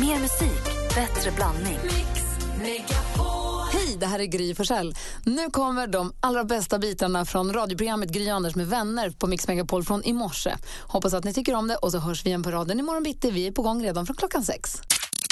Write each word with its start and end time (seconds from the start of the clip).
Mer 0.00 0.20
musik, 0.20 0.64
bättre 0.94 1.30
blandning. 1.30 1.78
Hej, 3.72 3.96
det 4.00 4.06
här 4.06 4.18
är 4.18 4.24
Gry 4.24 4.54
Forssell. 4.54 4.94
Nu 5.24 5.50
kommer 5.50 5.86
de 5.86 6.12
allra 6.20 6.44
bästa 6.44 6.78
bitarna 6.78 7.24
från 7.24 7.52
radioprogrammet 7.52 8.10
Gry 8.10 8.28
Anders 8.28 8.54
med 8.54 8.66
vänner 8.66 9.10
på 9.10 9.26
Mix 9.26 9.48
Megapol 9.48 9.84
från 9.84 10.04
i 10.04 10.12
morse. 10.12 10.50
Hoppas 10.80 11.14
att 11.14 11.24
ni 11.24 11.34
tycker 11.34 11.54
om 11.54 11.68
det 11.68 11.76
och 11.76 11.92
så 11.92 11.98
hörs 11.98 12.24
vi 12.24 12.28
igen 12.28 12.42
på 12.42 12.50
raden 12.50 12.80
imorgon 12.80 13.02
bitti. 13.02 13.30
Vi 13.30 13.46
är 13.46 13.52
på 13.52 13.62
gång 13.62 13.84
redan 13.84 14.06
från 14.06 14.16
klockan 14.16 14.44
sex. 14.44 14.82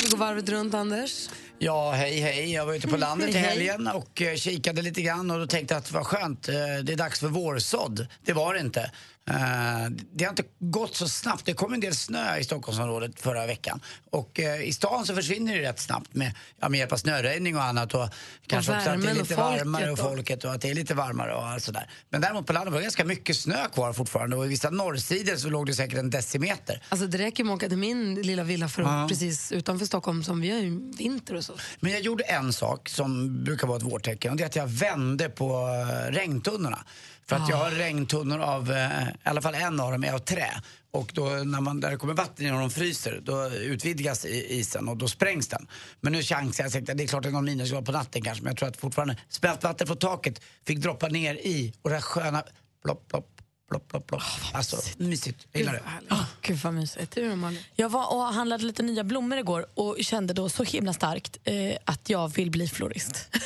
Vi 0.03 0.09
går 0.09 0.19
varvet 0.19 0.49
runt, 0.49 0.75
Anders. 0.75 1.29
Ja, 1.59 1.93
hej 1.93 2.21
hej. 2.21 2.53
Jag 2.53 2.67
var 2.67 2.75
ute 2.75 2.89
på 2.89 2.97
landet 2.97 3.31
i 3.35 3.39
helgen 3.39 3.89
och 3.89 4.23
eh, 4.23 4.37
kikade 4.37 4.83
lite 4.83 5.03
grann 5.03 5.31
och 5.31 5.39
då 5.39 5.47
tänkte 5.47 5.75
jag 5.75 5.79
att 5.79 5.93
vad 5.93 6.07
skönt, 6.07 6.49
eh, 6.49 6.55
det 6.83 6.93
är 6.93 6.97
dags 6.97 7.21
för 7.21 7.29
vårsådd. 7.29 8.07
Det 8.25 8.33
var 8.33 8.55
det 8.55 8.61
inte. 8.61 8.91
Eh, 9.31 9.91
det 10.13 10.25
har 10.25 10.31
inte 10.31 10.45
gått 10.59 10.97
så 10.97 11.09
snabbt. 11.09 11.47
Det 11.47 11.53
kom 11.53 11.73
en 11.75 11.81
del 11.81 11.95
snö 11.95 12.37
i 12.39 12.45
Stockholmsområdet 12.45 13.21
förra 13.21 13.47
veckan. 13.47 13.81
Och 14.11 14.41
eh, 14.41 14.63
i 14.63 14.73
stan 14.73 15.07
så 15.07 15.15
försvinner 15.15 15.57
det 15.57 15.63
rätt 15.69 15.81
snabbt 15.81 16.15
med, 16.15 16.33
ja, 16.61 16.69
med 16.69 16.79
hjälp 16.79 16.93
av 16.93 16.97
snöröjning 16.97 17.57
och 17.57 17.63
annat. 17.63 17.95
Och 17.95 18.09
kanske 18.47 18.73
också 18.73 18.91
att 18.91 19.03
det 19.03 19.09
är 19.09 19.11
och 19.11 19.17
lite 19.17 19.35
folket 19.35 19.37
varmare 19.37 19.91
och 19.91 19.99
folket 19.99 20.45
och 20.45 20.53
att 20.53 20.61
det 20.61 20.71
är 20.71 20.75
lite 20.75 20.95
varmare 20.95 21.35
och 21.35 21.47
allt 21.47 21.63
sådär. 21.63 21.91
Men 22.11 22.21
däremot 22.21 22.47
på 22.47 22.53
landet 22.53 22.73
var 22.73 22.81
det 22.81 22.85
ganska 22.85 23.05
mycket 23.05 23.37
snö 23.37 23.69
kvar 23.75 23.93
fortfarande 23.93 24.37
och 24.37 24.45
i 24.47 24.49
vissa 24.49 24.71
norrsidor 24.71 25.37
så 25.37 25.49
låg 25.49 25.67
det 25.67 25.75
säkert 25.75 25.99
en 25.99 26.11
decimeter. 26.11 26.83
Alltså 26.89 27.07
det 27.07 27.19
räcker 27.19 27.45
med 27.45 27.53
att 27.53 27.57
åka 27.57 27.69
till 27.69 27.79
min 27.79 28.15
lilla 28.15 28.45
villa 28.45 28.69
för 28.69 28.83
Ja. 28.83 29.07
precis 29.09 29.53
utanför 29.53 29.87
Stockholm 29.87 30.25
som 30.25 30.41
vi 30.41 30.51
har 30.51 30.59
ju 30.59 30.93
vinter 30.99 31.35
och 31.35 31.45
så. 31.45 31.53
Men 31.81 31.93
jag 31.93 32.01
gjorde 32.01 32.25
en 32.25 32.53
sak 32.53 32.89
som 32.89 33.45
brukar 33.45 33.67
vara 33.67 33.77
ett 33.77 33.83
vårtecken 33.83 34.31
och 34.31 34.37
det 34.37 34.43
är 34.43 34.47
att 34.47 34.57
jag 34.57 34.67
vände 34.67 35.29
på 35.29 35.69
eh, 35.69 36.13
regntunnorna. 36.13 36.85
För 37.29 37.37
att 37.37 37.49
jag 37.49 37.57
har 37.57 37.71
regntunnor 37.71 38.39
av, 38.41 38.73
eh, 38.73 39.09
i 39.09 39.13
alla 39.25 39.43
fall 39.43 39.55
en 39.55 39.81
av 39.81 39.93
dem 39.93 40.05
är 40.05 40.13
av 40.13 40.19
trä. 40.19 40.61
Och 40.91 41.11
då 41.15 41.25
när 41.29 41.61
man, 41.61 41.81
där 41.81 41.91
det 41.91 41.97
kommer 41.97 42.15
vatten 42.15 42.55
och 42.55 42.61
de 42.61 42.71
fryser, 42.71 43.21
då 43.23 43.49
utvidgas 43.51 44.25
i- 44.25 44.59
isen 44.59 44.89
och 44.89 44.97
då 44.97 45.09
sprängs 45.09 45.49
den. 45.49 45.67
Men 46.01 46.13
nu 46.13 46.23
chansar 46.23 46.71
jag, 46.75 46.97
det 46.97 47.03
är 47.03 47.07
klart 47.07 47.23
det 47.23 47.29
är 47.29 47.33
någon 47.33 47.45
minusgrad 47.45 47.87
på 47.87 47.93
natten 47.93 48.23
kanske, 48.23 48.43
men 48.45 48.51
jag 48.51 48.57
tror 48.59 48.69
att 48.69 48.77
fortfarande 48.77 49.17
smält 49.29 49.63
vatten 49.65 49.87
från 49.87 49.97
taket 49.97 50.41
fick 50.67 50.79
droppa 50.79 51.09
ner 51.09 51.35
i 51.35 51.75
och 51.83 51.91
det 51.91 51.97
här 51.97 52.03
sköna 52.03 52.43
plopp, 52.85 53.09
plopp, 53.09 53.29
plopp, 53.71 53.89
plopp, 53.89 54.07
plopp. 54.07 54.23
Alltså, 54.53 54.77
mysigt. 54.99 55.47
Jag 55.53 55.61
gillar 55.61 55.73
det. 55.73 56.17
Gud 56.43 56.59
vad 56.59 56.75
mysigt. 56.75 57.15
Du? 57.15 57.57
Jag 57.75 57.89
var 57.89 58.13
och 58.15 58.23
handlade 58.23 58.65
lite 58.65 58.83
nya 58.83 59.05
blommor 59.05 59.39
igår 59.39 59.67
och 59.75 59.97
kände 60.01 60.35
då 60.35 60.49
så 60.49 60.63
himla 60.65 60.93
starkt 60.93 61.37
eh, 61.45 61.77
att 61.85 62.11
jag 62.11 62.29
vill 62.29 62.51
bli 62.51 62.69
florist. 62.69 63.29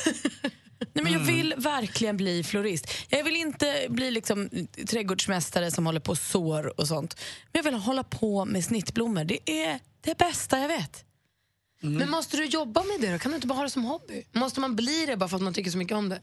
Nej, 0.93 1.03
men 1.03 1.13
jag 1.13 1.19
vill 1.19 1.53
verkligen 1.57 2.17
bli 2.17 2.43
florist. 2.43 2.87
Jag 3.09 3.23
vill 3.23 3.35
inte 3.35 3.85
bli 3.89 4.11
liksom 4.11 4.49
trädgårdsmästare 4.87 5.71
som 5.71 5.85
håller 5.85 5.99
på 5.99 6.15
sår 6.15 6.79
och 6.79 6.87
sånt. 6.87 7.19
Men 7.51 7.59
jag 7.59 7.63
vill 7.71 7.73
hålla 7.73 8.03
på 8.03 8.45
med 8.45 8.65
snittblommor. 8.65 9.23
Det 9.23 9.63
är 9.63 9.79
det 10.01 10.17
bästa 10.17 10.59
jag 10.59 10.67
vet. 10.67 11.05
Men 11.81 12.09
måste 12.09 12.37
du 12.37 12.45
jobba 12.45 12.83
med 12.83 13.01
det 13.01 13.13
då? 13.13 13.19
Kan 13.19 13.31
du 13.31 13.35
inte 13.35 13.47
bara 13.47 13.55
ha 13.55 13.63
det 13.63 13.69
som 13.69 13.83
hobby? 13.83 14.23
Måste 14.31 14.59
man 14.59 14.75
bli 14.75 15.05
det 15.05 15.17
bara 15.17 15.29
för 15.29 15.35
att 15.35 15.43
man 15.43 15.53
tycker 15.53 15.71
så 15.71 15.77
mycket 15.77 15.97
om 15.97 16.09
det? 16.09 16.21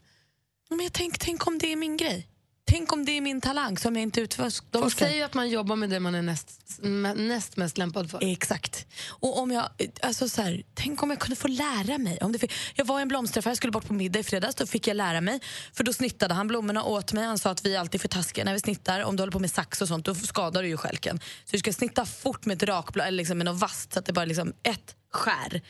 Men 0.69 0.81
jag 0.81 0.93
tänk, 0.93 1.19
tänk 1.19 1.47
om 1.47 1.59
det 1.59 1.73
är 1.73 1.77
min 1.77 1.97
grej. 1.97 2.27
Tänk 2.71 2.93
om 2.93 3.05
det 3.05 3.13
är 3.13 3.21
min 3.21 3.41
talang 3.41 3.79
som 3.79 3.95
jag 3.95 4.03
inte 4.03 4.21
utforskar. 4.21 4.81
De 4.81 4.91
säger 4.91 5.17
ju 5.17 5.23
att 5.23 5.35
man 5.35 5.49
jobbar 5.49 5.77
med 5.77 5.91
det 5.91 6.01
man 6.01 6.15
är 6.15 6.23
näst, 6.23 6.81
näst 7.17 7.57
mest 7.57 7.79
lämpad 7.79 8.11
för. 8.11 8.33
Exakt. 8.33 8.87
Och 9.09 9.39
om 9.39 9.51
jag, 9.51 9.69
alltså 10.03 10.29
så 10.29 10.43
här, 10.43 10.63
tänk 10.75 11.03
om 11.03 11.11
jag 11.11 11.19
kunde 11.19 11.37
få 11.37 11.49
lära 11.49 11.99
mig. 11.99 12.19
Om 12.21 12.33
det, 12.33 12.53
jag 12.75 12.85
var 12.85 12.99
i 12.99 13.03
en 13.03 13.09
blomsteraffär, 13.09 13.51
jag 13.51 13.57
skulle 13.57 13.71
bort 13.71 13.87
på 13.87 13.93
middag 13.95 14.19
i 14.19 14.23
fredags. 14.23 14.55
Då 14.55 14.67
fick 14.67 14.87
jag 14.87 14.97
lära 14.97 15.21
mig. 15.21 15.41
För 15.73 15.85
Då 15.85 15.93
snittade 15.93 16.35
han 16.35 16.49
blommorna 16.49 16.85
åt 16.85 17.13
mig. 17.13 17.25
Han 17.25 17.39
sa 17.39 17.51
att 17.51 17.67
vi 17.67 17.75
är 17.75 17.81
alltid 17.81 18.01
för 18.01 18.09
taskiga 18.09 18.45
när 18.45 18.53
vi 18.53 18.61
snittar. 18.61 19.01
Om 19.01 19.17
du 19.17 19.21
håller 19.21 19.33
på 19.33 19.39
med 19.39 19.51
sax 19.51 19.83
och 19.83 19.89
sånt, 19.89 20.05
då 20.05 20.15
skadar 20.15 20.63
du 20.63 20.69
ju 20.69 20.77
stjälken. 20.77 21.21
Så 21.45 21.53
du 21.53 21.59
ska 21.59 21.73
snitta 21.73 22.07
fort 22.07 22.47
med 22.47 22.63
ett 22.63 22.69
rakblad 22.69 23.07
eller 23.07 23.17
liksom 23.17 23.39
med 23.39 23.45
något 23.45 23.61
vasst 23.61 23.93
så 23.93 23.99
att 23.99 24.07
det 24.07 24.13
bara 24.13 24.25
liksom 24.25 24.53
ett 24.63 24.95
skär. 25.11 25.63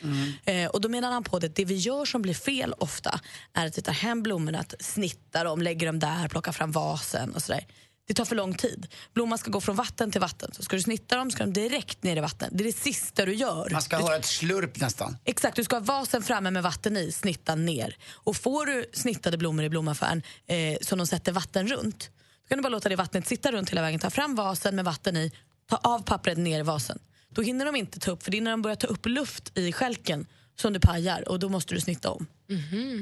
Eh, 0.45 0.69
och 0.69 0.81
då 0.81 0.89
menar 0.89 1.11
han 1.11 1.23
på 1.23 1.39
det, 1.39 1.47
det 1.47 1.65
vi 1.65 1.75
gör 1.75 2.05
som 2.05 2.21
blir 2.21 2.33
fel 2.33 2.73
ofta 2.77 3.19
är 3.53 3.65
att 3.67 3.77
vi 3.77 3.81
tar 3.81 3.93
hem 3.93 4.23
blommorna, 4.23 4.59
att 4.59 4.73
snitta 4.79 5.43
dem, 5.43 5.61
lägger 5.61 5.87
dem 5.87 5.99
där, 5.99 6.27
plockar 6.27 6.51
fram 6.51 6.71
vasen 6.71 7.35
och 7.35 7.41
sådär. 7.43 7.65
Det 8.09 8.13
tar 8.13 8.25
för 8.25 8.35
lång 8.35 8.53
tid. 8.53 8.87
Blomman 9.13 9.37
ska 9.37 9.51
gå 9.51 9.61
från 9.61 9.75
vatten 9.75 10.11
till 10.11 10.21
vatten. 10.21 10.51
Så 10.53 10.63
ska 10.63 10.75
du 10.75 10.81
snitta 10.81 11.15
dem 11.15 11.31
ska 11.31 11.45
de 11.45 11.53
direkt 11.53 12.03
ner 12.03 12.17
i 12.17 12.19
vatten. 12.19 12.49
Det 12.51 12.63
är 12.63 12.65
det 12.65 12.77
sista 12.77 13.25
du 13.25 13.33
gör. 13.33 13.69
Man 13.71 13.81
ska 13.81 13.97
ha 13.97 14.15
ett 14.15 14.25
slurp 14.25 14.79
nästan. 14.81 15.17
Exakt, 15.25 15.55
du 15.55 15.63
ska 15.63 15.75
ha 15.75 15.81
vasen 15.81 16.23
framme 16.23 16.51
med 16.51 16.63
vatten 16.63 16.97
i, 16.97 17.11
snitta 17.11 17.55
ner. 17.55 17.97
Och 18.13 18.35
får 18.35 18.65
du 18.65 18.85
snittade 18.93 19.37
blommor 19.37 19.65
i 19.65 19.69
blomaffären 19.69 20.23
eh, 20.47 20.77
som 20.81 20.97
de 20.97 21.07
sätter 21.07 21.31
vatten 21.31 21.67
runt, 21.67 22.09
då 22.43 22.47
kan 22.47 22.57
du 22.57 22.61
bara 22.61 22.69
låta 22.69 22.89
det 22.89 22.95
vattnet 22.95 23.27
sitta 23.27 23.51
runt 23.51 23.69
hela 23.69 23.81
vägen. 23.81 23.99
Ta 23.99 24.09
fram 24.09 24.35
vasen 24.35 24.75
med 24.75 24.85
vatten 24.85 25.17
i, 25.17 25.31
ta 25.69 25.75
av 25.77 25.99
pappret 25.99 26.37
ner 26.37 26.59
i 26.59 26.63
vasen. 26.63 26.99
Då 27.33 27.41
hinner 27.41 27.65
de 27.65 27.75
inte 27.75 27.99
ta 27.99 28.11
upp, 28.11 28.23
för 28.23 28.31
det 28.31 28.37
är 28.37 28.41
när 28.41 28.51
de 28.51 28.61
börjar 28.61 28.75
ta 28.75 28.87
upp 28.87 29.05
luft 29.05 29.57
i 29.57 29.71
skälken 29.71 30.27
som 30.55 30.73
du 30.73 30.79
pajar 30.79 31.29
och 31.29 31.39
då 31.39 31.49
måste 31.49 31.73
du 31.73 31.81
snitta 31.81 32.09
om. 32.11 32.27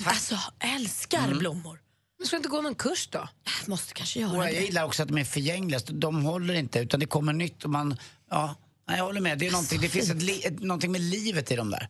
Alltså, 0.06 0.38
älskar 0.60 1.36
blommor. 1.36 1.80
Men 2.20 2.28
ska 2.28 2.36
du 2.36 2.38
inte 2.38 2.50
gå 2.50 2.62
någon 2.62 2.76
kurs 2.76 3.08
då? 3.12 3.30
Jag 3.60 3.70
måste 3.70 3.94
kanske 3.94 4.20
göra 4.20 4.36
jag 4.36 4.46
det. 4.56 4.66
gillar 4.66 4.84
också 4.84 5.04
att 5.04 5.10
de 5.10 5.18
är 5.18 5.24
förgängliga. 5.24 5.80
De 5.88 6.24
håller 6.24 6.54
inte, 6.54 6.80
utan 6.80 7.00
det 7.00 7.06
kommer 7.06 7.34
nytt 7.34 7.64
och 7.64 7.70
man... 7.70 7.98
Ja, 8.30 8.56
nej, 8.88 8.98
jag 8.98 9.04
håller 9.06 9.22
med. 9.22 9.38
Det, 9.40 9.48
är 9.48 9.52
någonting, 9.52 9.82
det 9.82 9.90
finns 9.90 10.10
ett, 10.10 10.22
li, 10.22 10.42
ett, 10.46 10.60
någonting 10.60 10.92
med 10.92 11.02
livet 11.02 11.52
i 11.52 11.56
dem 11.56 11.70
där. 11.72 11.88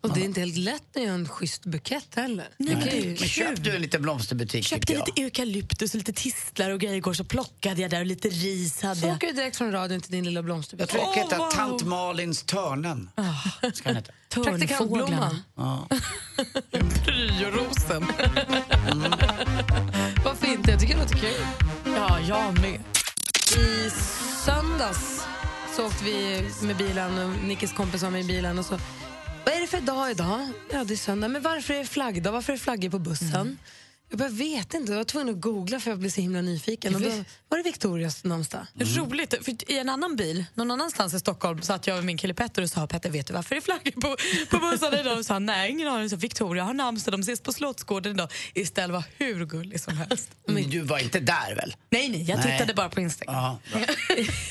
Och 0.00 0.14
det 0.14 0.20
är 0.20 0.24
inte 0.24 0.40
helt 0.40 0.56
lätt 0.56 0.96
att 0.96 1.02
göra 1.02 1.14
en 1.14 1.28
schysst 1.28 1.64
bukett 1.66 2.14
heller. 2.14 2.48
Nej, 2.56 2.74
men 2.76 2.96
ju- 3.02 3.16
Men 3.20 3.28
köp 3.28 3.64
du 3.64 3.76
en 3.76 3.82
liten 3.82 4.02
blomsterbutik 4.02 4.64
köpte 4.64 4.92
jag. 4.92 5.06
lite 5.08 5.22
eukalyptus 5.22 5.90
och 5.94 5.98
lite 5.98 6.12
tistlar 6.12 6.70
och 6.70 6.80
grejer 6.80 6.94
igår 6.96 7.14
så 7.14 7.24
plockade 7.24 7.82
jag 7.82 7.90
där 7.90 8.00
och 8.00 8.06
lite 8.06 8.28
ris 8.28 8.82
hade 8.82 9.00
Så 9.00 9.06
jag. 9.06 9.16
åker 9.16 9.26
du 9.26 9.32
direkt 9.32 9.56
från 9.56 9.72
radion 9.72 10.00
till 10.00 10.12
din 10.12 10.24
lilla 10.24 10.38
Jag 10.38 10.44
blomsterbutik. 10.44 10.90
tror 11.00 11.08
det 11.08 11.14
kan 11.14 11.22
heta 11.24 11.38
wow. 11.38 11.50
Tant 11.50 11.82
Malins 11.82 12.42
törnen. 12.42 13.10
Ska 13.74 13.88
den 13.88 13.96
heta. 13.96 14.12
Praktikantblomman. 14.34 15.42
Ja. 15.56 15.88
Ryorosen. 17.06 18.06
Varför 20.24 20.46
inte? 20.52 20.70
Jag 20.70 20.80
tycker 20.80 20.94
det 20.94 21.00
låter 21.02 21.16
kul. 21.16 21.46
Ja, 21.96 22.18
jag 22.28 22.60
med. 22.60 22.80
I 23.58 23.90
söndags 24.44 25.20
så 25.78 25.86
åkte 25.86 26.04
vi 26.04 26.44
med 26.62 26.76
bilen 26.76 27.18
och 27.18 27.44
Nickes 27.44 27.72
kompis 27.72 28.02
var 28.02 28.10
med 28.10 28.20
i 28.20 28.24
bilen 28.24 28.58
och 28.58 28.64
så 28.64 28.78
vad 29.44 29.54
är 29.54 29.60
det 29.60 29.66
för 29.66 29.80
dag 29.80 30.10
idag? 30.10 30.48
Ja, 30.72 30.84
det 30.84 30.94
är 30.94 30.96
söndag. 30.96 31.28
Men 31.28 31.42
varför 31.42 31.74
är 31.74 31.78
det 31.78 31.84
flaggdag? 31.84 32.32
Varför 32.32 32.52
är 32.52 32.56
det 32.56 32.62
flaggor 32.62 32.90
på 32.90 32.98
bussen? 32.98 33.34
Mm. 33.34 33.58
Jag 34.10 34.18
bara 34.18 34.28
vet 34.28 34.74
inte. 34.74 34.92
Jag 34.92 34.96
var 34.96 35.04
tvungen 35.04 35.34
att 35.34 35.40
googla 35.40 35.80
för 35.80 35.90
jag 35.90 35.98
blev 35.98 36.10
så 36.10 36.20
himla 36.20 36.40
nyfiken. 36.40 36.94
Och 36.94 37.00
då 37.00 37.08
var 37.48 37.58
det 37.58 37.64
Victorias 37.64 38.24
namnsdag. 38.24 38.66
Roligt. 38.78 39.34
För 39.44 39.70
I 39.72 39.78
en 39.78 39.88
annan 39.88 40.16
bil, 40.16 40.44
någon 40.54 40.70
annanstans 40.70 41.14
i 41.14 41.20
Stockholm, 41.20 41.62
satt 41.62 41.86
jag 41.86 41.96
med 41.96 42.04
min 42.04 42.18
kille 42.18 42.34
Petter 42.34 42.62
och 42.62 42.70
sa 42.70 42.86
Petter, 42.86 43.10
vet 43.10 43.26
du 43.26 43.32
varför 43.34 43.54
det 43.54 43.58
är 43.58 43.60
flaggor 43.60 43.90
på, 43.90 44.16
på 44.50 44.66
bussarna 44.70 45.00
idag? 45.00 45.18
Och 45.18 45.26
sa 45.26 45.34
han, 45.34 45.46
nej, 45.46 45.70
ingen 45.70 45.88
aning. 45.88 46.10
Så 46.10 46.16
Victoria 46.16 46.64
har 46.64 46.74
namnsdag, 46.74 47.14
de 47.14 47.20
ses 47.20 47.40
på 47.40 47.52
Slottsgården 47.52 48.12
idag. 48.12 48.32
Istället 48.54 48.90
var 48.94 49.04
hur 49.16 49.46
gullig 49.46 49.80
som 49.80 49.96
helst. 49.96 50.30
Men 50.46 50.70
du 50.70 50.80
var 50.80 50.98
inte 50.98 51.20
där 51.20 51.54
väl? 51.56 51.76
Nej, 51.90 52.08
nej, 52.08 52.22
jag 52.22 52.38
Nej. 52.38 52.52
tittade 52.52 52.74
bara 52.74 52.88
på 52.88 53.00
Instagram. 53.00 53.34
Bra. 53.34 53.80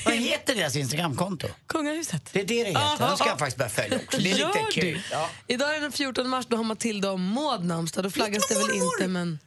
Vad 0.04 0.14
heter 0.14 0.54
deras 0.54 0.76
Instagramkonto? 0.76 1.48
Kungahuset. 1.66 2.30
Det 2.32 2.40
är 2.40 2.44
det 2.44 2.62
det 2.62 2.68
heter. 2.68 3.08
De 3.08 3.16
ska 3.16 3.28
jag 3.28 3.38
faktiskt 3.38 3.56
börja 3.58 3.70
följa 3.70 3.98
också. 4.06 4.20
Det 4.20 4.30
är 4.30 4.36
Gör 4.36 4.48
lite 4.48 4.80
kul. 4.80 5.02
Ja. 5.10 5.30
Idag 5.46 5.76
är 5.76 5.80
den 5.80 5.92
14 5.92 6.28
mars, 6.28 6.46
då 6.48 6.56
har 6.56 6.64
Matilda 6.64 7.10
och 7.10 7.20
Maud 7.20 7.64
namnsdag. 7.64 8.04
Då 8.04 8.10
flaggas 8.10 8.48
det 8.48 8.54
väl 8.54 8.76
inte, 8.76 9.08
men... 9.08 9.38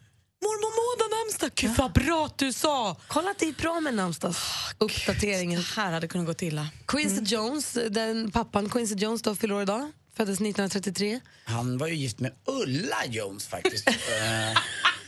Mormor 0.41 0.71
Maud 0.77 1.01
har 1.01 1.23
namnsdag. 1.23 1.51
Gud 1.55 1.71
vad 1.77 1.91
bra 1.91 2.25
att 2.25 2.37
du 2.37 2.53
sa. 2.53 2.97
Kolla 3.07 3.31
att 3.31 3.39
det 3.39 3.47
är 3.47 3.53
bra 3.53 3.79
med 3.79 3.93
namnsdagsuppdateringen. 3.93 5.59
Det 5.59 5.81
här 5.81 5.91
hade 5.91 6.07
kunnat 6.07 6.39
gå 6.39 6.45
illa. 6.45 6.67
Quincy 6.87 7.21
Jones, 7.35 7.77
den 7.89 8.31
pappan 8.31 8.69
Quincy 8.69 8.95
Jones 8.95 9.21
då 9.21 9.35
fyller 9.35 9.55
år 9.55 9.61
idag. 9.61 9.91
Föddes 10.17 10.35
1933. 10.35 11.19
Han 11.45 11.77
var 11.77 11.87
ju 11.87 11.95
gift 11.95 12.19
med 12.19 12.31
Ulla 12.45 13.05
Jones 13.05 13.47
faktiskt. 13.47 13.87
Eh, 14.11 14.57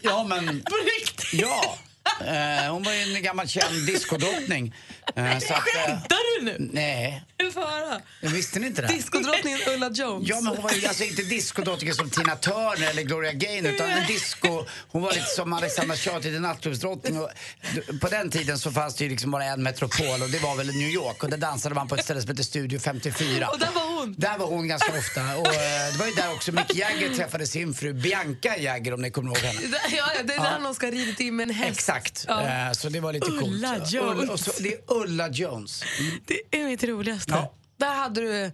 ja, 0.02 0.24
men... 0.24 0.46
På 0.62 0.76
riktigt? 1.00 1.34
Ja. 1.42 1.78
Eh, 2.22 2.72
hon 2.74 2.84
var 2.84 2.94
ju 2.94 3.16
en 3.16 3.24
gammal 3.24 3.48
känd 3.48 3.86
diskodrottning. 3.86 4.76
Uh, 5.18 5.40
Skämtar 5.40 6.40
du 6.40 6.46
nu? 6.46 6.58
nej, 6.74 7.24
höra. 7.56 8.02
visste 8.22 8.60
ni 8.60 8.68
inte 8.68 8.82
det? 8.82 8.88
Diskodrottningen 8.88 9.60
Ulla 9.68 9.90
Jones. 9.90 10.30
Ja, 10.30 10.42
men 10.42 10.54
hon 10.54 10.64
var 10.64 10.72
ju 10.72 10.88
alltså 10.88 11.04
inte 11.04 11.22
diskodrottningen 11.24 11.96
som 11.96 12.10
Tina 12.10 12.36
Turner 12.36 12.90
eller 12.90 13.04
Gloria 13.04 13.32
Gaynor 13.32 13.72
utan 13.72 13.90
en 13.90 14.08
disco, 14.08 14.66
hon 14.88 15.02
var 15.02 15.12
lite 15.14 15.26
som 15.26 15.54
Alexandra 15.54 15.96
lite 16.18 16.30
nattklubbsdrottning. 16.40 17.20
Och 17.22 17.30
d- 17.76 17.82
På 18.02 18.08
den 18.08 18.30
tiden 18.30 18.60
så 18.60 18.72
fanns 18.72 18.96
det 18.96 19.04
ju 19.04 19.10
liksom 19.10 19.32
bara 19.32 19.46
en 19.46 19.64
metropol 19.64 20.22
och 20.22 20.30
det 20.30 20.40
var 20.40 20.56
väl 20.56 20.68
New 20.68 20.90
York 20.90 21.24
och 21.24 21.30
där 21.30 21.38
dansade 21.38 21.76
man 21.76 21.88
på 21.88 21.96
ett 21.96 22.04
ställe 22.04 22.22
som 22.22 22.30
heter 22.30 22.44
Studio 22.44 22.80
54. 22.80 23.48
Och 23.50 23.60
där 23.60 23.72
var 23.72 24.00
hon. 24.00 24.16
Där 24.18 24.38
var 24.38 24.48
hon 24.48 24.68
ganska 24.68 24.92
ofta 24.98 25.22
och 25.22 25.48
eh, 25.48 25.92
det 25.94 25.98
var 26.00 26.06
ju 26.06 26.14
där 26.14 26.32
också 26.34 26.52
Mick 26.52 26.76
Jagger 26.76 27.14
träffade 27.16 27.48
sin 27.48 27.74
fru 27.74 27.94
Bianca 27.94 28.58
Jagger 28.58 28.94
om 28.94 29.02
ni 29.02 29.12
kommer 29.12 29.28
ihåg 29.30 29.38
henne. 29.38 29.60
Ja, 29.92 29.98
ja, 30.16 30.24
det 30.24 30.34
är 30.34 30.40
där 30.40 30.60
någon 30.60 30.76
ska 30.76 30.86
ha 30.86 30.92
ridit 30.92 31.20
in 31.20 31.36
med 31.36 31.50
en 31.50 31.56
häst. 31.56 31.80
Exakt, 31.98 32.26
Ja. 32.28 32.42
Eh, 32.68 32.72
så 32.72 32.90
det 32.90 33.00
var 33.00 33.14
lite 33.14 33.28
Ulla 33.32 33.42
coolt. 33.80 33.92
Jones. 33.94 34.30
Och 34.30 34.40
så, 34.40 34.52
det 34.64 34.74
är 34.74 34.80
Ulla 34.88 35.30
Jones. 35.30 35.84
Det 36.26 36.58
är 36.60 36.66
mitt 36.66 36.84
roligaste. 36.84 37.32
Ja. 37.32 37.54
Där 37.78 37.96
hade 37.96 38.22
du 38.22 38.52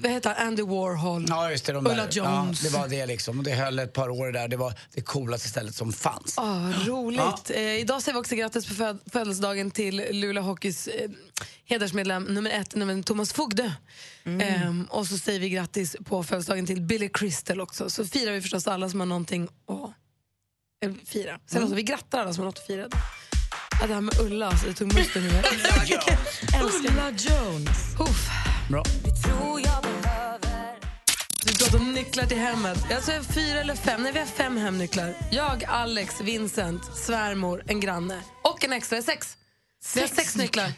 vad 0.00 0.10
heter 0.12 0.34
han, 0.36 0.46
Andy 0.46 0.62
Warhol. 0.62 1.26
Ja, 1.28 1.50
just 1.50 1.64
det. 1.66 1.72
De 1.72 1.86
Ulla 1.86 1.94
där. 2.06 2.12
Jones. 2.12 2.62
Ja, 2.64 2.70
det 2.70 2.76
var 2.78 2.88
det 2.88 3.06
liksom. 3.06 3.42
Det 3.42 3.50
höll 3.54 3.78
ett 3.78 3.92
par 3.92 4.08
år 4.08 4.32
där. 4.32 4.48
Det 4.48 4.56
var 4.56 4.74
det 4.94 5.00
coolaste 5.00 5.48
stället 5.48 5.74
som 5.74 5.92
fanns. 5.92 6.38
Ah, 6.38 6.72
roligt. 6.86 7.50
Eh, 7.50 7.60
idag 7.62 8.02
säger 8.02 8.14
vi 8.14 8.20
också 8.20 8.34
grattis 8.34 8.66
på 8.68 8.74
föd- 8.74 8.98
födelsedagen 9.12 9.70
till 9.70 9.96
Luleå 10.10 10.42
Hockeys 10.42 10.86
eh, 10.88 11.10
hedersmedlem 11.64 12.24
nummer 12.24 12.50
ett, 12.50 12.74
nämligen 12.74 13.02
Thomas 13.02 13.32
Fogdö. 13.32 13.70
Ehm, 14.24 14.86
och 14.90 15.06
så 15.06 15.18
säger 15.18 15.40
vi 15.40 15.48
grattis 15.50 15.96
på 16.04 16.24
födelsedagen 16.24 16.66
till 16.66 16.80
Billy 16.82 17.08
Crystal 17.08 17.60
också. 17.60 17.90
Så 17.90 18.04
firar 18.04 18.32
vi 18.32 18.40
förstås 18.42 18.66
alla 18.66 18.88
som 18.88 19.00
har 19.00 19.06
någonting 19.06 19.44
att 19.44 19.70
eh, 19.78 19.90
fira. 20.94 21.38
Sen 21.46 21.60
alltså, 21.62 21.76
vi 21.76 21.82
grattar 21.82 22.20
alla 22.20 22.32
som 22.32 22.40
har 22.40 22.44
något 22.46 22.58
att 22.58 22.66
fira. 22.66 22.88
Ja, 23.80 23.86
det 23.86 23.94
här 23.94 24.00
med 24.00 24.20
Ulla, 24.20 24.46
alltså, 24.48 24.66
det 24.66 24.74
tog 24.74 24.94
musten 24.94 25.22
ur 25.24 25.32
mig. 25.32 25.42
Ulla 26.90 27.10
Jones. 27.10 27.78
Uff. 28.00 28.28
Bra. 28.70 28.82
Vi 31.46 31.54
pratar 31.56 31.78
om 31.78 31.92
nycklar 31.92 32.26
till 32.26 32.38
hemmet. 32.38 32.78
Jag 32.90 33.02
säger 33.02 33.22
fyra 33.22 33.60
eller 33.60 33.74
fem. 33.74 34.02
Nej, 34.02 34.12
vi 34.12 34.18
har 34.18 34.26
fem 34.26 34.56
hemnycklar. 34.56 35.14
Jag, 35.32 35.64
Alex, 35.64 36.20
Vincent, 36.20 36.84
svärmor, 36.96 37.62
en 37.68 37.80
granne 37.80 38.20
och 38.44 38.64
en 38.64 38.72
extra. 38.72 39.02
Sex. 39.02 39.36
Vi 39.94 40.00
har 40.00 40.08
sex 40.08 40.36
nycklar. 40.36 40.72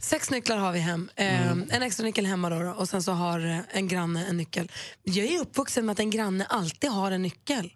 Sex 0.00 0.30
nycklar 0.30 0.56
har 0.56 0.72
vi 0.72 0.78
hem. 0.78 1.08
Eh, 1.16 1.50
En 1.50 1.82
extra 1.82 2.04
nyckel 2.04 2.26
hemma 2.26 2.50
då, 2.50 2.58
då 2.62 2.70
och 2.70 2.88
sen 2.88 3.02
så 3.02 3.12
har 3.12 3.46
eh, 3.46 3.58
en 3.70 3.88
granne 3.88 4.26
en 4.26 4.36
nyckel. 4.36 4.70
Jag 5.02 5.26
är 5.26 5.40
uppvuxen 5.40 5.86
med 5.86 5.92
att 5.92 6.00
en 6.00 6.10
granne 6.10 6.44
alltid 6.44 6.90
har 6.90 7.10
en 7.10 7.22
nyckel. 7.22 7.72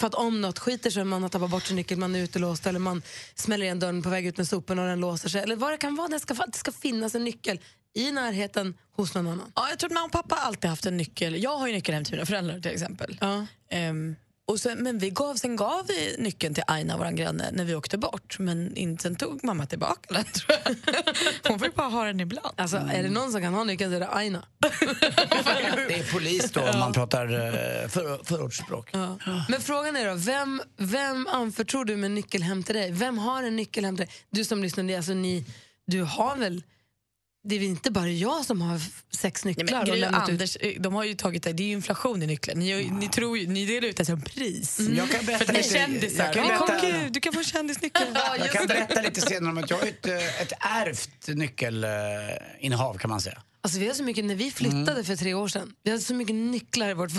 För 0.00 0.06
att 0.06 0.14
om 0.14 0.40
något 0.40 0.58
skiter 0.58 0.90
sig, 0.90 1.04
man 1.04 1.22
har 1.22 1.28
tappat 1.28 1.50
bort 1.50 1.62
sin 1.62 1.76
nyckel, 1.76 1.98
man 1.98 2.14
är 2.14 2.22
utelåst 2.22 2.66
eller 2.66 2.78
man 2.78 3.02
smäller 3.34 3.64
igen 3.64 3.78
dörren 3.78 4.02
på 4.02 4.08
väg 4.08 4.26
ut 4.26 4.36
med 4.36 4.48
soporna 4.48 4.82
och 4.82 4.88
den 4.88 5.00
låser 5.00 5.28
sig. 5.28 5.42
Eller 5.42 5.56
vad 5.56 5.72
det 5.72 5.76
kan 5.76 5.96
vara, 5.96 6.08
det 6.08 6.20
ska, 6.20 6.34
det 6.34 6.58
ska 6.58 6.72
finnas 6.72 7.14
en 7.14 7.24
nyckel 7.24 7.60
i 7.94 8.12
närheten 8.12 8.74
hos 8.96 9.14
någon 9.14 9.26
annan. 9.26 9.52
Ja, 9.54 9.68
jag 9.68 9.78
tror 9.78 9.88
att 9.90 9.94
mamma 9.94 10.06
och 10.06 10.12
pappa 10.12 10.34
alltid 10.36 10.70
haft 10.70 10.86
en 10.86 10.96
nyckel. 10.96 11.42
Jag 11.42 11.58
har 11.58 11.66
ju 11.66 11.72
nyckel 11.72 11.94
hem 11.94 12.04
till 12.04 12.14
mina 12.14 12.26
föräldrar 12.26 12.60
till 12.60 12.70
exempel. 12.70 13.18
Ja. 13.20 13.46
Ehm, 13.70 14.16
och 14.48 14.60
sen, 14.60 14.78
men 14.78 14.98
vi 14.98 15.10
gav, 15.10 15.34
sen 15.34 15.56
gav 15.56 15.86
vi 15.86 16.16
nyckeln 16.18 16.54
till 16.54 16.64
Aina, 16.66 16.96
vår 16.98 17.10
granne, 17.10 17.50
när 17.52 17.64
vi 17.64 17.74
åkte 17.74 17.98
bort. 17.98 18.38
Men 18.38 18.76
inte, 18.76 19.02
sen 19.02 19.16
tog 19.16 19.44
mamma 19.44 19.66
tillbaka 19.66 20.14
den 20.14 20.24
tror 20.24 20.58
jag. 20.64 20.76
Hon 21.50 21.58
fick 21.58 21.74
bara 21.74 21.88
ha 21.88 22.04
den 22.04 22.20
ibland. 22.20 22.54
Alltså, 22.56 22.76
är 22.76 23.02
det 23.02 23.08
någon 23.08 23.32
som 23.32 23.42
kan 23.42 23.54
ha 23.54 23.64
nyckeln 23.64 23.90
så 23.90 23.96
är 23.96 24.00
det 24.00 24.08
Aina. 24.08 24.46
Det 25.88 25.98
är 25.98 26.12
polis 26.12 26.50
då 26.50 26.60
om 26.60 26.78
man 26.78 26.92
pratar 26.92 27.24
eh, 27.24 27.88
för, 27.88 28.24
förortsspråk. 28.24 28.90
Ja. 28.92 29.18
Men 29.48 29.60
frågan 29.60 29.96
är 29.96 30.08
då, 30.08 30.14
vem, 30.14 30.62
vem 30.76 31.26
anförtror 31.26 31.84
du 31.84 31.96
med 31.96 32.10
nyckel 32.10 32.42
hem 32.42 32.62
till 32.62 32.74
dig? 32.74 32.92
Vem 32.92 33.18
har 33.18 33.42
en 33.42 33.56
nyckel 33.56 33.84
hem 33.84 33.96
till 33.96 34.06
dig? 34.06 34.14
Du 34.30 34.44
som 34.44 34.62
lyssnar, 34.62 34.96
alltså 34.96 35.12
ni, 35.12 35.44
du 35.86 36.02
har 36.02 36.36
väl... 36.36 36.62
Det 37.48 37.56
är 37.56 37.62
inte 37.62 37.90
bara 37.90 38.08
jag 38.08 38.44
som 38.44 38.60
har 38.62 38.80
sex 39.16 39.44
Nej, 39.44 39.54
nycklar 39.58 39.78
men 39.86 39.88
och 39.90 40.18
och 40.22 40.24
ut. 40.24 40.28
Anders, 40.30 40.56
eh, 40.60 40.72
de 40.80 40.94
har 40.94 41.04
ju 41.04 41.14
tagit 41.14 41.42
det. 41.42 41.52
Det 41.52 41.62
är 41.62 41.66
ju 41.66 41.72
inflation 41.72 42.22
i 42.22 42.26
nyckeln. 42.26 42.58
Ni, 42.58 42.90
ni, 42.90 43.08
tror 43.08 43.38
ju, 43.38 43.46
ni 43.46 43.66
delar 43.66 43.88
ut 43.88 43.96
det 43.96 44.04
som 44.04 44.22
pris. 44.22 44.80
Jag 44.96 45.10
kan 45.10 45.26
berätta 45.26 45.44
För 45.44 45.52
ni 45.52 45.58
är 45.58 45.62
lite- 45.62 45.74
kändisar. 45.78 46.24
jag 46.24 46.34
kan 46.34 46.58
kom 46.58 46.66
berätta- 46.66 47.02
gud, 47.02 47.12
du 47.12 47.20
kan 47.20 47.32
få 47.32 47.42
kändisnyckel. 47.42 48.06
Jag 48.38 48.52
kan 48.52 48.66
berätta 48.66 49.02
lite 49.02 49.20
senare 49.20 49.52
om 49.52 49.58
att 49.58 49.70
jag 49.70 49.78
har 49.78 49.86
ett, 49.86 50.06
eh, 50.06 50.40
ett 50.42 50.52
ärvt 50.60 51.28
nyckelinnehav 51.28 52.98
kan 52.98 53.10
man 53.10 53.20
säga. 53.20 53.42
Alltså, 53.60 53.78
vi 53.80 53.86
har 53.86 53.94
så 53.94 54.02
mycket, 54.02 54.24
när 54.24 54.34
vi 54.34 54.50
flyttade 54.50 55.04
för 55.04 55.16
tre 55.16 55.34
år 55.34 55.48
sedan, 55.48 55.72
vi 55.82 55.90
hade 55.90 56.02
så 56.02 56.14
mycket 56.14 56.34
nycklar 56.34 56.90
i 56.90 56.94
vårt 56.94 57.10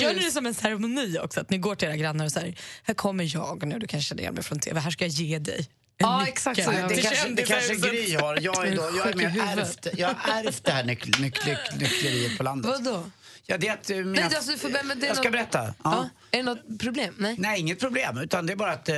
Gör 0.00 0.14
ni 0.14 0.24
det 0.24 0.30
som 0.30 0.46
en 0.46 0.54
ceremoni 0.54 1.18
också? 1.18 1.40
Att 1.40 1.50
ni 1.50 1.58
går 1.58 1.74
till 1.74 1.88
era 1.88 1.96
grannar 1.96 2.24
och 2.24 2.32
säger, 2.32 2.58
här 2.82 2.94
kommer 2.94 3.34
jag 3.34 3.66
nu, 3.66 3.78
du 3.78 3.86
kanske 3.86 4.08
känner 4.08 4.22
igen 4.22 4.34
mig 4.34 4.42
från 4.42 4.58
TV, 4.60 4.80
här 4.80 4.90
ska 4.90 5.04
jag 5.04 5.10
ge 5.12 5.38
dig 5.38 5.58
en 5.58 5.66
Ja, 5.98 6.18
nyckel." 6.18 6.32
exakt 6.32 6.64
så 6.64 6.70
det, 6.70 6.86
vi. 6.88 7.02
kanske, 7.02 7.28
det 7.28 7.42
kanske 7.42 7.74
Gry 7.74 8.14
har. 8.16 8.38
Jag 8.40 8.66
är, 8.66 8.76
då, 8.76 8.82
jag 8.96 9.06
är 9.22 9.28
huvudet. 9.28 9.58
ärvt, 9.58 9.98
jag 9.98 10.08
har 10.08 10.38
ärvt 10.38 10.64
det 10.64 10.70
här 10.70 10.84
nyck, 10.84 11.18
nyck, 11.18 11.46
nyck, 11.46 11.58
nyckleriet 11.80 12.36
på 12.36 12.42
landet. 12.42 12.70
Vadå? 12.70 13.02
Ja, 13.46 13.58
det 13.58 13.68
är 13.68 13.72
att, 13.72 13.90
eh, 13.90 13.96
mina, 13.96 14.10
Nej, 14.12 14.22
alltså, 14.24 14.52
du 14.52 14.58
får- 14.58 14.70
men 14.84 15.00
det 15.00 15.06
är 15.06 15.08
jag 15.08 15.16
ska 15.16 15.24
något- 15.24 15.32
berätta. 15.32 15.58
Ja. 15.64 15.74
Ja. 15.84 16.08
Är 16.30 16.36
det 16.36 16.42
något 16.42 16.78
problem? 16.80 17.14
Nej. 17.18 17.34
Nej, 17.38 17.60
inget 17.60 17.80
problem. 17.80 18.18
Utan 18.18 18.46
det 18.46 18.52
är 18.52 18.56
bara 18.56 18.72
att... 18.72 18.88
Eh, 18.88 18.94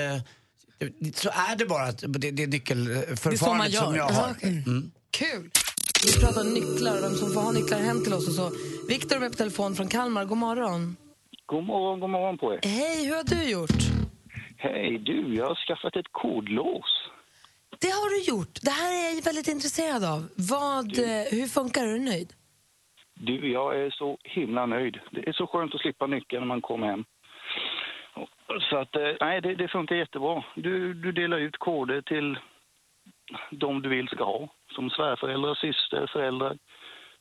så 1.14 1.28
är 1.28 1.56
det 1.56 1.66
bara 1.66 1.84
att 1.84 2.04
det, 2.08 2.30
det 2.30 2.42
är 2.42 2.46
nyckelförfarandet 2.46 3.74
som 3.74 3.94
jag 3.96 4.08
har. 4.08 4.30
okej. 4.30 4.62
Mm. 4.66 4.90
Kul! 5.10 5.50
Vi 6.06 6.12
pratar 6.12 6.44
nycklar, 6.44 7.00
vem 7.00 7.14
som 7.16 7.32
får 7.32 7.40
ha 7.40 7.50
nycklar 7.52 7.78
hem 7.78 8.04
till 8.04 8.12
oss 8.14 8.28
och 8.28 8.34
så. 8.34 8.52
Viktor 8.88 9.16
är 9.16 9.20
med 9.20 9.30
på 9.30 9.36
telefon 9.36 9.76
från 9.76 9.88
Kalmar, 9.88 10.24
god 10.24 10.38
morgon. 10.38 10.96
God 11.46 11.64
morgon, 11.64 12.00
god 12.00 12.10
morgon 12.10 12.38
på 12.38 12.54
er. 12.54 12.60
Hej, 12.62 13.04
hur 13.06 13.14
har 13.16 13.24
du 13.24 13.42
gjort? 13.42 13.70
Hej 14.72 14.98
du, 14.98 15.34
jag 15.34 15.46
har 15.46 15.54
skaffat 15.54 15.96
ett 15.96 16.12
kodlås. 16.12 17.10
Det 17.80 17.90
har 17.90 18.10
du 18.10 18.20
gjort. 18.30 18.54
Det 18.62 18.70
här 18.70 18.90
är 18.92 19.14
jag 19.14 19.24
väldigt 19.24 19.48
intresserad 19.48 20.04
av. 20.04 20.20
Vad, 20.54 20.98
eh, 20.98 21.24
hur 21.30 21.46
funkar 21.46 21.82
det? 21.82 21.90
Är 21.90 21.92
du 21.92 22.04
nöjd? 22.04 22.32
Du, 23.14 23.52
jag 23.52 23.80
är 23.80 23.90
så 23.90 24.18
himla 24.24 24.66
nöjd. 24.66 24.98
Det 25.10 25.28
är 25.28 25.32
så 25.32 25.46
skönt 25.46 25.74
att 25.74 25.80
slippa 25.80 26.06
nyckeln 26.06 26.40
när 26.40 26.46
man 26.46 26.62
kommer 26.62 26.86
hem. 26.86 27.04
Så 28.70 28.76
att, 28.76 28.96
eh, 28.96 29.12
nej, 29.20 29.40
det, 29.40 29.54
det 29.54 29.68
funkar 29.68 29.96
jättebra. 29.96 30.44
Du, 30.54 30.94
du 30.94 31.12
delar 31.12 31.38
ut 31.38 31.56
koder 31.56 32.02
till 32.02 32.38
de 33.50 33.82
du 33.82 33.88
vill 33.88 34.08
ska 34.08 34.24
ha. 34.24 34.48
Som 34.74 34.90
svärföräldrar, 34.90 35.54
syster, 35.54 36.10
föräldrar. 36.12 36.58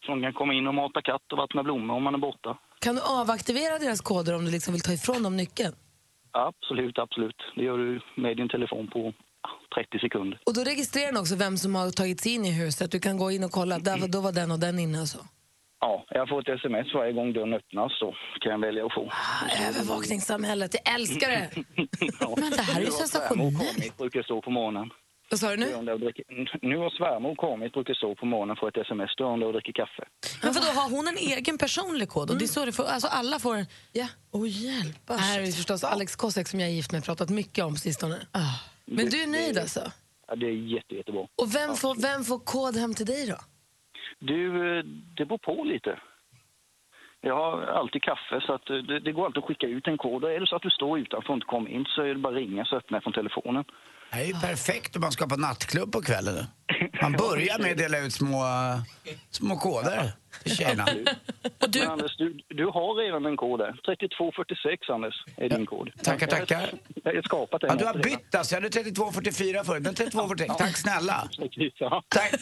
Som 0.06 0.22
kan 0.22 0.34
komma 0.34 0.54
in 0.54 0.68
och 0.68 0.74
mata 0.74 1.02
katt 1.02 1.32
och 1.32 1.38
vattna 1.38 1.64
blommor 1.64 1.96
om 1.96 2.04
man 2.04 2.14
är 2.14 2.18
borta. 2.18 2.58
Kan 2.80 2.96
du 2.96 3.02
avaktivera 3.22 3.80
deras 3.80 4.02
koder 4.02 4.36
om 4.36 4.46
du 4.46 4.52
liksom 4.52 4.74
vill 4.74 4.82
ta 4.82 4.92
ifrån 4.92 5.24
dem 5.24 5.38
nyckeln? 5.38 5.74
Absolut, 6.36 7.00
absolut. 7.00 7.36
Det 7.56 7.64
gör 7.64 7.78
du 7.78 8.02
med 8.16 8.38
din 8.38 8.50
telefon 8.50 8.88
på 8.88 9.14
ah, 9.42 9.76
30 9.76 10.00
sekunder. 10.00 10.40
Och 10.46 10.54
då 10.54 10.62
registrerar 10.62 11.06
den 11.12 11.22
också 11.22 11.36
vem 11.36 11.58
som 11.58 11.76
har 11.76 11.92
tagit 11.92 12.20
sig 12.22 12.32
in 12.36 12.46
i 12.46 12.52
huset. 12.52 12.92
Du 12.92 13.00
kan 13.00 13.18
gå 13.18 13.32
in 13.32 13.44
och 13.44 13.52
kolla, 13.52 13.80
där, 13.80 14.08
då 14.08 14.22
var 14.22 14.32
den 14.32 14.52
och 14.52 14.60
den 14.60 14.80
inne 14.80 15.02
och 15.02 15.08
så. 15.08 15.20
Ja, 15.80 16.06
jag 16.10 16.30
får 16.30 16.40
ett 16.42 16.60
sms 16.60 16.94
varje 16.94 17.14
gång 17.14 17.34
dörren 17.34 17.54
öppnas 17.54 18.00
så 18.00 18.16
kan 18.42 18.52
jag 18.52 18.60
välja 18.60 18.86
att 18.86 18.94
få. 18.94 19.10
Ah, 19.12 19.70
Övervakningssamhället, 19.70 20.76
jag 20.80 20.96
älskar 20.96 21.30
det! 21.30 21.50
Men 22.42 22.52
det 22.52 22.62
här 22.62 22.82
är 22.82 22.86
ju 22.86 22.92
sensationellt. 22.92 23.58
kommit, 23.58 23.98
brukar 23.98 24.24
stå 24.24 24.42
på 24.42 24.50
morgonen. 24.50 24.90
Vad 25.30 25.40
sa 25.40 25.50
du 25.50 25.58
nu? 25.58 25.66
Nu 26.62 26.78
har 26.78 26.90
svärmor 26.90 27.36
kommit, 27.36 27.74
brukar 27.74 27.94
stå 27.94 28.16
på 28.16 28.26
morgonen 28.26 28.56
för 28.56 28.68
ett 28.68 28.78
sms. 28.78 29.16
Du 29.18 29.24
undrar 29.24 29.48
och 29.48 29.54
dricker 29.54 29.74
kaffe. 29.74 30.04
Men 30.44 30.54
vadå, 30.54 30.68
har 30.68 30.90
hon 30.90 31.08
en 31.08 31.18
egen 31.18 31.58
personlig 31.58 32.10
kod? 32.10 32.30
Och 32.32 32.38
det 32.38 32.46
är 32.46 32.48
så 32.48 32.66
det 32.66 32.72
får, 32.72 32.84
alltså 32.84 33.08
alla 33.08 33.40
får 33.40 33.56
en... 33.56 33.66
Ja. 33.94 34.08
Åh 34.32 34.48
hjälp. 34.48 35.08
Det 35.08 35.14
här 35.14 35.40
är 35.40 35.46
ju 35.46 35.52
förstås 35.52 35.84
Alex 35.84 36.16
Kosek 36.16 36.48
som 36.48 36.60
jag 36.60 36.70
är 36.70 36.74
gift 36.74 36.92
med 36.92 37.06
pratat 37.06 37.30
mycket 37.30 37.66
om 37.66 37.76
sistone. 37.76 38.16
Men 38.86 39.10
du 39.10 39.24
är 39.24 39.28
nöjd 39.28 39.58
alltså? 39.58 39.92
Ja, 40.28 40.36
det 40.36 40.46
är 40.46 40.52
jätte, 40.52 40.96
jättebra. 40.96 41.22
Och 41.22 41.56
vem 41.56 41.76
får, 41.76 42.02
vem 42.02 42.24
får 42.24 42.40
kod 42.40 42.76
hem 42.76 42.94
till 42.94 43.06
dig 43.06 43.28
då? 43.28 43.38
Du, 44.20 44.78
eh, 44.78 44.84
det 45.18 45.26
beror 45.26 45.38
på 45.38 45.64
lite. 45.64 46.00
Jag 47.22 47.36
har 47.36 47.62
alltid 47.62 48.04
kaffe 48.04 48.42
så 48.46 48.54
att 48.54 48.70
eh, 48.70 48.78
det, 48.78 49.00
det 49.00 49.12
går 49.12 49.26
alltid 49.26 49.38
att 49.38 49.48
skicka 49.48 49.68
ut 49.68 49.88
en 49.88 49.98
kod. 49.98 50.24
Och 50.24 50.32
är 50.32 50.40
det 50.40 50.48
så 50.48 50.56
att 50.56 50.62
du 50.62 50.70
står 50.70 51.00
utanför 51.00 51.30
och 51.30 51.36
inte 51.36 51.46
kommer 51.46 51.70
in 51.70 51.86
så 51.88 52.02
är 52.02 52.08
det 52.08 52.16
bara 52.16 52.34
att 52.34 52.40
ringa 52.40 52.66
så 52.66 52.76
öppnar 52.76 52.96
jag 52.96 53.04
från 53.04 53.14
telefonen. 53.14 53.64
Det 54.16 54.22
är 54.22 54.26
ju 54.26 54.34
perfekt 54.34 54.96
om 54.96 55.02
man 55.02 55.12
ska 55.12 55.28
på 55.28 55.36
nattklubb 55.36 55.92
på 55.92 56.02
kvällen. 56.02 56.46
Man 57.02 57.12
börjar 57.12 57.60
med 57.60 57.72
att 57.72 57.78
dela 57.78 58.00
ut 58.00 58.14
små, 58.14 58.44
små 59.30 59.58
koder 59.58 60.12
till 60.44 60.56
tjejerna. 60.56 60.86
Och 61.60 61.70
du, 61.70 61.80
Men 61.80 61.90
Anders, 61.90 62.18
du, 62.18 62.38
du 62.48 62.66
har 62.66 63.04
redan 63.04 63.26
en 63.26 63.38
kod 63.38 63.60
där. 63.60 63.72
3246 63.86 64.90
Anders 64.90 65.16
är 65.38 65.50
din 65.50 65.66
kod. 65.66 65.92
Tackar, 66.04 66.28
tackar. 66.28 66.70
Jag 67.04 67.16
har 67.16 67.22
skapat 67.22 67.62
den. 67.62 67.70
Ja, 67.70 67.76
du 67.76 67.86
har 67.86 68.04
bytt 68.04 68.36
alltså. 68.36 68.56
Jag 68.56 68.62
hade 68.62 68.70
3244 68.70 69.64
förut, 69.64 69.84
men 69.84 69.96
3246. 69.96 70.58
Tack 70.58 70.78
snälla. 70.78 71.30
Tack. 72.10 72.34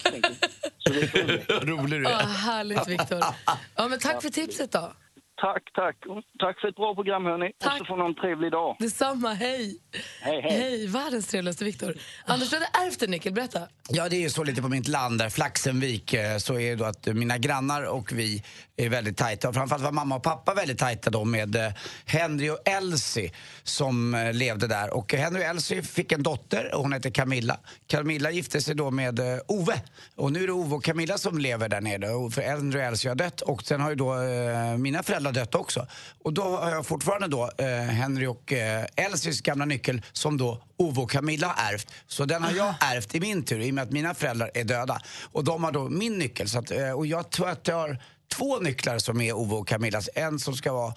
Rolig 1.63 2.01
du 2.01 2.07
är. 2.07 2.23
härligt 2.23 2.87
Viktor. 2.87 3.19
Ja, 3.75 3.87
men 3.87 3.99
tack 3.99 4.21
för 4.21 4.29
tipset 4.29 4.71
då. 4.71 4.93
Tack, 5.41 5.63
tack. 5.73 5.95
Tack 6.39 6.59
för 6.61 6.67
ett 6.67 6.75
bra 6.75 6.95
program, 6.95 7.25
hörni. 7.25 7.51
Tack. 7.59 7.71
Och 7.71 7.77
så 7.77 7.85
får 7.85 7.97
ni 7.97 8.05
en 8.05 8.15
trevlig 8.15 8.51
dag. 8.51 8.75
Detsamma, 8.79 9.33
hej. 9.33 9.77
Hej, 10.21 10.41
hej. 10.41 10.51
Hej, 10.51 10.87
världens 10.87 11.27
trevligaste 11.27 11.65
Viktor. 11.65 11.95
Anders, 12.25 12.49
du 12.49 12.55
hade 12.55 12.69
ärvt 12.87 13.01
en 13.01 13.11
nyckel, 13.11 13.33
berätta. 13.33 13.59
Ja, 13.89 14.09
det 14.09 14.15
är 14.15 14.21
ju 14.21 14.29
så 14.29 14.43
lite 14.43 14.61
på 14.61 14.67
mitt 14.69 14.87
land 14.87 15.19
där, 15.19 15.29
Flaxenvik, 15.29 16.13
eh, 16.13 16.37
så 16.37 16.59
är 16.59 16.69
det 16.69 16.75
då 16.75 16.85
att 16.85 17.05
mina 17.05 17.37
grannar 17.37 17.83
och 17.83 18.11
vi 18.11 18.43
är 18.77 18.89
väldigt 18.89 19.17
tajta. 19.17 19.49
Och 19.49 19.55
framförallt 19.55 19.83
var 19.83 19.91
mamma 19.91 20.15
och 20.15 20.23
pappa 20.23 20.53
väldigt 20.53 20.77
tajta 20.77 21.09
då 21.09 21.25
med 21.25 21.55
eh, 21.55 21.71
Henry 22.05 22.49
och 22.49 22.59
Elsie 22.65 23.31
som 23.63 24.13
eh, 24.13 24.33
levde 24.33 24.67
där. 24.67 24.93
Och 24.93 25.13
Henry 25.13 25.41
och 25.41 25.45
Elsie 25.45 25.81
fick 25.81 26.11
en 26.11 26.23
dotter 26.23 26.73
och 26.75 26.81
hon 26.81 26.93
heter 26.93 27.09
Camilla. 27.09 27.59
Camilla 27.87 28.31
gifte 28.31 28.61
sig 28.61 28.75
då 28.75 28.91
med 28.91 29.19
eh, 29.19 29.39
Ove. 29.47 29.81
Och 30.15 30.31
nu 30.31 30.43
är 30.43 30.47
det 30.47 30.53
Ove 30.53 30.75
och 30.75 30.83
Camilla 30.83 31.17
som 31.17 31.37
lever 31.37 31.69
där 31.69 31.81
nere. 31.81 32.31
För 32.31 32.41
Henry 32.41 32.79
och 32.79 32.83
Elsie 32.83 33.11
har 33.11 33.15
dött 33.15 33.41
och 33.41 33.63
sen 33.63 33.81
har 33.81 33.89
ju 33.89 33.95
då 33.95 34.13
mina 34.77 35.03
föräldrar 35.03 35.31
dött 35.31 35.55
också. 35.55 35.87
Och 36.23 36.33
då 36.33 36.57
har 36.57 36.71
jag 36.71 36.85
fortfarande 36.85 37.27
då 37.27 37.51
Henry 37.89 38.25
och 38.25 38.53
Elsies 38.95 39.41
gamla 39.41 39.65
nyckel 39.65 40.01
som 40.13 40.37
då 40.37 40.63
Ove 40.77 41.01
och 41.01 41.11
Camilla 41.11 41.47
har 41.47 41.73
ärvt. 41.73 41.93
Så 42.07 42.25
den 42.25 42.43
har 42.43 42.51
jag 42.51 42.73
ärvt 42.79 43.15
i 43.15 43.19
min 43.19 43.43
tur 43.43 43.59
i 43.59 43.71
och 43.71 43.75
med 43.75 43.83
att 43.83 43.91
mina 43.91 44.13
föräldrar 44.13 44.51
är 44.53 44.63
döda. 44.63 45.01
Och 45.31 45.43
de 45.43 45.63
har 45.63 45.71
då 45.71 45.89
min 45.89 46.19
nyckel. 46.19 46.49
Så 46.49 46.59
att, 46.59 46.71
och 46.95 47.07
jag 47.07 47.29
tror 47.29 47.49
att 47.49 47.67
jag 47.67 47.75
har 47.75 47.99
två 48.27 48.59
nycklar 48.59 48.97
som 48.97 49.21
är 49.21 49.33
Ove 49.33 49.55
och 49.55 49.67
Camillas. 49.67 50.09
En 50.15 50.39
som 50.39 50.55
ska 50.55 50.73
vara 50.73 50.93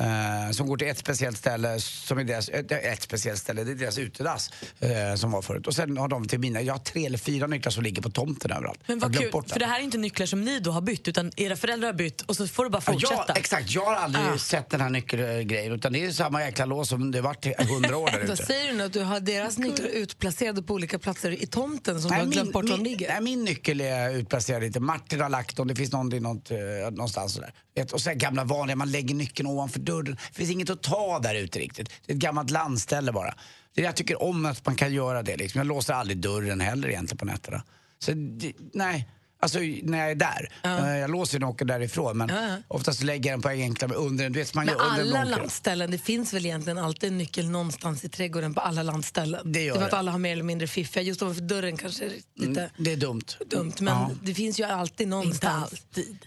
Eh, 0.00 0.50
som 0.52 0.66
går 0.66 0.76
till 0.76 0.88
ett 0.88 0.98
speciellt 0.98 1.38
ställe, 1.38 1.80
som 1.80 2.18
är 2.18 2.24
deras, 2.24 2.48
ett, 2.48 2.72
ett 2.72 3.02
speciellt 3.02 3.38
ställe, 3.38 3.64
det 3.64 3.70
är 3.70 3.74
deras 3.74 3.98
utedass 3.98 4.50
eh, 4.80 5.14
som 5.14 5.30
var 5.30 5.42
förut. 5.42 5.66
Och 5.66 5.74
sen 5.74 5.96
har 5.96 6.08
de 6.08 6.28
till 6.28 6.38
mina, 6.40 6.60
jag 6.62 6.74
har 6.74 6.78
tre 6.78 7.06
eller 7.06 7.18
fyra 7.18 7.46
nycklar 7.46 7.70
som 7.70 7.82
ligger 7.82 8.02
på 8.02 8.10
tomten 8.10 8.50
överallt. 8.50 8.80
Men 8.86 8.98
Jag 8.98 9.08
vad 9.08 9.18
kul, 9.18 9.30
bort 9.30 9.50
för 9.50 9.60
det 9.60 9.66
här 9.66 9.80
är 9.80 9.84
inte 9.84 9.98
nycklar 9.98 10.26
som 10.26 10.40
ni 10.40 10.60
då 10.60 10.70
har 10.70 10.80
bytt 10.80 11.08
utan 11.08 11.32
era 11.36 11.56
föräldrar 11.56 11.88
har 11.88 11.94
bytt 11.94 12.20
och 12.20 12.36
så 12.36 12.48
får 12.48 12.64
du 12.64 12.70
bara 12.70 12.80
fortsätta. 12.80 13.24
Ja, 13.28 13.34
exakt, 13.34 13.70
jag 13.70 13.84
har 13.84 13.94
aldrig 13.94 14.40
sett 14.40 14.70
den 14.70 14.80
här 14.80 14.90
nyckelgrejen 14.90 15.72
utan 15.72 15.92
det 15.92 16.04
är 16.04 16.10
samma 16.10 16.44
jäkla 16.44 16.64
lås 16.64 16.88
som 16.88 17.10
det 17.10 17.20
varit 17.20 17.46
i 17.46 17.54
hundra 17.58 17.96
år 17.96 18.10
där 18.10 18.18
ute. 18.24 18.36
säger 18.36 18.72
du 18.72 18.78
nu 18.78 18.84
att 18.84 18.92
du 18.92 19.02
har 19.02 19.20
deras 19.20 19.58
nycklar 19.58 19.86
utplacerade 19.86 20.62
på 20.62 20.74
olika 20.74 20.98
platser 20.98 21.42
i 21.42 21.46
tomten 21.46 22.00
som 22.00 22.10
du 22.10 22.16
har 22.16 22.26
glömt 22.26 22.52
bort 22.52 22.64
var 22.64 22.70
de 22.70 22.82
min, 22.82 22.92
ligger? 22.92 23.08
nej, 23.08 23.20
min 23.20 23.44
nyckel 23.44 23.80
är 23.80 24.10
utplacerad 24.10 24.62
lite. 24.62 24.80
Martin 24.80 25.20
har 25.20 25.28
lagt 25.28 25.56
dem, 25.56 25.68
det 25.68 25.74
finns 25.74 25.92
någon 25.92 26.12
i 26.12 26.20
något, 26.20 26.50
eh, 26.50 26.56
någonstans 26.90 27.34
sådär. 27.34 27.52
Ett, 27.76 27.92
Och 27.92 28.00
sen 28.00 28.18
gamla 28.18 28.44
vanliga, 28.44 28.76
man 28.76 28.90
lägger 28.90 29.14
nyckeln 29.14 29.48
ovanför 29.48 29.80
dörren. 29.80 30.16
Det 30.28 30.34
finns 30.34 30.50
inget 30.50 30.70
att 30.70 30.82
ta 30.82 31.18
där 31.18 31.34
ute 31.34 31.58
riktigt. 31.58 31.90
Det 32.06 32.12
är 32.12 32.16
ett 32.16 32.22
gammalt 32.22 32.50
landställe 32.50 33.12
bara. 33.12 33.34
Det 33.74 33.82
jag 33.82 33.96
tycker 33.96 34.22
om 34.22 34.46
att 34.46 34.66
man 34.66 34.74
kan 34.74 34.92
göra 34.92 35.22
det. 35.22 35.36
Liksom. 35.36 35.58
Jag 35.58 35.66
låser 35.66 35.94
aldrig 35.94 36.18
dörren 36.18 36.60
heller 36.60 36.88
egentligen 36.88 37.18
på 37.18 37.24
nätterna. 37.24 37.62
Så 37.98 38.12
det, 38.12 38.52
nej. 38.72 39.08
Alltså 39.40 39.58
när 39.82 39.98
jag 39.98 40.10
är 40.10 40.14
där. 40.14 40.50
Eh, 40.64 40.96
Jag 40.98 41.10
låser 41.10 41.38
den 41.38 41.48
och 41.48 41.54
åker 41.54 41.64
därifrån 41.64 42.16
men 42.18 42.30
oftast 42.68 43.02
lägger 43.02 43.30
jag 43.30 43.38
den 43.38 43.42
på 43.42 43.48
enkla 43.48 43.88
under, 43.94 44.30
du 44.30 44.38
vet, 44.38 44.54
man 44.54 44.66
Men 44.66 44.74
gör 44.74 44.84
under 44.84 45.00
en 45.02 45.08
alla 45.12 45.24
långkö. 45.24 45.38
landställen, 45.40 45.90
det 45.90 45.98
finns 45.98 46.32
väl 46.34 46.46
egentligen 46.46 46.78
alltid 46.78 47.10
en 47.10 47.18
nyckel 47.18 47.50
någonstans 47.50 48.04
i 48.04 48.08
trädgården 48.08 48.54
på 48.54 48.60
alla 48.60 48.82
landställen? 48.82 49.52
Det 49.52 49.62
gör 49.62 49.74
är 49.74 49.78
för 49.78 49.84
att 49.84 49.90
det. 49.90 49.96
alla 49.96 50.10
har 50.12 50.18
mer 50.18 50.32
eller 50.32 50.42
mindre 50.42 50.66
fiffiga. 50.66 51.02
Just 51.02 51.22
ovanför 51.22 51.42
dörren 51.42 51.76
kanske 51.76 52.04
är 52.04 52.10
lite 52.34 52.60
Mm, 52.60 52.70
Det 52.78 52.92
är 52.92 52.96
dumt. 52.96 53.22
dumt, 53.46 53.72
men 53.80 53.94
Ja. 53.94 54.10
det 54.22 54.34
finns 54.34 54.60
ju 54.60 54.64
alltid 54.64 55.08
någonstans. 55.08 55.70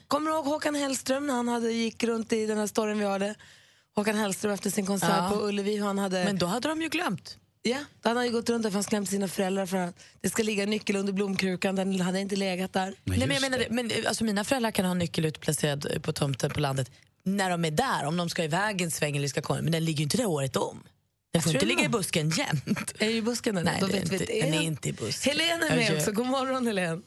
Kommer 0.07 0.31
du 0.31 0.35
ihåg 0.37 0.45
Håkan 0.45 0.75
Hellström 0.75 1.27
när 1.27 1.33
han 1.33 1.47
hade, 1.47 1.71
gick 1.71 2.03
runt 2.03 2.33
i 2.33 2.45
den 2.45 2.57
här 2.57 2.67
storyn 2.67 2.99
vi 2.99 3.05
hade? 3.05 3.35
Håkan 3.95 4.15
Hellström 4.17 4.53
efter 4.53 4.69
sin 4.69 4.85
konsert 4.85 5.29
på 5.29 5.47
Ullevi. 5.47 5.77
hur 5.77 5.85
Han 5.85 5.97
hade, 5.97 6.23
Men 6.25 6.37
då 6.37 6.45
hade 6.45 6.67
de 6.69 6.81
ju 6.81 6.89
glömt. 6.89 7.37
Ja, 7.61 7.77
då 8.01 8.09
hade 8.09 8.19
han 8.19 8.27
ju 8.27 8.31
gått 8.33 8.49
runt 8.49 8.63
där 8.63 8.69
för 8.69 8.75
han 8.75 8.83
skrämde 8.83 9.09
sina 9.09 9.27
föräldrar 9.27 9.65
för 9.65 9.77
att 9.77 9.95
det 10.21 10.29
ska 10.29 10.43
ligga 10.43 10.63
en 10.63 10.69
nyckel 10.69 10.95
under 10.95 11.13
blomkrukan. 11.13 11.75
Den 11.75 12.01
hade 12.01 12.19
inte 12.19 12.35
legat 12.35 12.73
där. 12.73 12.93
Nej, 13.03 13.19
men 13.19 13.31
jag 13.31 13.41
menar, 13.41 13.57
det. 13.57 13.67
Men, 13.69 13.91
eh, 13.91 13.97
alltså, 14.07 14.23
mina 14.23 14.43
föräldrar 14.43 14.71
kan 14.71 14.85
ha 14.85 14.93
nyckel 14.93 15.25
utplacerad 15.25 15.87
eh, 15.93 16.01
på 16.01 16.13
tomten 16.13 16.51
på 16.51 16.59
landet 16.59 16.91
när 17.23 17.49
de 17.49 17.65
är 17.65 17.71
där, 17.71 18.05
om 18.05 18.17
de 18.17 18.29
ska 18.29 18.43
iväg 18.43 18.81
en 18.81 18.91
sväng 18.91 19.17
eller 19.17 19.27
ska 19.27 19.41
komma. 19.41 19.61
Men 19.61 19.71
den 19.71 19.85
ligger 19.85 19.97
ju 19.97 20.03
inte 20.03 20.17
där 20.17 20.25
året 20.25 20.55
om. 20.55 20.83
Den 21.33 21.41
får 21.41 21.53
inte 21.53 21.65
ligga 21.65 21.83
i 21.85 21.89
busken 21.89 22.29
jämt. 22.29 22.93
Är 22.99 23.09
i 23.09 23.21
busken 23.21 23.55
den? 23.55 23.65
Nej, 23.65 23.77
Då 23.81 23.87
det 23.87 23.97
är 23.97 24.01
vet 24.01 24.11
inte- 24.21 24.25
den 24.41 24.53
är 24.53 24.61
inte 24.61 24.89
i 24.89 24.93
busken. 24.93 25.31
Helene 25.37 25.67
är 25.69 25.75
med 25.75 25.97
också. 25.97 26.11
God 26.11 26.25
morgon 26.27 26.67
Helene. 26.67 27.01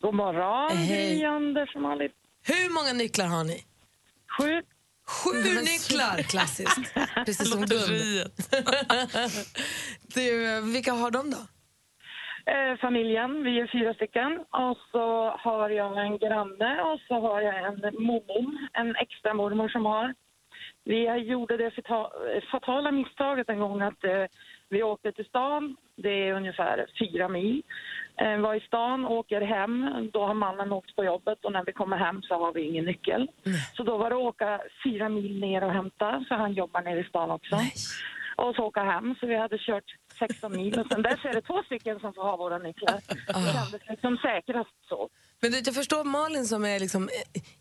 God 0.00 0.14
morgon, 0.14 0.76
Hej. 0.76 1.14
Gry, 1.14 1.24
Anders 1.24 1.74
och 1.76 1.82
Malin. 1.82 2.10
Hur 2.44 2.74
många 2.74 2.92
nycklar 2.92 3.26
har 3.26 3.44
ni? 3.44 3.64
Sju. 4.38 4.62
Sju 5.12 5.38
nycklar! 5.70 6.22
Klassiskt. 6.22 6.94
Precis 7.26 7.50
som 7.50 7.60
Gun. 7.60 7.98
du, 10.14 10.60
vilka 10.72 10.92
har 10.92 11.10
de 11.10 11.30
då? 11.30 11.42
Eh, 12.52 12.76
familjen, 12.80 13.44
vi 13.44 13.60
är 13.60 13.66
fyra 13.72 13.94
stycken. 13.94 14.32
Och 14.50 14.76
så 14.92 15.30
har 15.44 15.70
jag 15.70 16.06
en 16.06 16.18
granne 16.18 16.80
och 16.82 17.00
så 17.08 17.14
har 17.20 17.40
jag 17.40 17.56
en 17.68 17.80
mormor, 18.04 18.68
en 18.72 18.96
extra 18.96 19.34
mormor 19.34 19.68
som 19.68 19.86
har. 19.86 20.14
Vi 20.84 21.08
gjorde 21.16 21.56
det 21.56 21.70
fata- 21.70 22.10
fatala 22.50 22.90
misstaget 22.92 23.48
en 23.48 23.58
gång 23.58 23.80
att 23.82 24.04
eh, 24.04 24.24
vi 24.72 24.82
åkte 24.82 25.12
till 25.12 25.24
stan, 25.24 25.76
det 25.96 26.28
är 26.28 26.32
ungefär 26.34 26.86
fyra 26.98 27.28
mil. 27.28 27.62
Eh, 28.16 28.38
var 28.38 28.54
i 28.54 28.60
stan, 28.60 29.06
åker 29.06 29.40
hem, 29.40 30.10
då 30.12 30.26
har 30.26 30.34
mannen 30.34 30.72
åkt 30.72 30.96
på 30.96 31.04
jobbet 31.04 31.44
och 31.44 31.52
när 31.52 31.64
vi 31.64 31.72
kommer 31.72 31.96
hem 31.96 32.22
så 32.22 32.34
har 32.34 32.52
vi 32.52 32.62
ingen 32.62 32.84
nyckel. 32.84 33.28
Så 33.76 33.82
då 33.82 33.96
var 33.96 34.10
det 34.10 34.16
att 34.16 34.22
åka 34.22 34.60
fyra 34.84 35.08
mil 35.08 35.40
ner 35.40 35.64
och 35.64 35.72
hämta, 35.72 36.24
för 36.28 36.34
han 36.34 36.52
jobbar 36.52 36.82
nere 36.82 37.00
i 37.00 37.04
stan 37.04 37.30
också. 37.30 37.56
Och 38.36 38.54
så 38.54 38.62
åka 38.62 38.82
hem, 38.82 39.14
så 39.20 39.26
vi 39.26 39.36
hade 39.36 39.58
kört 39.58 39.84
16 40.18 40.52
mil 40.56 40.80
och 40.80 40.86
sen 40.92 41.02
dess 41.02 41.24
är 41.24 41.32
det 41.32 41.42
två 41.42 41.62
stycken 41.62 42.00
som 42.00 42.14
får 42.14 42.22
ha 42.22 42.36
våra 42.36 42.58
nycklar. 42.58 43.00
Det 43.26 43.52
kändes 43.52 43.88
liksom 43.88 44.16
säkrast 44.16 44.88
så. 44.88 45.08
Men 45.42 45.52
du, 45.52 45.58
jag 45.64 45.74
förstår 45.74 46.04
Malin 46.04 46.46
som 46.46 46.64
är 46.64 46.80
liksom, 46.80 47.08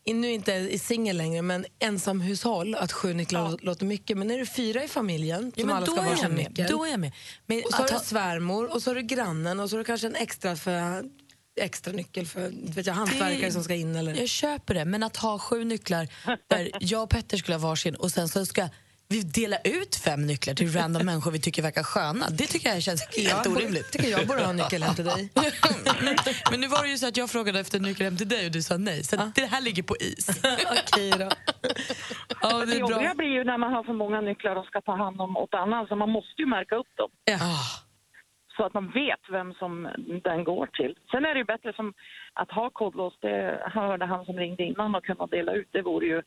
eh, 0.05 0.15
nu 0.15 0.31
inte 0.31 0.53
är 0.53 0.77
singel 0.77 1.17
längre, 1.17 1.41
men 1.41 1.65
ensamhushåll, 1.79 2.75
att 2.75 2.91
sju 2.91 3.13
nycklar 3.13 3.57
låter 3.61 3.85
mycket. 3.85 4.17
Men 4.17 4.31
är 4.31 4.39
det 4.39 4.45
fyra 4.45 4.83
i 4.83 4.87
familjen 4.87 5.51
Ja, 5.55 5.59
som 5.61 5.67
men 5.67 5.75
alla 5.75 5.85
ska 5.85 6.01
ha 6.01 6.27
med. 6.29 6.31
nyckel? 6.37 6.67
Då 6.69 6.85
är 6.85 6.89
jag 6.91 6.99
med. 6.99 7.11
Men 7.45 7.61
Och 7.65 7.71
så 7.71 7.77
har 7.77 7.87
du 7.89 7.99
svärmor, 8.05 8.73
och 8.73 8.81
så 8.83 8.89
har 8.89 8.95
du 8.95 9.01
grannen 9.01 9.59
och 9.59 9.69
så 9.69 9.75
har 9.75 9.79
du 9.79 9.85
kanske 9.85 10.07
en 10.07 10.15
extra, 10.15 10.55
för, 10.55 11.03
extra 11.61 11.93
nyckel 11.93 12.25
för 12.27 12.51
vet 12.73 12.85
jag, 12.85 12.93
hantverkare 12.93 13.45
Det- 13.45 13.51
som 13.51 13.63
ska 13.63 13.75
in. 13.75 13.95
Eller? 13.95 14.15
Jag 14.15 14.29
köper 14.29 14.73
det, 14.73 14.85
men 14.85 15.03
att 15.03 15.17
ha 15.17 15.39
sju 15.39 15.63
nycklar 15.63 16.07
där 16.47 16.71
jag 16.79 17.03
och 17.03 17.09
Petter 17.09 17.37
skulle 17.37 17.57
ha 17.57 17.67
varsin 17.69 17.95
och 17.95 18.11
sen 18.11 18.29
så 18.29 18.45
ska 18.45 18.67
vi 19.11 19.21
dela 19.21 19.57
ut 19.63 19.95
fem 19.95 20.21
nycklar 20.27 20.53
till 20.53 20.71
random 20.73 21.05
människor 21.05 21.31
vi 21.31 21.39
tycker 21.41 21.61
verkar 21.61 21.83
sköna. 21.83 22.25
Det 22.29 22.45
tycker 22.47 22.69
jag 22.69 22.81
känns 22.83 23.17
helt 23.17 23.47
orimligt. 23.47 23.91
tycker 23.91 24.09
jag 24.09 24.27
borde 24.27 24.41
ha 24.41 24.49
en 24.49 24.55
nyckel 24.57 24.83
hem 24.83 24.95
till 24.95 25.05
dig. 25.05 25.29
Men 26.51 26.59
nu 26.61 26.67
var 26.67 26.83
det 26.83 26.89
ju 26.89 26.97
så 26.97 27.07
att 27.07 27.17
jag 27.17 27.29
frågade 27.29 27.59
efter 27.59 27.79
nyckel 27.79 28.05
hem 28.05 28.17
till 28.17 28.29
dig 28.29 28.45
och 28.45 28.51
du 28.51 28.61
sa 28.61 28.77
nej. 28.77 29.03
Så 29.03 29.15
det 29.35 29.45
här 29.45 29.61
ligger 29.61 29.83
på 29.83 29.95
is. 29.99 30.29
Okej 30.77 31.11
då. 31.19 31.29
Ja, 32.41 32.59
det 32.59 32.65
Det 32.65 32.77
är 32.77 32.87
bra. 32.87 33.13
blir 33.17 33.27
ju 33.27 33.43
när 33.43 33.57
man 33.57 33.73
har 33.73 33.83
för 33.83 33.93
många 33.93 34.21
nycklar 34.21 34.55
och 34.55 34.65
ska 34.65 34.81
ta 34.81 34.95
hand 34.95 35.21
om 35.21 35.37
åt 35.37 35.53
annan, 35.53 35.87
så 35.87 35.95
man 35.95 36.09
måste 36.09 36.41
ju 36.41 36.45
märka 36.47 36.75
upp 36.75 36.91
dem. 36.97 37.09
Ja. 37.25 37.39
så 38.57 38.63
att 38.65 38.73
man 38.73 38.91
vet 38.91 39.19
vem 39.31 39.53
som 39.53 39.73
den 40.23 40.43
går 40.43 40.67
till. 40.67 40.95
Sen 41.11 41.25
är 41.25 41.33
det 41.33 41.39
ju 41.39 41.45
bättre 41.45 41.73
som 41.73 41.93
att 42.33 42.51
ha 42.51 42.69
kodlås, 42.69 43.13
det 43.21 43.63
hörde 43.73 44.05
han 44.05 44.25
som 44.25 44.35
ringde 44.37 44.63
innan 44.63 44.95
och 44.95 45.05
kunna 45.05 45.27
dela 45.27 45.51
ut, 45.53 45.69
det 45.71 45.81
vore 45.81 46.05
ju 46.05 46.21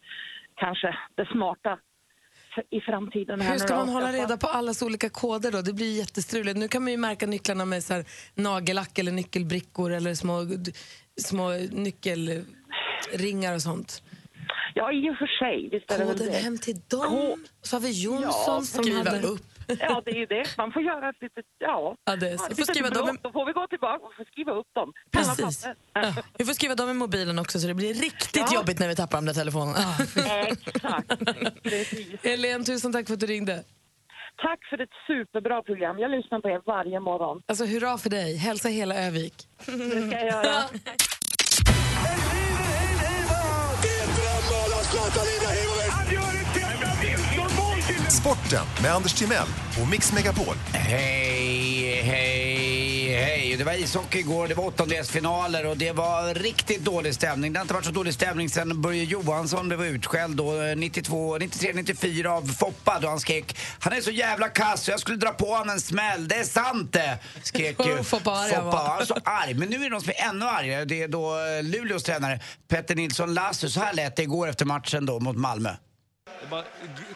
kanske 0.56 0.96
det 1.16 1.26
smarta 1.32 1.78
i 2.70 2.80
framtiden. 2.80 3.40
Hur 3.40 3.58
ska 3.58 3.76
man 3.76 3.88
hålla 3.88 4.12
reda 4.12 4.36
på 4.36 4.46
allas 4.46 4.82
olika 4.82 5.08
koder 5.10 5.52
då? 5.52 5.62
Det 5.62 5.72
blir 5.72 5.98
jättestruligt. 5.98 6.56
Nu 6.58 6.68
kan 6.68 6.82
man 6.82 6.92
ju 6.92 6.98
märka 6.98 7.26
nycklarna 7.26 7.64
med 7.64 7.84
så 7.84 7.94
här 7.94 8.04
nagellack 8.34 8.98
eller 8.98 9.12
nyckelbrickor 9.12 9.92
eller 9.92 10.14
små, 10.14 10.46
små 11.20 11.50
nyckelringar 11.70 13.54
och 13.54 13.62
sånt. 13.62 14.02
Ja, 14.74 14.92
i 14.92 15.10
och 15.10 15.16
för 15.18 15.26
sig, 15.26 15.68
visst 15.72 15.90
är 15.90 16.04
Koden 16.04 16.26
det. 16.32 16.38
hem 16.38 16.58
till 16.58 16.80
dem. 16.88 17.06
Ko- 17.10 17.38
Så 17.62 17.76
har 17.76 17.80
vi 17.80 18.02
Jonsson 18.02 18.30
Ja, 18.46 18.60
som 18.62 18.92
hade... 18.96 19.22
upp. 19.22 19.40
Ja, 19.80 20.02
det 20.04 20.10
är 20.10 20.14
ju 20.14 20.26
det. 20.26 20.56
Man 20.58 20.72
får 20.72 20.82
göra 20.82 21.08
ett 21.08 21.16
litet, 21.20 21.44
ja. 21.58 21.96
Ja, 22.04 22.16
det 22.16 22.28
är 22.28 22.36
så. 22.36 22.44
Ja, 22.44 22.48
Vi 22.48 22.54
får 22.54 22.72
skriva 22.72 22.90
dem 22.90 23.18
Då 23.22 23.32
får 23.32 23.46
vi 23.46 23.52
gå 23.52 23.66
tillbaka 23.66 24.04
och 24.06 24.14
få 24.16 24.24
skriva 24.24 24.52
upp 24.52 24.66
dem. 24.74 24.92
Precis. 25.12 25.64
papper. 25.92 26.24
Vi 26.38 26.44
får 26.44 26.52
skriva 26.54 26.74
dem 26.74 26.90
i 26.90 26.94
mobilen 26.94 27.38
också 27.38 27.60
så 27.60 27.66
det 27.66 27.74
blir 27.74 27.94
riktigt 27.94 28.42
Ja. 28.50 28.54
jobbigt 28.54 28.78
när 28.78 28.88
vi 28.88 28.96
tappar 28.96 29.18
de 29.18 29.24
där 29.26 29.34
telefonerna. 29.34 29.78
Exakt. 30.48 31.12
Helene, 32.24 32.64
tusen 32.64 32.92
tack 32.92 33.06
för 33.06 33.14
att 33.14 33.20
du 33.20 33.26
ringde. 33.26 33.64
Tack 34.42 34.58
för 34.70 34.80
ett 34.80 34.90
superbra 35.06 35.62
program. 35.62 35.98
Jag 35.98 36.10
lyssnar 36.10 36.40
på 36.40 36.48
er 36.48 36.60
varje 36.66 37.00
morgon. 37.00 37.42
Alltså, 37.46 37.64
hurra 37.64 37.98
för 37.98 38.10
dig. 38.10 38.36
Hälsa 38.36 38.68
hela 38.68 38.94
Övik. 39.06 39.34
Det 39.66 40.08
ska 40.08 40.18
jag 40.18 40.26
göra. 40.26 40.64
Sporten 48.24 48.66
med 48.82 48.94
Anders 48.94 49.12
Timell 49.12 49.46
och 49.82 49.88
Mix 49.88 50.12
Megapol. 50.12 50.54
Hej, 50.72 52.02
hej, 52.02 53.08
hej. 53.08 53.56
Det 53.56 53.64
var 53.64 53.72
ishockey 53.72 54.18
igår, 54.18 54.48
det 54.48 54.54
var 54.54 54.66
åttondelsfinaler 54.66 55.66
och 55.66 55.76
det 55.76 55.92
var 55.92 56.34
riktigt 56.34 56.84
dålig 56.84 57.14
stämning. 57.14 57.52
Det 57.52 57.58
har 57.58 57.62
inte 57.62 57.74
varit 57.74 57.84
så 57.84 57.90
dålig 57.90 58.14
stämning 58.14 58.48
sen 58.48 58.82
Börje 58.82 59.04
Johansson 59.04 59.68
blev 59.68 59.84
utskälld 59.84 60.36
då 60.36 60.62
eh, 60.62 60.76
92, 60.76 61.38
93, 61.38 61.72
94 61.74 62.32
av 62.32 62.52
Foppa 62.52 62.98
då 63.00 63.08
han 63.08 63.20
skrek 63.20 63.56
Han 63.78 63.92
är 63.92 64.00
så 64.00 64.10
jävla 64.10 64.48
kass 64.48 64.84
så 64.84 64.90
jag 64.90 65.00
skulle 65.00 65.16
dra 65.16 65.30
på 65.30 65.46
honom 65.46 65.68
en 65.68 65.80
smäll, 65.80 66.28
det 66.28 66.34
är 66.34 66.44
sant 66.44 66.92
det! 66.92 67.18
Skrek 67.42 67.86
ju 67.86 68.02
Foppa 68.04 68.30
arg 68.30 68.54
han 68.54 68.64
var. 68.64 68.72
Foppa. 68.72 68.84
Han 68.88 68.98
var 68.98 69.04
så 69.04 69.16
arg. 69.24 69.54
Men 69.54 69.68
nu 69.68 69.76
är 69.76 69.80
det 69.80 69.88
någon 69.88 70.00
som 70.00 70.12
är 70.16 70.28
ännu 70.28 70.44
argare. 70.44 70.84
Det 70.84 71.02
är 71.02 71.08
då 71.08 71.30
eh, 71.30 71.62
Luleås 71.62 72.02
tränare 72.02 72.40
Petter 72.68 72.94
Nilsson 72.94 73.34
Lassu. 73.34 73.68
Så 73.68 73.80
här 73.80 73.92
lät 73.92 74.16
det 74.16 74.22
igår 74.22 74.48
efter 74.48 74.64
matchen 74.64 75.06
då 75.06 75.20
mot 75.20 75.36
Malmö. 75.36 75.70
Bara 76.50 76.62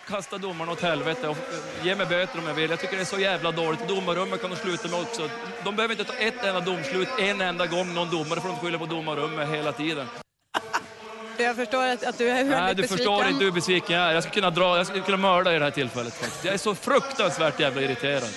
kasta 0.06 0.38
domarna 0.38 0.72
åt 0.72 0.80
helvete 0.82 1.28
och 1.28 1.36
eh, 1.36 1.86
ge 1.86 1.94
mig 1.96 2.06
böter 2.06 2.38
om 2.38 2.46
jag 2.46 2.54
vill. 2.54 2.70
Jag 2.70 2.80
tycker 2.80 2.96
det 2.96 3.02
är 3.02 3.06
så 3.06 3.18
jävla 3.18 3.50
dåligt. 3.50 3.88
Domarrummet 3.88 4.40
kan 4.40 4.50
de 4.50 4.56
sluta 4.56 4.88
med 4.88 5.00
också. 5.00 5.30
De 5.64 5.76
behöver 5.76 5.94
inte 5.94 6.04
ta 6.04 6.14
ett 6.18 6.44
enda 6.44 6.60
domslut 6.60 7.08
en 7.18 7.40
enda 7.40 7.66
gång 7.66 7.94
någon 7.94 8.10
domare 8.10 8.40
får 8.40 8.48
de 8.48 8.58
skylla 8.58 8.78
på 8.78 8.86
domarrummet 8.86 9.48
hela 9.48 9.72
tiden. 9.72 10.06
Jag 11.38 11.56
förstår 11.56 11.86
att, 11.86 12.04
att 12.04 12.18
du 12.18 12.28
är 12.28 12.34
väldigt 12.34 12.50
Nej, 12.58 12.74
du 12.74 12.82
besviken. 12.82 12.96
förstår 12.98 13.28
inte 13.28 13.44
hur 13.44 13.52
besviken 13.52 13.96
jag 13.96 14.08
är. 14.10 14.14
Jag 14.14 14.22
skulle 14.22 14.34
kunna 14.34 14.50
dra, 14.50 14.76
jag 14.76 14.86
skulle 14.86 15.02
kunna 15.04 15.16
mörda 15.16 15.54
i 15.54 15.58
det 15.58 15.64
här 15.64 15.70
tillfället 15.70 16.14
faktiskt. 16.14 16.44
Jag 16.44 16.54
är 16.54 16.58
så 16.58 16.74
fruktansvärt 16.74 17.60
jävla 17.60 17.82
irriterad. 17.82 18.28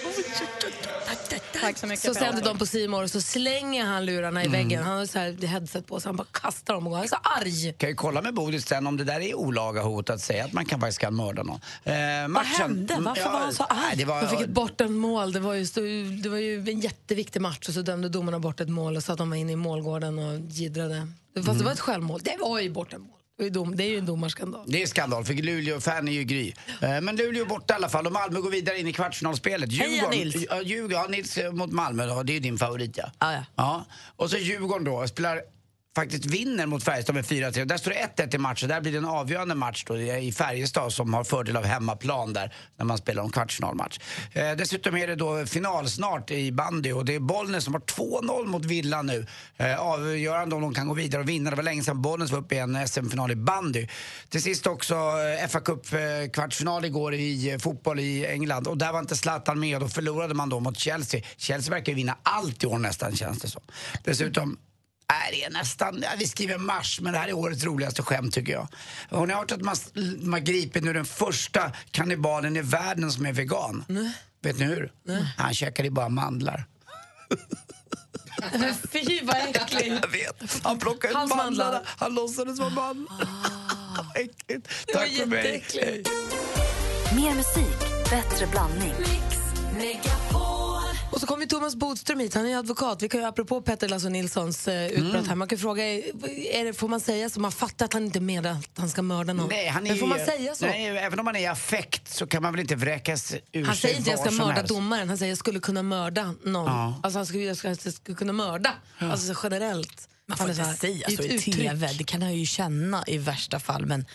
Tack 1.62 1.78
så 1.78 1.88
mycket 1.88 2.06
Så 2.06 2.14
sänder 2.14 2.44
de 2.44 2.58
på 2.58 2.66
Simor 2.66 3.04
och 3.04 3.12
så 3.12 3.22
slänger 3.22 3.86
han 3.86 4.06
lurarna 4.06 4.44
i 4.44 4.48
väggen. 4.48 4.84
Han 4.84 4.98
har 4.98 5.06
så 5.06 5.20
här 5.20 5.48
headset 5.48 5.88
på 5.88 6.00
sig, 6.00 6.10
han 6.10 6.16
bara 6.16 6.28
kastar 6.32 6.74
dem 6.74 6.88
och 6.88 6.92
går. 6.92 6.98
Han 6.98 7.04
är 7.04 7.08
så 7.08 7.16
arg. 7.16 7.74
Kan 7.74 7.90
ju 7.90 7.96
kolla 7.96 8.22
med 8.22 8.34
Bodil 8.34 8.64
sen 8.64 8.88
om 8.88 8.98
det 8.98 9.04
där 9.04 9.20
är 9.20 9.36
olaga 9.36 9.82
hot 9.82 10.10
att 10.10 10.22
säga 10.22 10.46
att 10.46 10.54
man 10.54 10.66
kan 10.66 10.80
faktiskt 10.80 11.00
kan 11.00 11.16
mörda 11.16 11.44
någon. 11.44 11.60
Eh, 11.84 12.28
matchen, 12.28 12.46
hände? 12.58 12.98
Varför 13.00 13.24
var 13.24 13.40
han 13.40 13.54
så 13.54 13.64
arg? 13.64 13.96
Nej, 13.96 14.06
var, 14.06 14.22
De 14.22 14.28
fick 14.28 14.42
ett 14.42 14.90
mål. 14.90 15.32
Det 15.32 15.40
var, 15.40 15.54
ju, 15.54 15.66
det 16.24 16.30
var 16.30 16.38
ju 16.38 16.60
en 16.60 16.80
jätteviktig 16.80 17.42
match 17.42 17.68
och 17.68 17.74
så 17.74 17.82
dömde 17.82 18.10
domarna 18.10 18.40
bort 18.40 18.60
ett 18.60 18.70
mål 18.70 18.98
och 18.98 19.04
så 19.04 19.12
att 19.12 19.18
de 19.18 19.30
var 19.30 19.38
inne 19.38 19.52
i 19.52 19.56
målgården 19.56 20.20
och 20.20 20.40
giddrade. 20.40 21.08
Fast 21.46 21.60
det 21.60 21.66
var 21.66 21.72
ett 21.72 21.80
självmål. 21.80 22.22
Det 22.24 22.38
var 22.40 22.60
ju 22.60 22.70
bortdömt 22.70 23.08
mål. 23.08 23.21
Det 23.38 23.46
är, 23.46 23.50
dom, 23.50 23.76
det 23.76 23.84
är 23.84 23.88
ju 23.90 23.98
en 23.98 24.06
domarskandal. 24.06 24.66
Det 24.68 24.82
är 24.82 24.88
skandal, 24.88 25.26
för 25.26 25.34
Luleå-fan 25.34 26.08
är 26.08 26.12
ju 26.12 26.24
Gry. 26.24 26.54
Eh, 26.82 27.02
Men 27.02 27.16
Luleå 27.16 27.46
borta 27.46 27.74
i 27.74 27.76
alla 27.76 27.90
fall 27.90 28.06
och 28.06 28.12
Malmö 28.12 28.40
går 28.42 28.50
vidare 28.50 28.80
in 28.80 28.88
i 28.88 28.94
kvartsfinalspelet. 28.94 29.74
Heja, 29.74 30.10
Nils. 30.10 30.46
Ja, 30.50 30.62
Djurgården, 30.62 30.98
ja, 30.98 31.08
Nils 31.10 31.38
eh, 31.38 31.52
mot 31.52 31.72
Malmö 31.72 32.06
då, 32.06 32.24
det 32.24 32.32
är 32.32 32.34
ju 32.34 32.40
din 32.40 32.58
favorit 32.58 32.98
ja. 32.98 33.12
Ja, 33.20 33.34
ja. 33.34 33.44
ja. 33.56 33.86
Och 34.16 34.30
så 34.30 34.38
Djurgården 34.38 34.84
då, 34.84 35.08
spelar 35.08 35.42
faktiskt 35.96 36.26
vinner 36.26 36.66
mot 36.66 36.84
Färjestad 36.84 37.16
med 37.16 37.26
4-3. 37.26 37.66
Där 37.66 37.78
står 37.78 37.92
det 37.92 38.24
1-1 38.24 38.36
i 38.36 38.38
matchen. 38.38 38.70
Där 38.70 38.82
blir 38.82 38.92
det 38.92 38.98
en 38.98 39.06
avgörande 39.06 39.56
match 39.56 39.84
då 39.88 39.98
i 39.98 40.32
Färjestad 40.32 40.94
som 40.94 41.14
har 41.14 41.24
fördel 41.24 41.58
av 41.58 41.64
hemmaplan 41.66 42.34
där 42.34 42.54
när 42.78 42.86
man 42.86 42.98
spelar 42.98 43.24
en 43.24 43.30
kvartsfinalmatch. 43.30 44.00
Eh, 44.34 44.52
dessutom 44.52 44.96
är 44.96 45.08
det 45.08 45.16
då 45.16 45.46
final 45.46 45.90
snart 45.90 46.32
i 46.32 46.52
bandy 46.52 46.92
och 46.92 47.06
det 47.06 47.16
är 47.16 47.20
Bollnäs 47.20 47.64
som 47.64 47.74
har 47.74 47.82
2-0 47.82 48.46
mot 48.46 48.66
Villa 48.66 49.02
nu. 49.02 49.26
Eh, 49.58 49.80
avgörande 49.80 50.56
om 50.56 50.62
de 50.62 50.74
kan 50.74 50.88
gå 50.88 50.94
vidare 50.94 51.22
och 51.22 51.30
vinna. 51.30 51.50
Det 51.50 51.56
var 51.56 51.64
länge 51.64 51.84
sedan 51.84 52.02
Bollnäs 52.02 52.32
var 52.32 52.40
uppe 52.40 52.56
i 52.56 52.58
en 52.58 52.88
SM-final 52.88 53.32
i 53.32 53.36
bandy. 53.36 53.88
Till 54.30 54.42
sist 54.42 54.68
också 54.68 54.96
eh, 54.96 55.48
FA 55.48 55.60
Cup 55.60 55.94
eh, 55.94 56.00
kvartsfinal 56.34 56.86
igår 56.86 57.14
i 57.14 57.52
eh, 57.52 57.58
fotboll 57.58 58.00
i 58.00 58.26
England 58.26 58.68
och 58.68 58.78
där 58.78 58.92
var 58.92 59.00
inte 59.00 59.16
Zlatan 59.16 59.60
med 59.60 59.76
och 59.76 59.82
då 59.82 59.88
förlorade 59.88 60.34
man 60.34 60.50
då 60.50 60.60
mot 60.60 60.78
Chelsea. 60.78 61.22
Chelsea 61.38 61.72
verkar 61.72 61.92
ju 61.92 61.96
vinna 61.96 62.18
allt 62.24 62.64
i 62.64 62.68
år 62.68 62.78
nästan 62.78 63.16
känns 63.16 63.40
det 63.40 63.48
som. 63.48 63.62
Dessutom 64.04 64.58
det 65.32 65.44
är 65.44 65.50
nästan, 65.50 66.04
vi 66.18 66.28
skriver 66.28 66.58
mars, 66.58 67.00
men 67.02 67.14
det 67.14 67.20
här 67.20 67.28
är 67.28 67.34
årets 67.34 67.64
roligaste 67.64 68.02
skämt 68.04 68.34
tycker 68.34 68.54
jag. 68.54 68.68
Har 69.10 69.28
ni 69.28 69.34
hört 69.34 69.52
att 69.52 69.62
man, 69.62 69.76
man 70.22 70.44
gripit 70.44 70.84
nu 70.84 70.94
den 70.94 71.06
första 71.06 71.72
kannibalen 71.92 72.58
i 72.58 72.62
världen 72.62 73.12
som 73.12 73.26
är 73.26 73.34
vegan? 73.34 73.86
Vet 74.42 74.60
ni 74.60 74.66
hur? 74.66 74.92
Han 75.38 75.54
käkade 75.54 75.88
ju 75.88 75.94
bara 75.94 76.10
mandlar. 76.10 76.66
Men 78.52 78.74
fy 78.92 79.22
vad 79.24 79.36
äckligt. 79.38 80.00
Jag 80.02 80.12
vet. 80.12 80.64
Han 80.64 80.80
plockade 80.80 81.12
ut 81.12 81.18
mandlar. 81.18 81.38
mandlarna, 81.38 81.82
han 81.86 82.14
låtsades 82.14 82.60
vara 82.60 82.70
mandlar. 82.70 83.18
Äckligt. 84.16 84.70
Det 84.88 84.94
var 84.94 85.02
Tack 85.02 85.12
för 85.12 85.26
mig. 85.26 85.64
Mer 87.16 87.36
musik, 87.36 88.10
bättre 88.10 88.48
blandning. 88.48 88.94
Och 91.22 91.28
så 91.28 91.34
kommer 91.34 91.46
Thomas 91.46 91.76
Bodström 91.76 92.20
hit, 92.20 92.34
han 92.34 92.46
är 92.46 92.58
advokat. 92.58 93.02
Vi 93.02 93.10
kan 93.10 93.20
ju 93.20 93.26
apropå 93.26 93.62
Petter 93.62 93.90
Lasse 93.90 94.10
Nilssons 94.10 94.68
eh, 94.68 94.88
utbrott 94.88 95.28
här, 95.28 95.36
man 95.36 95.48
kan 95.48 95.58
fråga, 95.58 95.84
är 95.84 96.66
det, 96.66 96.74
får 96.74 96.88
man 96.88 97.00
säga 97.00 97.30
så? 97.30 97.40
Man 97.40 97.52
fattar 97.52 97.86
att 97.86 97.94
han 97.94 98.06
inte 98.06 98.20
menar 98.20 98.52
att 98.52 98.70
han 98.78 98.90
ska 98.90 99.02
mörda 99.02 99.34
någon. 99.34 99.48
Nej, 99.50 99.68
han 99.68 99.86
är 99.86 99.90
Men 99.90 100.00
får 100.00 100.08
man 100.08 100.20
säga 100.20 100.56
så? 100.56 100.66
Nej, 100.66 100.88
även 100.88 101.20
om 101.20 101.26
man 101.26 101.36
är 101.36 101.40
i 101.40 101.46
affekt 101.48 102.08
så 102.08 102.28
kan 102.28 102.42
man 102.42 102.54
väl 102.54 102.60
inte 102.60 102.76
vräkas 102.76 103.34
ur 103.52 103.66
Han 103.66 103.76
sig 103.76 103.82
säger 103.82 103.98
inte 103.98 104.10
jag 104.10 104.20
ska 104.20 104.32
mörda 104.32 104.54
helst. 104.54 104.70
domaren, 104.70 105.10
han 105.10 105.18
säger 105.18 105.32
jag 105.32 105.38
skulle 105.38 105.60
kunna 105.60 105.84
mörda 105.84 106.36
någon. 106.44 106.66
Ja. 106.66 107.00
Alltså 107.04 107.20
han 107.20 107.26
skulle, 107.26 107.44
jag 107.44 107.58
skulle, 107.58 107.78
jag 107.84 107.94
skulle 107.94 108.18
kunna 108.18 108.34
mörda, 108.34 108.74
alltså 108.98 109.34
så 109.34 109.40
generellt. 109.44 110.10
Man 110.28 110.38
får 110.38 110.48
Han 110.48 110.60
är 110.60 110.68
inte 110.70 110.80
säga 110.80 111.08
det 111.08 111.14
är 111.14 111.18
så 111.18 111.24
i 111.24 111.36
uttryck. 111.36 111.56
TV, 111.56 111.90
det 111.98 112.04
kan 112.04 112.22
han 112.22 112.36
ju 112.36 112.46
känna 112.46 113.04
i 113.08 113.18
värsta 113.18 113.60
fall. 113.60 113.86
Men 113.86 114.06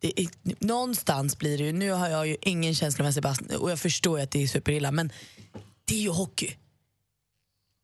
det 0.00 0.20
är, 0.20 0.28
någonstans 0.58 1.38
blir 1.38 1.58
det 1.58 1.64
ju, 1.64 1.72
nu 1.72 1.90
har 1.90 2.08
jag 2.08 2.26
ju 2.26 2.36
ingen 2.42 2.74
känslomässig 2.74 3.22
bast 3.22 3.40
och 3.40 3.70
jag 3.70 3.78
förstår 3.78 4.18
ju 4.18 4.24
att 4.24 4.30
det 4.30 4.42
är 4.42 4.46
superilla, 4.46 4.90
men 4.90 5.12
det 5.88 5.94
är 5.94 5.98
ju 6.02 6.10
hockey. 6.10 6.56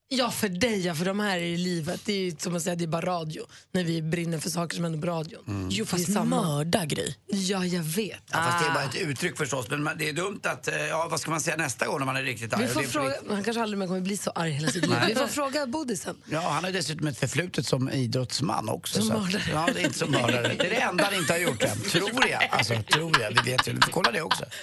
Ja, 0.09 0.31
för 0.31 0.49
dig 0.49 0.87
ja, 0.87 0.95
för 0.95 1.05
de 1.05 1.21
här 1.21 1.37
är 1.39 1.43
i 1.43 1.57
livet. 1.57 2.01
Det 2.05 2.13
är 2.13 2.19
ju 2.21 2.37
som 2.39 2.57
att 2.57 2.63
säga, 2.63 2.77
det 2.77 2.85
är 2.85 2.89
bara 2.89 3.07
radio. 3.07 3.47
När 3.73 3.85
vi 3.85 4.03
brinner 4.03 4.39
för 4.39 4.51
saker 4.51 4.75
som 4.75 4.85
händer 4.85 5.01
på 5.01 5.07
radion. 5.07 5.69
Jo, 5.71 5.85
fast 5.87 6.07
det 6.07 6.13
är 6.13 6.15
samma. 6.15 6.43
mörda 6.43 6.85
Gry. 6.85 7.15
Ja, 7.27 7.65
jag 7.67 7.83
vet. 7.83 8.23
Ja, 8.33 8.39
fast 8.51 8.65
det 8.65 8.71
är 8.71 8.75
bara 8.75 8.85
ett 8.85 8.97
uttryck 8.97 9.37
förstås. 9.39 9.67
Men 9.71 9.99
det 9.99 10.09
är 10.09 10.13
dumt 10.13 10.41
att, 10.43 10.69
eh, 10.69 10.77
ja 10.77 11.09
vad 11.11 11.21
ska 11.21 11.31
man 11.31 11.41
säga 11.41 11.57
nästa 11.57 11.87
gång 11.87 11.99
när 11.99 12.07
man 12.07 12.17
är 12.17 12.23
riktigt 12.23 12.53
arg? 12.55 12.63
Vi 12.63 12.69
får 12.69 12.83
fråga, 12.83 13.09
riktigt. 13.09 13.31
han 13.31 13.45
kanske 13.45 13.63
aldrig 13.63 13.79
mer 13.79 13.87
kommer 13.87 14.01
bli 14.01 14.17
så 14.17 14.31
arg 14.31 14.51
hela 14.51 14.69
sitt 14.69 14.87
liv. 14.87 14.97
Vi 15.09 15.15
får 15.15 15.27
fråga 15.27 15.67
Bodisen. 15.67 16.17
Ja, 16.31 16.41
han 16.41 16.65
har 16.65 16.71
dessutom 16.71 17.07
ett 17.07 17.19
förflutet 17.19 17.67
som 17.67 17.91
idrottsman 17.91 18.69
också. 18.69 18.99
Som 18.99 19.09
så 19.09 19.15
att- 19.15 19.23
mördare. 19.23 19.43
Ja, 19.53 19.69
det 19.75 19.81
är 19.81 19.85
inte 19.85 19.99
som 19.99 20.11
mördare. 20.11 20.55
Det 20.59 20.67
är 20.67 20.71
det 20.71 20.77
enda 20.81 21.05
han 21.05 21.15
inte 21.15 21.33
har 21.33 21.41
gjort 21.41 21.63
än. 21.63 21.81
Tror 21.81 22.27
jag. 22.31 22.49
Alltså, 22.51 22.75
tror 22.93 23.21
jag. 23.21 23.31
Vi 23.45 23.51
vet 23.51 23.69
ju. 23.69 23.73
Vi 23.73 23.81
får 23.81 23.93
kolla 23.93 24.11
det 24.13 24.23
också. 24.23 24.45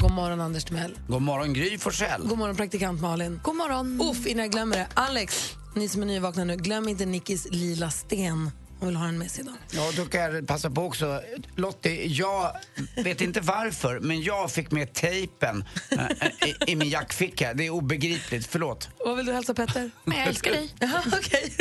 God 0.00 0.10
morgon 0.12 0.40
Anders 0.40 0.64
Timell. 0.64 0.98
God 1.08 1.22
morgon 1.22 1.52
Gry 1.54 1.78
Forssell. 1.78 2.22
God 2.26 2.38
morgon 2.38 2.56
praktikant 2.56 3.00
Malin. 3.00 3.40
God 3.42 3.56
morgon. 3.56 4.00
Uff, 4.10 4.26
innan 4.26 4.42
jag 4.44 4.52
glömmer 4.52 4.76
det. 4.76 4.86
Alex, 4.94 5.52
ni 5.74 5.88
som 5.88 6.02
är 6.02 6.06
nyvakna 6.06 6.44
nu, 6.44 6.56
glöm 6.56 6.88
inte 6.88 7.06
Nickis 7.06 7.46
lila 7.50 7.90
sten. 7.90 8.50
Hon 8.78 8.88
vill 8.88 8.96
ha 8.96 9.06
den 9.06 9.18
med 9.18 9.30
sig 9.30 9.40
idag. 9.44 9.54
Ja, 9.70 9.90
då 9.96 10.04
kan 10.06 10.20
jag 10.20 10.46
passa 10.46 10.70
på 10.70 10.82
också. 10.82 11.20
Lottie, 11.56 12.06
jag 12.06 12.52
vet 12.96 13.20
inte 13.20 13.40
varför, 13.40 14.00
men 14.00 14.22
jag 14.22 14.50
fick 14.50 14.70
med 14.70 14.92
tejpen 14.94 15.64
eh, 15.90 16.48
i, 16.48 16.72
i 16.72 16.76
min 16.76 16.88
jackficka. 16.88 17.54
Det 17.54 17.66
är 17.66 17.70
obegripligt. 17.70 18.46
Förlåt. 18.46 18.88
Vad 19.04 19.16
vill 19.16 19.26
du 19.26 19.32
hälsa 19.32 19.54
Petter? 19.54 19.90
Men 20.04 20.18
jag 20.18 20.26
älskar 20.28 20.50
dig. 20.52 20.74
Jaha, 20.80 21.02
okej. 21.06 21.54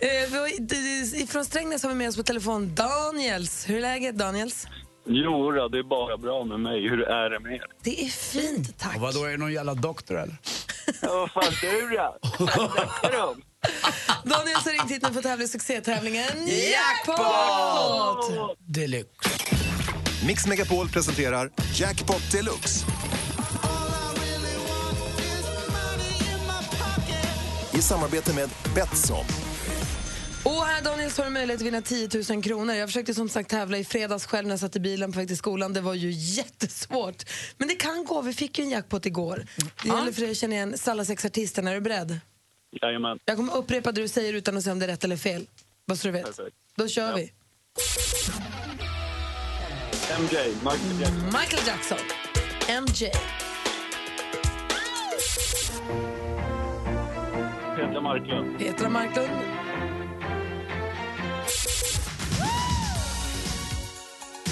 Eh, 0.00 0.30
d- 0.58 0.76
d- 1.12 1.26
Från 1.26 1.44
Strängnäs 1.44 1.82
har 1.82 1.88
vi 1.90 1.94
med 1.96 2.08
oss 2.08 2.16
på 2.16 2.22
telefon 2.22 2.74
Daniels. 2.74 3.68
Hur 3.68 3.76
är 3.76 3.80
läget 3.80 4.18
Daniels? 4.18 4.66
Jo, 5.06 5.52
då, 5.52 5.68
det 5.68 5.78
är 5.78 5.82
bara 5.82 6.16
bra 6.16 6.44
med 6.44 6.60
mig. 6.60 6.88
Hur 6.88 7.02
är 7.02 7.30
det 7.30 7.40
med 7.40 7.52
er? 7.52 7.66
Det 7.82 8.04
är 8.04 8.08
fint, 8.08 8.78
tack. 8.78 8.96
Och 8.96 9.00
vadå, 9.02 9.24
är 9.24 9.30
det 9.30 9.36
någon 9.36 9.52
jävla 9.52 9.74
doktor 9.74 10.18
eller? 10.18 10.36
Ja, 11.02 11.28
vad 11.34 11.44
fan 11.44 11.52
du 13.10 13.20
om? 13.22 13.42
Daniels 14.24 14.64
har 14.64 14.72
ringt 14.72 14.90
hit 14.90 15.02
nu 15.02 15.08
för 15.08 15.18
att 15.18 15.22
tävla 15.24 15.44
i 15.44 15.48
succétävlingen 15.48 16.46
Jackpot! 16.46 18.56
Deluxe. 18.58 19.30
Mix 20.26 20.46
Megapol 20.46 20.88
presenterar 20.88 21.50
Jackpot 21.74 22.32
Deluxe. 22.32 22.86
I 27.72 27.82
samarbete 27.82 28.34
med 28.34 28.48
Betsson. 28.74 29.24
Och 30.44 30.64
här 30.66 30.82
Daniels 30.82 31.18
har 31.18 31.24
du 31.24 31.30
möjlighet 31.30 31.60
att 31.60 31.66
vinna 31.66 31.82
10 31.82 32.08
000 32.30 32.42
kronor. 32.42 32.74
Jag 32.74 32.88
försökte 32.88 33.14
som 33.14 33.28
sagt 33.28 33.50
tävla 33.50 33.78
i 33.78 33.84
fredags 33.84 34.26
själv 34.26 34.46
när 34.48 34.52
jag 34.52 34.60
satt 34.60 34.76
i 34.76 34.80
bilen 34.80 35.12
på 35.12 35.18
väg 35.18 35.28
till 35.28 35.36
skolan. 35.36 35.72
Det 35.72 35.80
var 35.80 35.94
ju 35.94 36.10
jättesvårt. 36.10 37.22
Men 37.58 37.68
det 37.68 37.74
kan 37.74 38.04
gå. 38.04 38.20
Vi 38.22 38.32
fick 38.32 38.58
ju 38.58 38.64
en 38.64 38.70
jackpot 38.70 39.06
igår. 39.06 39.46
Det 39.82 39.88
gäller 39.88 40.12
för 40.12 40.20
dig 40.20 40.30
att 40.30 40.36
känna 40.36 40.54
igen 40.54 40.78
Sallasex-artisten. 40.78 41.66
Är 41.68 41.74
du 41.74 41.80
beredd? 41.80 42.20
Jajamän. 42.82 43.18
Jag 43.24 43.36
kommer 43.36 43.56
upprepa 43.56 43.92
det 43.92 44.00
du 44.02 44.08
säger 44.08 44.34
utan 44.34 44.56
att 44.56 44.62
säga 44.64 44.72
om 44.72 44.78
det 44.78 44.86
är 44.86 44.88
rätt 44.88 45.04
eller 45.04 45.16
fel. 45.16 45.46
Bara 45.86 45.96
så 45.96 46.06
du 46.08 46.12
vet. 46.12 46.24
Perfekt. 46.24 46.56
Då 46.76 46.88
kör 46.88 47.08
Ja. 47.08 47.16
vi. 47.16 47.32
MJ, 50.20 50.54
Michael 50.62 51.00
Jackson. 51.00 51.24
Michael 51.26 51.62
Jackson. 51.66 51.98
MJ. 52.68 53.10
Petra 57.76 58.00
Marklund. 58.00 58.58
Petra 58.58 58.88
Marklund. 58.88 59.30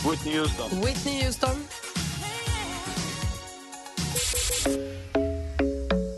Whitney 0.05 0.33
Houston. 0.33 0.81
Whitney 0.81 1.21
Houston. 1.21 1.57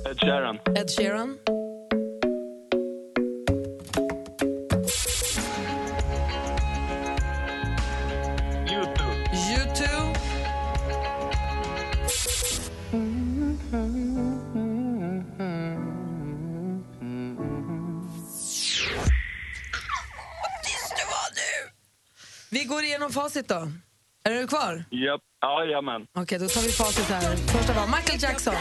Ed 0.07 0.17
Sheeran. 0.19 0.61
Ed 0.77 0.89
Sheeran. 0.89 1.39
Vi 22.51 22.65
går 22.65 22.83
igenom 22.85 23.13
facit 23.13 23.49
då. 23.49 23.73
Är 24.25 24.31
du 24.35 24.47
kvar? 24.47 24.85
Japp. 24.91 25.21
Jajamän. 25.43 26.07
Okej, 26.19 26.39
då 26.39 26.49
tar 26.49 26.61
vi 26.63 26.73
facit 26.73 27.05
här. 27.09 27.37
Första 27.37 27.73
var 27.73 27.87
Michael 27.87 28.23
Jackson. 28.23 28.55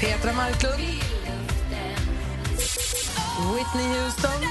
Petra 0.00 0.32
Marklund. 0.32 0.78
Whitney 3.54 4.00
Houston. 4.00 4.42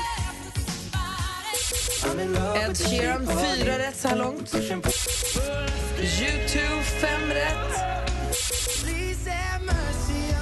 Ed 2.58 2.78
Sheeran, 2.78 3.28
fyra 3.28 3.78
rätt 3.80 3.98
så 3.98 4.08
här 4.08 4.16
långt. 4.16 4.54
U2, 4.54 6.82
fem 6.82 7.30
rätt. 7.30 7.76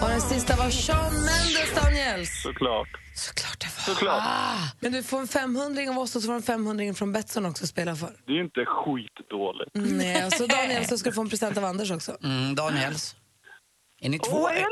Och 0.02 0.10
den 0.10 0.22
sista 0.22 0.56
var 0.56 0.70
Shawn 0.72 1.14
Mendes, 1.14 1.74
Daniels. 1.76 2.42
Såklart. 2.44 2.88
Såklart. 3.16 3.53
Såklart. 3.86 4.24
Ah, 4.26 4.58
men 4.80 4.92
du 4.92 5.04
får 5.04 5.20
en 5.20 5.28
500 5.28 5.82
av 5.90 5.98
oss 6.00 6.16
och 6.16 6.22
så 6.22 6.26
får 6.26 6.34
du 6.34 6.38
en 6.38 6.44
500 6.44 6.94
från 6.94 7.12
Betsson 7.12 7.46
också 7.46 7.64
att 7.64 7.70
spela 7.70 7.96
för. 7.96 8.12
Det 8.26 8.32
är 8.32 8.36
ju 8.36 8.44
inte 8.44 8.66
skitdåligt. 8.66 9.72
Nej, 9.74 10.26
och 10.26 10.34
så 10.34 10.48
Daniel 10.48 10.86
så 10.86 10.98
ska 10.98 11.10
du 11.10 11.16
få 11.16 11.22
en 11.22 11.30
present 11.30 11.58
av 11.58 11.66
Anders 11.66 11.92
också. 11.92 12.18
Mm, 12.24 12.56
Daniels. 12.56 13.16
Är 14.02 14.10
ni 14.10 14.20
två? 14.20 14.50
Är? 14.50 14.66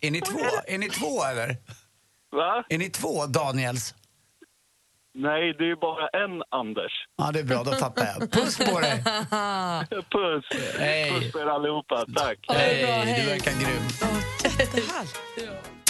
Är 0.00 0.10
ni 0.10 0.20
två? 0.20 0.40
Är 0.66 0.78
ni 0.78 0.90
två 0.90 1.24
eller? 1.24 1.56
Va? 2.30 2.64
Är 2.68 2.78
ni 2.78 2.90
två 2.90 3.26
Daniels? 3.26 3.94
Nej, 5.14 5.54
det 5.58 5.64
är 5.64 5.68
ju 5.68 5.76
bara 5.76 6.08
en 6.08 6.42
Anders. 6.50 6.92
Ja, 7.16 7.30
det 7.32 7.40
är 7.40 7.44
bra. 7.44 7.62
Då 7.64 7.72
fattar 7.72 8.06
jag. 8.06 8.30
Puss 8.30 8.58
på 8.58 8.80
dig! 8.80 9.04
Puss! 10.10 10.44
Hej. 10.78 11.10
Puss 11.10 11.32
på 11.32 11.38
er 11.38 11.46
allihopa. 11.46 12.04
Tack. 12.16 12.38
Hej, 12.48 12.86
hej. 12.86 13.20
du 13.20 13.30
verkar 13.30 13.52
grym. 13.52 13.82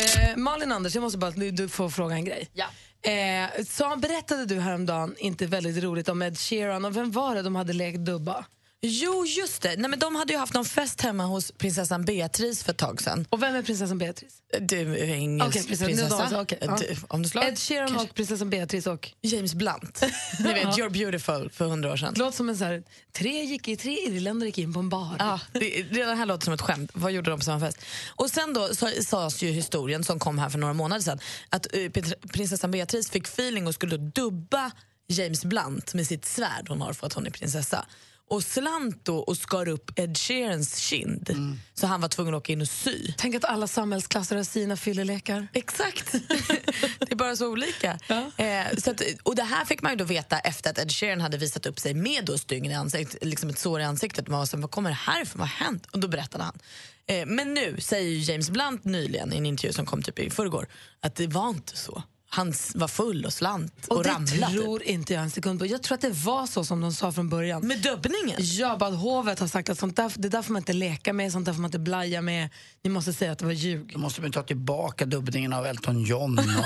Eh, 0.00 0.36
Malin 0.36 0.72
Anders, 0.72 0.94
jag 0.94 1.02
måste 1.02 1.18
bara, 1.18 1.30
du, 1.30 1.50
du 1.50 1.68
får 1.68 1.88
fråga 1.88 2.14
en 2.14 2.24
grej. 2.24 2.48
Ja. 2.52 2.66
Eh, 3.10 3.64
så 3.64 3.96
berättade 3.96 4.44
du 4.46 4.60
häromdagen, 4.60 5.14
inte 5.18 5.46
väldigt 5.46 5.84
roligt, 5.84 6.08
om 6.08 6.22
Ed 6.22 6.38
Sheeran. 6.38 6.84
Och 6.84 6.96
vem 6.96 7.10
var 7.10 7.34
det 7.34 7.42
de 7.42 7.56
hade 7.56 7.72
lekt 7.72 7.98
dubba? 7.98 8.44
Jo, 8.82 9.26
just 9.26 9.62
det. 9.62 9.76
Nej, 9.76 9.90
men 9.90 9.98
de 9.98 10.14
hade 10.16 10.32
ju 10.32 10.38
haft 10.38 10.54
någon 10.54 10.64
fest 10.64 11.00
hemma 11.00 11.24
hos 11.24 11.52
prinsessan 11.52 12.04
Beatrice 12.04 12.62
för 12.64 12.72
ett 12.72 12.78
tag 12.78 13.02
sedan. 13.02 13.26
Och 13.30 13.42
vem 13.42 13.54
är 13.54 13.62
prinsessan 13.62 13.98
Beatrice? 13.98 14.32
Du 14.60 14.80
är 14.98 15.04
engelsk 15.04 15.48
Okej, 15.48 15.62
prinsessa- 15.68 15.84
prinsessa. 15.86 16.28
då, 16.30 16.40
okej, 16.40 16.58
ja. 16.60 16.76
Du, 16.80 16.96
om 17.08 17.22
du 17.22 17.28
slår. 17.28 17.44
Ed 17.44 17.58
Sheeran 17.58 17.96
och 17.96 18.14
prinsessan 18.14 18.50
Beatrice 18.50 18.86
och... 18.86 19.10
James 19.22 19.54
Blunt. 19.54 20.00
Ni 20.38 20.52
vet. 20.52 20.64
You're 20.66 20.90
beautiful 20.90 21.50
för 21.50 21.64
hundra 21.68 21.92
år 21.92 21.96
sedan. 21.96 22.14
Låter 22.16 22.36
som 22.36 22.48
en 22.48 22.58
så 22.58 22.64
här, 22.64 22.82
tre, 23.12 23.42
gick 23.44 23.68
i, 23.68 23.76
tre 23.76 23.92
irländare 24.06 24.48
gick 24.48 24.58
in 24.58 24.72
på 24.74 24.80
en 24.80 24.88
bar. 24.88 25.16
Ja, 25.18 25.40
det, 25.52 25.60
redan 25.90 26.18
här 26.18 26.26
låter 26.26 26.44
som 26.44 26.54
ett 26.54 26.60
skämt. 26.60 26.90
Vad 26.94 27.12
gjorde 27.12 27.30
de 27.30 27.38
på 27.38 27.44
samma 27.44 27.60
fest? 27.66 27.78
Och 28.08 28.30
sen 28.30 28.54
då 28.54 28.74
så, 28.74 28.88
sades 29.06 29.42
ju 29.42 29.50
historien 29.50 30.04
som 30.04 30.18
kom 30.18 30.38
här 30.38 30.48
för 30.50 30.58
några 30.58 30.74
månader 30.74 31.02
sedan 31.02 31.18
att 31.48 31.66
eh, 31.74 31.78
pet- 31.78 32.28
prinsessan 32.32 32.70
Beatrice 32.70 33.10
fick 33.10 33.26
feeling 33.26 33.66
och 33.66 33.74
skulle 33.74 33.96
dubba 33.96 34.70
James 35.08 35.44
Blunt 35.44 35.94
med 35.94 36.06
sitt 36.06 36.24
svärd 36.24 36.68
hon 36.68 36.80
har 36.80 36.92
för 36.92 37.06
att 37.06 37.12
hon 37.12 37.26
är 37.26 37.30
prinsessa. 37.30 37.86
Och 38.30 38.42
slant 38.42 39.04
då 39.04 39.18
och 39.18 39.36
skar 39.36 39.68
upp 39.68 39.98
Ed 39.98 40.18
Sheerans 40.18 40.76
kind. 40.76 41.30
Så 41.74 41.86
han 41.86 42.00
var 42.00 42.08
tvungen 42.08 42.34
att 42.34 42.38
åka 42.38 42.52
in 42.52 42.60
och 42.60 42.68
sy. 42.68 43.12
Tänk 43.16 43.34
att 43.34 43.44
alla 43.44 43.66
samhällsklasser 43.66 44.36
har 44.36 44.44
sina 44.44 44.76
fyllelekar. 44.76 45.48
Exakt. 45.52 46.12
det 46.98 47.12
är 47.12 47.16
bara 47.16 47.36
så 47.36 47.48
olika. 47.48 47.98
Eh, 48.36 48.76
så 48.78 48.90
att, 48.90 49.02
och 49.22 49.36
det 49.36 49.42
här 49.42 49.64
fick 49.64 49.82
man 49.82 49.92
ju 49.92 49.96
då 49.96 50.04
veta 50.04 50.38
efter 50.38 50.70
att 50.70 50.78
Ed 50.78 50.92
Sheeran 50.92 51.20
hade 51.20 51.36
visat 51.36 51.66
upp 51.66 51.78
sig 51.78 51.94
med 51.94 52.24
då 52.24 52.38
stygn 52.38 52.70
i 52.70 52.74
ansiktet, 52.74 53.24
liksom 53.24 53.50
ett 53.50 53.58
sår 53.58 53.80
i 53.80 53.84
ansiktet. 53.84 54.28
Man 54.28 54.38
var 54.38 54.46
så, 54.46 54.56
vad 54.56 54.70
kommer 54.70 54.90
det 54.90 54.96
här 54.96 55.22
ifrån? 55.22 55.38
Vad 55.40 55.48
har 55.48 55.66
hänt? 55.66 55.86
Och 55.86 55.98
då 55.98 56.08
berättade 56.08 56.44
han. 56.44 56.58
Eh, 57.06 57.26
men 57.26 57.54
nu 57.54 57.76
säger 57.80 58.30
James 58.30 58.50
Blunt 58.50 58.84
nyligen 58.84 59.32
i 59.32 59.36
en 59.36 59.46
intervju 59.46 59.72
som 59.72 59.86
kom 59.86 60.02
typ 60.02 60.18
i 60.18 60.30
förrgår 60.30 60.66
att 61.00 61.14
det 61.14 61.26
var 61.26 61.48
inte 61.48 61.76
så. 61.76 62.02
Han 62.32 62.54
var 62.74 62.88
full 62.88 63.24
och 63.24 63.32
slant 63.32 63.86
och, 63.88 63.96
Och 63.96 64.04
det 64.04 64.10
ramlade. 64.10 64.52
tror 64.52 64.82
inte 64.82 65.12
jag 65.14 65.22
en 65.22 65.30
sekund 65.30 65.58
på. 65.58 65.66
Jag 65.66 65.82
tror 65.82 65.94
att 65.94 66.00
det 66.00 66.10
var 66.10 66.46
så 66.46 66.64
som 66.64 66.80
de 66.80 66.92
sa 66.92 67.12
från 67.12 67.28
början. 67.28 67.66
Med 67.66 67.78
dubbningen? 67.82 68.36
Ja, 68.40 68.76
bara 68.80 68.90
att 68.90 68.98
hovet 69.00 69.38
har 69.40 69.46
sagt 69.48 69.68
att 69.68 69.78
sånt 69.78 69.96
där, 69.96 70.12
det 70.16 70.28
där 70.28 70.42
får 70.42 70.52
man 70.52 70.60
inte 70.62 70.72
leka 70.72 71.12
med, 71.12 71.32
sånt 71.32 71.46
där 71.46 71.52
får 71.52 71.60
man 71.60 71.68
inte 71.68 71.78
blaja 71.78 72.22
med. 72.22 72.48
Ni 72.84 72.90
måste 72.90 73.12
säga 73.12 73.32
att 73.32 73.38
det 73.38 73.44
var 73.44 73.52
ljug. 73.52 73.90
Då 73.92 73.98
måste 73.98 74.20
man 74.22 74.32
ta 74.32 74.42
tillbaka 74.42 75.06
dubbningen 75.06 75.52
av 75.52 75.66
Elton 75.66 76.02
John 76.04 76.38
och 76.38 76.46
några 76.46 76.62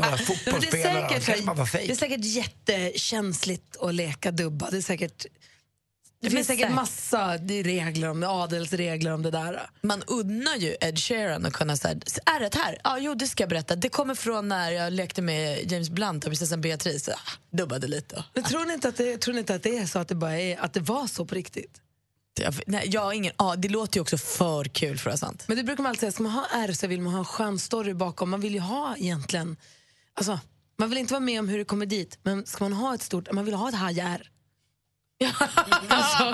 Men 0.00 0.10
det, 0.10 0.18
fotbollsspelare. 0.18 0.98
är 0.98 1.14
Det 1.14 1.20
säkert, 1.20 1.72
det 1.72 1.90
är 1.90 1.94
säkert 1.96 2.24
jättekänsligt 2.24 3.76
att 3.80 3.94
leka 3.94 4.30
dubba. 4.30 4.70
Det 4.70 4.76
är 4.76 4.80
säkert... 4.82 5.26
Det 6.24 6.30
finns 6.30 6.46
säkert 6.46 6.70
massa 6.70 7.36
regler 7.36 8.08
om 8.08 8.22
adelsregler 8.22 9.12
om 9.12 9.22
det 9.22 9.30
där. 9.30 9.70
Man 9.82 10.02
unnar 10.02 10.56
ju 10.56 10.76
Ed 10.80 10.98
Sheeran 10.98 11.46
att 11.46 11.52
kunna 11.52 11.76
säga 11.76 11.94
är 12.26 12.40
det 12.40 12.54
här? 12.54 12.78
Ja, 12.84 12.98
jo, 12.98 13.14
det 13.14 13.26
ska 13.26 13.42
jag 13.42 13.50
berätta. 13.50 13.76
Det 13.76 13.88
kommer 13.88 14.14
från 14.14 14.48
när 14.48 14.70
jag 14.70 14.92
lekte 14.92 15.22
med 15.22 15.72
James 15.72 15.90
Blunt 15.90 16.24
och 16.24 16.30
prinsessan 16.30 16.60
Beatrice. 16.60 17.08
Ah, 17.08 17.30
dubbade 17.50 17.86
lite. 17.86 18.24
Men 18.34 18.44
tror 18.44 18.64
ni 18.64 18.72
inte 18.72 18.88
att 18.88 18.96
det, 18.96 19.18
tror 19.18 19.34
ni 19.34 19.40
inte 19.40 19.54
att 19.54 19.62
det 19.62 19.78
är 19.78 19.86
så 19.86 19.98
att 19.98 20.08
det, 20.08 20.14
bara 20.14 20.38
är, 20.38 20.60
att 20.60 20.72
det 20.72 20.80
var 20.80 21.06
så 21.06 21.24
på 21.24 21.34
riktigt? 21.34 21.80
Jag, 22.40 22.54
nej, 22.66 22.88
jag 22.88 23.00
har 23.00 23.12
ingen, 23.12 23.32
ja, 23.38 23.56
det 23.56 23.68
låter 23.68 23.96
ju 23.96 24.00
också 24.00 24.18
för 24.18 24.64
kul 24.64 24.98
för 24.98 25.10
att 25.10 25.22
vara 25.22 25.30
sant. 25.30 25.44
Men 25.48 25.56
det 25.56 25.64
brukar 25.64 25.82
man 25.82 25.90
alltid 25.90 26.00
säga, 26.00 26.12
ska 26.12 26.22
man 26.22 26.32
ha 26.32 26.46
R 26.52 26.72
så 26.72 26.86
vill 26.86 27.00
man 27.00 27.12
ha 27.12 27.18
en 27.18 27.24
skön 27.24 27.58
story 27.58 27.94
bakom. 27.94 28.30
Man 28.30 28.40
vill 28.40 28.54
ju 28.54 28.60
ha 28.60 28.96
egentligen, 28.96 29.56
alltså, 30.14 30.40
man 30.76 30.88
vill 30.88 30.98
inte 30.98 31.12
vara 31.12 31.20
med 31.20 31.40
om 31.40 31.48
hur 31.48 31.58
det 31.58 31.64
kommer 31.64 31.86
dit, 31.86 32.18
men 32.22 32.46
ska 32.46 32.64
man 32.64 32.72
ha 32.72 32.94
ett 32.94 33.02
stort, 33.02 33.32
man 33.32 33.44
vill 33.44 33.54
ha 33.54 33.68
ett 33.68 33.74
haj-R 33.74 34.30
alltså, 35.88 36.24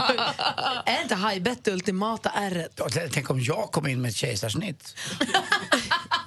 är 0.86 1.02
inte 1.02 1.14
hajbett 1.14 1.64
det 1.64 1.72
ultimata 1.72 2.30
R? 2.34 2.68
Tänk 3.12 3.30
om 3.30 3.40
jag 3.40 3.72
kom 3.72 3.86
in 3.86 4.02
med 4.02 4.08
ett 4.08 4.16
kejsarsnitt. 4.16 4.94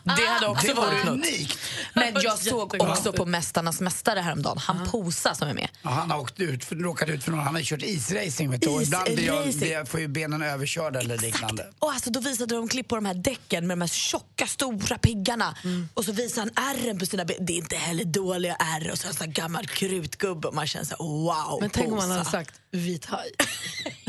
Det 0.03 0.25
hade 0.27 0.47
också 0.47 0.67
Det 0.67 0.73
varit 0.73 1.05
var 1.05 1.11
något. 1.11 1.25
unikt. 1.25 1.59
Men 1.93 2.13
jag 2.21 2.39
såg 2.49 2.75
också 2.81 3.13
på 3.13 3.25
Mästarnas 3.25 3.81
mästare 3.81 4.19
häromdagen, 4.19 4.57
han 4.57 4.87
Posa 4.91 5.35
som 5.35 5.47
är 5.47 5.53
med. 5.53 5.69
Ja, 5.81 5.89
han 5.89 6.11
har 6.11 6.19
åkt 6.19 6.39
ut 6.39 6.65
för, 6.65 6.75
råkat 6.75 7.09
ut 7.09 7.23
för 7.23 7.31
någon, 7.31 7.39
han 7.39 7.55
har 7.55 7.61
kört 7.61 7.81
isracing 7.83 8.51
vet 8.51 8.61
du. 8.61 8.69
och 8.69 8.81
ibland 8.81 9.05
blir 9.05 9.25
jag, 9.27 9.47
blir 9.53 9.71
jag, 9.71 9.87
får 9.87 9.99
ju 9.99 10.07
benen 10.07 10.41
överkörda 10.41 10.99
eller 10.99 11.17
liknande. 11.17 11.67
Och 11.79 11.91
alltså, 11.91 12.09
då 12.09 12.19
visade 12.19 12.55
de 12.55 12.67
klipp 12.67 12.87
på 12.87 12.95
de 12.95 13.05
här 13.05 13.13
däcken 13.13 13.67
med 13.67 13.77
de 13.77 13.81
här 13.81 13.87
tjocka, 13.87 14.47
stora 14.47 14.97
piggarna. 14.97 15.55
Och 15.93 16.05
så 16.05 16.11
visade 16.11 16.51
han 16.55 16.69
ärren 16.75 16.99
på 16.99 17.05
sina 17.05 17.25
ben. 17.25 17.37
Det 17.45 17.53
är 17.53 17.57
inte 17.57 17.75
heller 17.75 18.03
dåliga 18.05 18.55
ärr. 18.55 18.91
Och 18.91 18.97
så 18.97 19.07
en 19.07 19.13
sån 19.13 19.25
här 19.27 19.33
gammal 19.33 19.67
krutgubbe 19.67 20.47
och 20.47 20.53
man 20.55 20.67
känner 20.67 20.85
så 20.85 20.95
här, 20.99 21.03
wow, 21.49 21.57
Men 21.61 21.69
tänk 21.69 21.87
om 21.91 21.97
man 21.97 22.01
Posa. 22.07 22.13
hade 22.17 22.29
sagt 22.29 22.53
vit 22.73 23.05
haj. 23.05 23.31
Jo, 23.37 23.43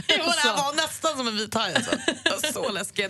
det 0.09 0.49
här 0.49 0.57
var 0.57 0.77
nästan 0.77 1.17
som 1.17 1.29
en 1.29 1.37
vit 1.37 1.55
haj. 1.55 1.75
Alltså. 1.75 2.53
Så 2.53 2.73
läskig. 2.73 3.09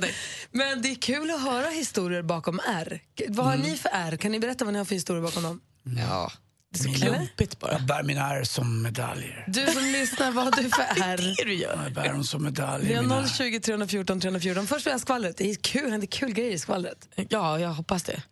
Men 0.51 0.83
det 0.83 0.91
är 0.91 0.95
kul 0.95 1.31
att 1.31 1.41
höra 1.43 1.69
historier 1.69 2.23
bakom 2.23 2.61
R. 2.67 3.01
Vad 3.29 3.47
har 3.47 3.57
ni 3.57 3.77
för 3.77 3.91
R? 3.93 4.17
Kan 4.17 4.33
ni 4.33 4.41
berätta 4.41 4.65
vad 4.65 4.73
ni 4.75 4.79
har 4.79 4.85
för 4.85 4.95
historier 4.95 5.23
bakom 5.23 5.43
dem? 5.43 5.61
Ja, 5.99 6.33
det 6.73 6.79
är 6.79 6.95
så 6.95 7.01
klumpigt 7.01 7.61
bara. 7.61 7.73
Jag 7.73 7.83
bär 7.83 8.03
mina 8.03 8.35
ärr 8.35 8.45
som 8.45 8.83
medaljer. 8.83 9.45
Du 9.49 9.67
som 9.67 9.83
lyssnar, 9.83 10.31
vad 10.33 10.45
har 10.45 10.63
du 10.63 10.71
för 10.71 10.83
R? 11.03 11.35
Det 11.39 11.45
du 11.45 11.55
gör. 11.55 11.83
Jag 11.85 11.93
bär 11.93 12.13
dem 12.13 12.25
som 12.25 12.45
medaljer. 12.45 12.89
Vi 12.89 12.95
har 13.09 13.23
ärr. 13.23 13.27
020 13.27 13.61
314 13.61 14.21
314. 14.21 14.67
Först 14.67 14.87
vill 14.87 14.91
jag 14.91 15.01
skvallret. 15.01 15.37
Det 15.37 15.51
är 15.51 15.55
kul, 15.55 15.85
det 15.85 15.91
händer 15.91 16.07
kul 16.07 16.33
grejer 16.33 16.53
i 16.53 16.59
skvallret. 16.59 17.09
Ja, 17.29 17.59
jag 17.59 17.69
hoppas 17.69 18.03
det. 18.03 18.23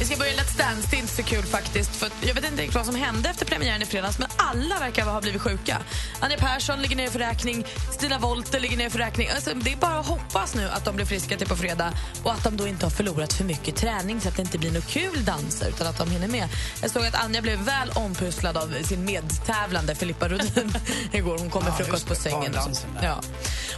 Vi 0.00 0.06
ska 0.06 0.16
börja 0.16 0.32
Let's 0.32 0.58
Dance. 0.58 0.88
Det 0.90 0.96
är 0.96 1.00
inte 1.00 1.12
så 1.12 1.22
kul 1.22 1.42
faktiskt. 1.42 1.96
För 1.96 2.10
jag 2.20 2.34
vet 2.34 2.44
inte 2.44 2.62
riktigt 2.62 2.74
vad 2.74 2.86
som 2.86 2.94
hände 2.94 3.28
efter 3.28 3.46
premiären 3.46 3.82
i 3.82 3.86
fredags, 3.86 4.18
men 4.18 4.28
alla 4.36 4.78
verkar 4.78 5.04
ha 5.04 5.20
blivit 5.20 5.42
sjuka. 5.42 5.78
Anja 6.20 6.36
Persson 6.36 6.82
ligger 6.82 6.96
ner 6.96 7.08
för 7.08 7.18
räkning, 7.18 7.66
Stina 7.92 8.18
Wollter 8.18 8.60
ligger 8.60 8.76
ner 8.76 8.90
för 8.90 8.98
räkning. 8.98 9.28
Alltså, 9.34 9.54
det 9.54 9.72
är 9.72 9.76
bara 9.76 9.98
att 9.98 10.06
hoppas 10.06 10.54
nu 10.54 10.68
att 10.68 10.84
de 10.84 10.96
blir 10.96 11.06
friska 11.06 11.36
till 11.36 11.46
på 11.46 11.56
fredag 11.56 11.92
och 12.22 12.32
att 12.32 12.44
de 12.44 12.56
då 12.56 12.66
inte 12.66 12.86
har 12.86 12.90
förlorat 12.90 13.32
för 13.32 13.44
mycket 13.44 13.76
träning 13.76 14.20
så 14.20 14.28
att 14.28 14.36
det 14.36 14.42
inte 14.42 14.58
blir 14.58 14.70
några 14.70 14.86
kul 14.86 15.24
danser 15.24 15.68
utan 15.68 15.86
att 15.86 15.98
de 15.98 16.10
hinner 16.10 16.28
med. 16.28 16.48
Jag 16.82 16.90
såg 16.90 17.06
att 17.06 17.24
Anja 17.24 17.42
blev 17.42 17.58
väl 17.58 17.90
ompusslad 17.94 18.56
av 18.56 18.82
sin 18.82 19.04
medtävlande 19.04 19.94
Filippa 19.94 20.28
Rudin 20.28 20.72
igår. 21.12 21.38
Hon 21.38 21.50
kom 21.50 21.64
med 21.64 21.72
Ja, 21.78 21.84
frukost 21.84 22.06
på 22.08 22.14
sängen. 22.14 22.56
Ja. 23.02 23.20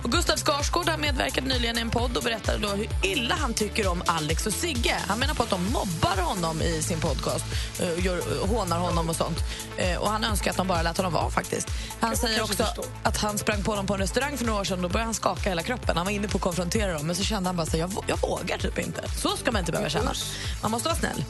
Och 0.02 0.12
Gustav 0.12 0.36
Skarsgård 0.36 0.88
har 0.88 0.98
medverkat 0.98 1.44
nyligen 1.44 1.78
i 1.78 1.80
en 1.80 1.90
podd 1.90 2.16
och 2.16 2.22
berättade 2.22 2.58
då 2.58 2.68
hur 2.68 2.88
illa 3.02 3.34
han 3.34 3.54
tycker 3.54 3.86
om 3.86 4.02
Alex 4.06 4.46
och 4.46 4.52
Sigge. 4.52 4.96
Han 5.08 5.18
menar 5.18 5.34
på 5.34 5.42
att 5.42 5.50
de 5.50 5.72
mobbar 5.72 6.11
honom 6.20 6.62
i 6.62 6.82
sin 6.82 7.00
podcast, 7.00 7.44
eh, 7.80 8.04
gör, 8.04 8.46
hånar 8.46 8.78
honom 8.78 9.08
och 9.08 9.16
sånt. 9.16 9.38
Eh, 9.76 9.96
Och 9.98 10.10
han 10.10 10.24
önskar 10.24 10.50
att 10.50 10.56
de 10.56 10.66
bara 10.66 10.82
lät 10.82 10.96
honom 10.96 11.12
vara 11.12 11.30
faktiskt. 11.30 11.68
Han 12.00 12.16
säger 12.16 12.42
också 12.42 12.64
att 13.02 13.16
han 13.16 13.38
sprang 13.38 13.62
på 13.62 13.76
dem 13.76 13.86
på 13.86 13.94
en 13.94 14.00
restaurang 14.00 14.36
för 14.38 14.44
några 14.44 14.60
år 14.60 14.64
sedan 14.64 14.82
då 14.82 14.88
började 14.88 15.04
han 15.06 15.14
skaka 15.14 15.48
hela 15.48 15.62
kroppen. 15.62 15.96
Han 15.96 16.06
var 16.06 16.12
inne 16.12 16.28
på 16.28 16.36
att 16.36 16.42
konfrontera 16.42 16.92
dem 16.92 17.06
men 17.06 17.16
så 17.16 17.22
kände 17.24 17.48
han 17.48 17.56
bara 17.56 17.62
att 17.62 17.74
jag, 17.74 17.92
jag 18.06 18.20
vågar 18.20 18.58
typ 18.58 18.78
inte. 18.78 19.02
Så 19.22 19.36
ska 19.36 19.52
man 19.52 19.60
inte 19.60 19.72
behöva 19.72 19.90
känna. 19.90 20.12
Man 20.62 20.70
måste 20.70 20.88
vara 20.88 20.98
snäll. 20.98 21.24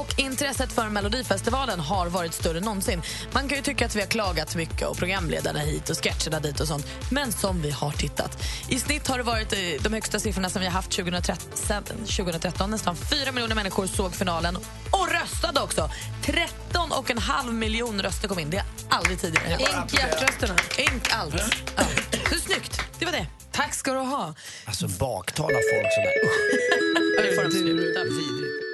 Och 0.00 0.14
intresset 0.16 0.72
för 0.72 0.88
Melodifestivalen 0.88 1.80
har 1.80 2.06
varit 2.06 2.34
större 2.34 2.58
än 2.58 2.64
någonsin. 2.64 3.02
Man 3.32 3.48
kan 3.48 3.56
ju 3.56 3.62
tycka 3.62 3.86
att 3.86 3.96
vi 3.96 4.00
har 4.00 4.06
klagat 4.06 4.56
mycket 4.56 4.88
och 4.88 4.96
programledarna 4.96 5.58
hit 5.58 5.90
och 5.90 5.96
sketcherna 5.96 6.40
dit 6.40 6.60
och 6.60 6.68
sånt. 6.68 6.86
Men 7.10 7.32
som 7.32 7.62
vi 7.62 7.70
har 7.70 7.90
tittat. 7.90 8.42
I 8.68 8.78
snitt 8.78 9.08
har 9.08 9.18
det 9.18 9.24
varit 9.24 9.52
eh, 9.52 9.58
de 9.82 9.92
högsta 9.92 10.18
siffrorna 10.18 10.48
som 10.50 10.60
vi 10.60 10.66
har 10.66 10.72
haft 10.72 10.90
2013. 10.90 11.36
sedan 11.54 11.82
2013. 11.84 12.70
Nästan 12.70 12.96
4 12.96 13.32
miljoner 13.32 13.54
människor 13.54 13.86
såg 13.86 14.14
finalen 14.14 14.56
och 14.90 15.08
röstade 15.12 15.60
också. 15.60 15.90
13 16.22 16.92
och 16.92 17.10
en 17.10 17.18
halv 17.18 17.54
miljon 17.54 18.02
röster 18.02 18.28
kom 18.28 18.38
in. 18.38 18.50
Det 18.50 18.56
har 18.56 18.98
aldrig 18.98 19.20
tidigare 19.20 19.48
hänt. 19.48 19.60
Ink 19.60 20.00
hjärtrösterna. 20.00 20.54
Ink 20.78 21.08
allt. 21.10 21.34
Ja. 21.76 21.84
Så 22.30 22.38
snyggt. 22.38 22.80
Det 22.98 23.04
var 23.04 23.12
det. 23.12 23.26
Tack 23.52 23.74
ska 23.74 23.92
du 23.92 23.98
ha. 23.98 24.34
Alltså 24.64 24.88
baktala 24.88 25.58
folk 25.72 25.88
sådär. 25.92 26.14
Usch. 26.24 27.22
Det 27.22 27.34
får 27.34 27.42
de 27.42 27.50
sluta. 27.50 28.71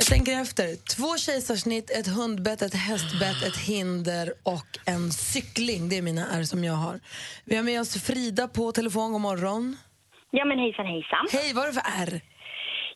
Jag 0.00 0.06
tänker 0.06 0.32
efter. 0.44 0.66
Två 0.96 1.10
kejsarsnitt, 1.26 1.88
ett 1.98 2.08
hundbett, 2.18 2.62
ett 2.62 2.78
hästbett, 2.88 3.40
ett 3.48 3.60
hinder 3.70 4.26
och 4.54 4.70
en 4.92 5.04
cykling. 5.32 5.88
Det 5.88 5.96
är 5.98 6.02
mina 6.10 6.24
R 6.38 6.42
som 6.52 6.60
jag 6.64 6.78
har. 6.86 6.96
Vi 7.48 7.56
har 7.56 7.64
med 7.70 7.80
oss 7.80 7.92
Frida 8.06 8.44
på 8.48 8.72
telefon. 8.72 9.12
God 9.12 9.20
morgon. 9.20 9.64
Ja 10.38 10.44
men 10.44 10.58
hejsan 10.58 10.86
hejsan. 10.86 11.24
Hej, 11.36 11.48
vad 11.54 11.62
är 11.64 11.68
det 11.68 11.78
för 11.80 11.88
R? 12.06 12.12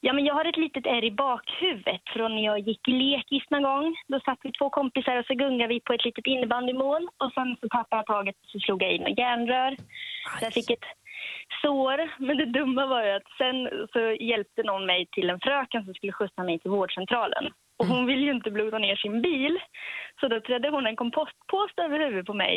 Ja 0.07 0.13
men 0.13 0.25
jag 0.29 0.35
har 0.39 0.45
ett 0.51 0.63
litet 0.65 0.87
ärr 0.95 1.05
i 1.11 1.13
bakhuvudet 1.25 2.05
från 2.15 2.31
när 2.37 2.45
jag 2.51 2.59
gick 2.69 2.83
i 2.89 2.95
lekis 3.03 3.47
någon 3.51 3.67
gång. 3.71 3.87
Då 4.13 4.17
satt 4.27 4.41
vi 4.43 4.51
två 4.53 4.71
kompisar 4.79 5.17
och 5.21 5.27
så 5.27 5.35
gungade 5.35 5.75
vi 5.75 5.81
på 5.87 5.93
ett 5.93 6.05
litet 6.09 6.27
innebandymål 6.35 7.03
och 7.23 7.31
sen 7.37 7.49
så 7.61 7.67
tappade 7.77 7.99
jag 8.01 8.07
taget 8.15 8.37
och 8.43 8.51
så 8.53 8.59
slog 8.65 8.83
jag 8.83 8.93
in 8.95 9.07
ett 9.07 9.19
järnrör. 9.19 9.73
Så 10.39 10.45
jag 10.47 10.53
fick 10.59 10.71
ett 10.77 10.87
sår. 11.63 11.99
Men 12.27 12.37
det 12.37 12.47
dumma 12.59 12.87
var 12.87 13.05
ju 13.05 13.11
att 13.11 13.31
sen 13.39 13.57
så 13.93 14.01
hjälpte 14.31 14.63
någon 14.63 14.87
mig 14.87 15.07
till 15.13 15.31
en 15.31 15.41
fröken 15.41 15.85
som 15.85 15.95
skulle 15.95 16.13
skjutsa 16.13 16.43
mig 16.43 16.59
till 16.59 16.71
vårdcentralen. 16.71 17.45
Och 17.79 17.87
hon 17.87 18.07
ville 18.07 18.25
ju 18.29 18.33
inte 18.39 18.51
blodda 18.51 18.79
ner 18.79 18.97
sin 18.97 19.23
bil. 19.23 19.59
Så 20.21 20.29
då 20.29 20.41
trädde 20.41 20.69
hon 20.71 20.87
en 20.87 20.97
kompostpåse 20.97 21.79
över 21.87 21.99
huvudet 22.05 22.27
på 22.27 22.35
mig 22.35 22.57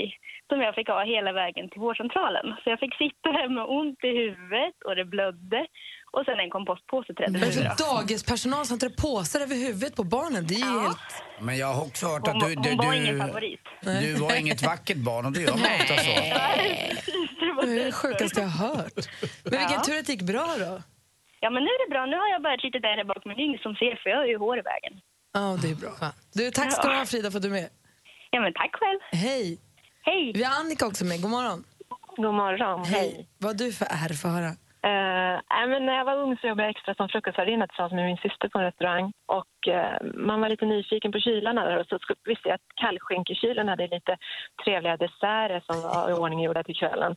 som 0.50 0.62
jag 0.62 0.76
fick 0.76 0.88
ha 0.88 1.04
hela 1.04 1.32
vägen 1.34 1.70
till 1.70 1.82
vårdcentralen. 1.82 2.46
Så 2.64 2.70
jag 2.70 2.80
fick 2.80 2.96
sitta 3.04 3.28
där 3.38 3.50
med 3.50 3.66
ont 3.80 4.04
i 4.04 4.12
huvudet 4.22 4.76
och 4.86 4.96
det 4.96 5.06
blödde. 5.06 5.62
Och 6.12 6.24
sen 6.26 6.40
en 6.40 6.50
kompostpåse 6.50 7.14
trädde 7.14 7.38
över. 7.38 7.48
det 7.48 7.54
för 7.54 7.96
dagispersonal 7.96 8.66
som 8.66 8.80
tar 8.80 8.90
påsar 8.90 9.40
över 9.40 9.56
huvudet 9.56 9.96
på 9.96 10.04
barnen? 10.04 10.48
Det 10.48 10.56
är 10.56 10.74
ju 10.74 10.80
helt... 10.86 11.08
Men 11.40 11.58
jag 11.58 11.72
har 11.74 11.82
också 11.88 12.06
hört 12.08 12.28
Hon, 12.28 12.36
att 12.38 12.50
du... 12.50 12.56
du, 12.56 12.70
hon 12.70 12.78
var 12.78 12.92
du, 12.92 12.98
ingen 12.98 13.20
favorit. 13.28 13.64
du 14.02 14.14
var 14.14 14.40
inget 14.40 14.62
vackert 14.64 14.98
barn 14.98 15.26
och 15.26 15.32
det 15.32 15.42
gör 15.42 15.52
man 15.52 15.62
ofta 15.80 15.96
så. 16.08 16.12
Det 17.66 17.82
är 17.82 17.86
det 17.86 17.92
sjukaste 17.92 18.40
jag 18.42 18.48
har 18.48 18.76
hört. 18.76 19.06
Men 19.44 19.52
vilken 19.60 19.80
Ja. 19.80 19.84
tur 19.86 20.00
att 20.00 20.06
det 20.06 20.12
gick 20.14 20.22
bra 20.22 20.48
då. 20.60 20.82
Ja, 21.40 21.50
men 21.50 21.64
nu 21.64 21.70
är 21.70 21.80
det 21.86 21.90
bra. 21.94 22.06
Nu 22.06 22.16
har 22.22 22.28
jag 22.36 22.42
litet 22.64 22.84
ärr 22.84 22.98
här 22.98 23.04
bak, 23.04 23.22
men 23.26 23.36
det 23.36 23.42
är 23.42 23.46
ingen 23.46 23.60
som 23.68 23.76
ser 23.76 23.96
för 24.04 24.10
jag 24.10 24.18
har 24.18 24.26
ju 24.26 24.38
hår 24.38 24.58
i 24.60 24.62
vägen. 24.62 24.94
Ja, 25.34 25.58
det 25.62 25.70
är 25.70 25.76
bra. 25.76 25.94
Du, 26.34 26.52
tack 26.52 26.74
ska 26.74 26.88
du 26.90 26.96
ha 26.96 27.06
Frida 27.06 27.32
för 27.32 27.38
att 27.38 27.44
du 27.44 27.48
är 27.48 27.52
med. 27.62 27.70
Ja, 28.32 28.42
men 28.42 28.54
tack 28.54 28.72
själv. 28.82 29.00
Hej. 29.12 29.58
Hej. 30.02 30.32
Vi 30.36 30.44
har 30.44 30.60
Annika 30.60 30.88
också 30.88 31.06
med. 31.06 31.22
God 31.22 31.32
morgon. 31.32 31.64
God 32.18 32.34
morgon. 32.34 32.86
Hej. 32.86 33.28
Vad 33.38 33.52
har 33.52 33.66
du 33.68 33.74
för 33.74 33.86
ärr? 33.90 34.14
Få 34.14 34.28
höra. 34.28 34.52
Uh, 34.86 35.36
äh, 35.58 35.68
men 35.68 35.86
när 35.86 35.98
jag 35.98 36.06
var 36.06 36.18
ung 36.18 36.38
så 36.38 36.48
jobbade 36.48 36.68
jag 36.68 36.76
extra 36.76 36.96
som 36.96 37.10
frukostvärdinna 37.10 37.68
tillsammans 37.68 37.94
med 37.94 38.06
min 38.06 38.18
syster 38.18 38.50
på 38.50 38.60
en 38.60 38.66
restaurang. 38.66 39.12
Och 39.26 39.56
uh, 39.68 40.12
man 40.14 40.42
var 40.42 40.50
lite 40.50 40.66
nyfiken 40.66 41.12
på 41.12 41.20
kylarna 41.20 41.66
där 41.66 41.78
och 41.80 41.88
så 41.88 42.00
visste 42.26 42.50
jag 42.50 42.56
att 42.56 42.76
kallskinkekylen 42.76 43.68
hade 43.68 43.88
lite 43.88 44.18
trevliga 44.64 44.98
desserter 44.98 45.64
som 45.66 45.82
var 45.82 46.10
i 46.10 46.14
ordning 46.14 46.44
gjorda 46.44 46.64
till 46.64 46.76
kvällen. 46.76 47.16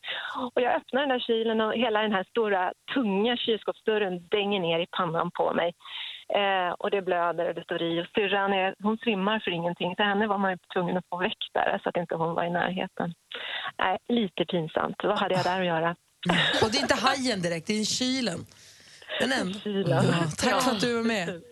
Och 0.55 0.63
jag 0.63 0.75
öppnar 0.75 1.01
den 1.01 1.09
där 1.09 1.19
kylen 1.19 1.61
och 1.61 1.75
hela 1.75 2.03
den 2.03 2.13
här 2.13 2.25
stora 2.25 2.73
tunga 2.95 3.37
kylskåpsdörren 3.37 4.29
dänger 4.29 4.61
ner 4.61 4.79
i 4.79 4.87
pannan 4.87 5.31
på 5.31 5.53
mig. 5.53 5.73
Eh, 6.35 6.73
och 6.79 6.91
det 6.91 7.03
blöder 7.03 7.49
och 7.49 7.55
det 7.55 7.65
står 7.65 7.83
i. 7.83 8.01
Och 8.03 8.07
syrran 8.15 8.53
är, 8.53 8.75
hon 8.83 8.99
svimmar 8.99 9.39
för 9.45 9.51
ingenting. 9.51 9.97
Så 9.97 10.03
henne 10.03 10.27
var 10.27 10.39
man 10.39 10.51
ju 10.51 10.59
tvungen 10.73 10.97
att 10.97 11.09
få 11.11 11.17
väck 11.17 11.39
där 11.55 11.81
så 11.83 11.89
att 11.89 11.97
inte 11.97 12.15
hon 12.15 12.35
var 12.35 12.45
i 12.45 12.51
närheten. 12.51 13.15
Nej, 13.79 13.99
lite 14.09 14.45
pinsamt. 14.45 15.05
Vad 15.05 15.19
hade 15.19 15.35
jag 15.35 15.45
där 15.45 15.61
att 15.61 15.67
göra? 15.67 15.97
Och 16.63 16.71
det 16.71 16.79
är 16.79 16.83
inte 16.83 16.95
hajen 16.95 17.43
direkt, 17.43 17.67
det 17.67 17.81
är 17.81 17.85
kylen. 17.85 18.47
Men 19.21 19.33
ändå. 19.33 19.59
Kylen. 19.61 20.05
Ja, 20.07 20.31
tack 20.37 20.63
för 20.63 20.71
att 20.71 20.81
du 20.81 20.95
var 20.95 21.03
med. 21.03 21.43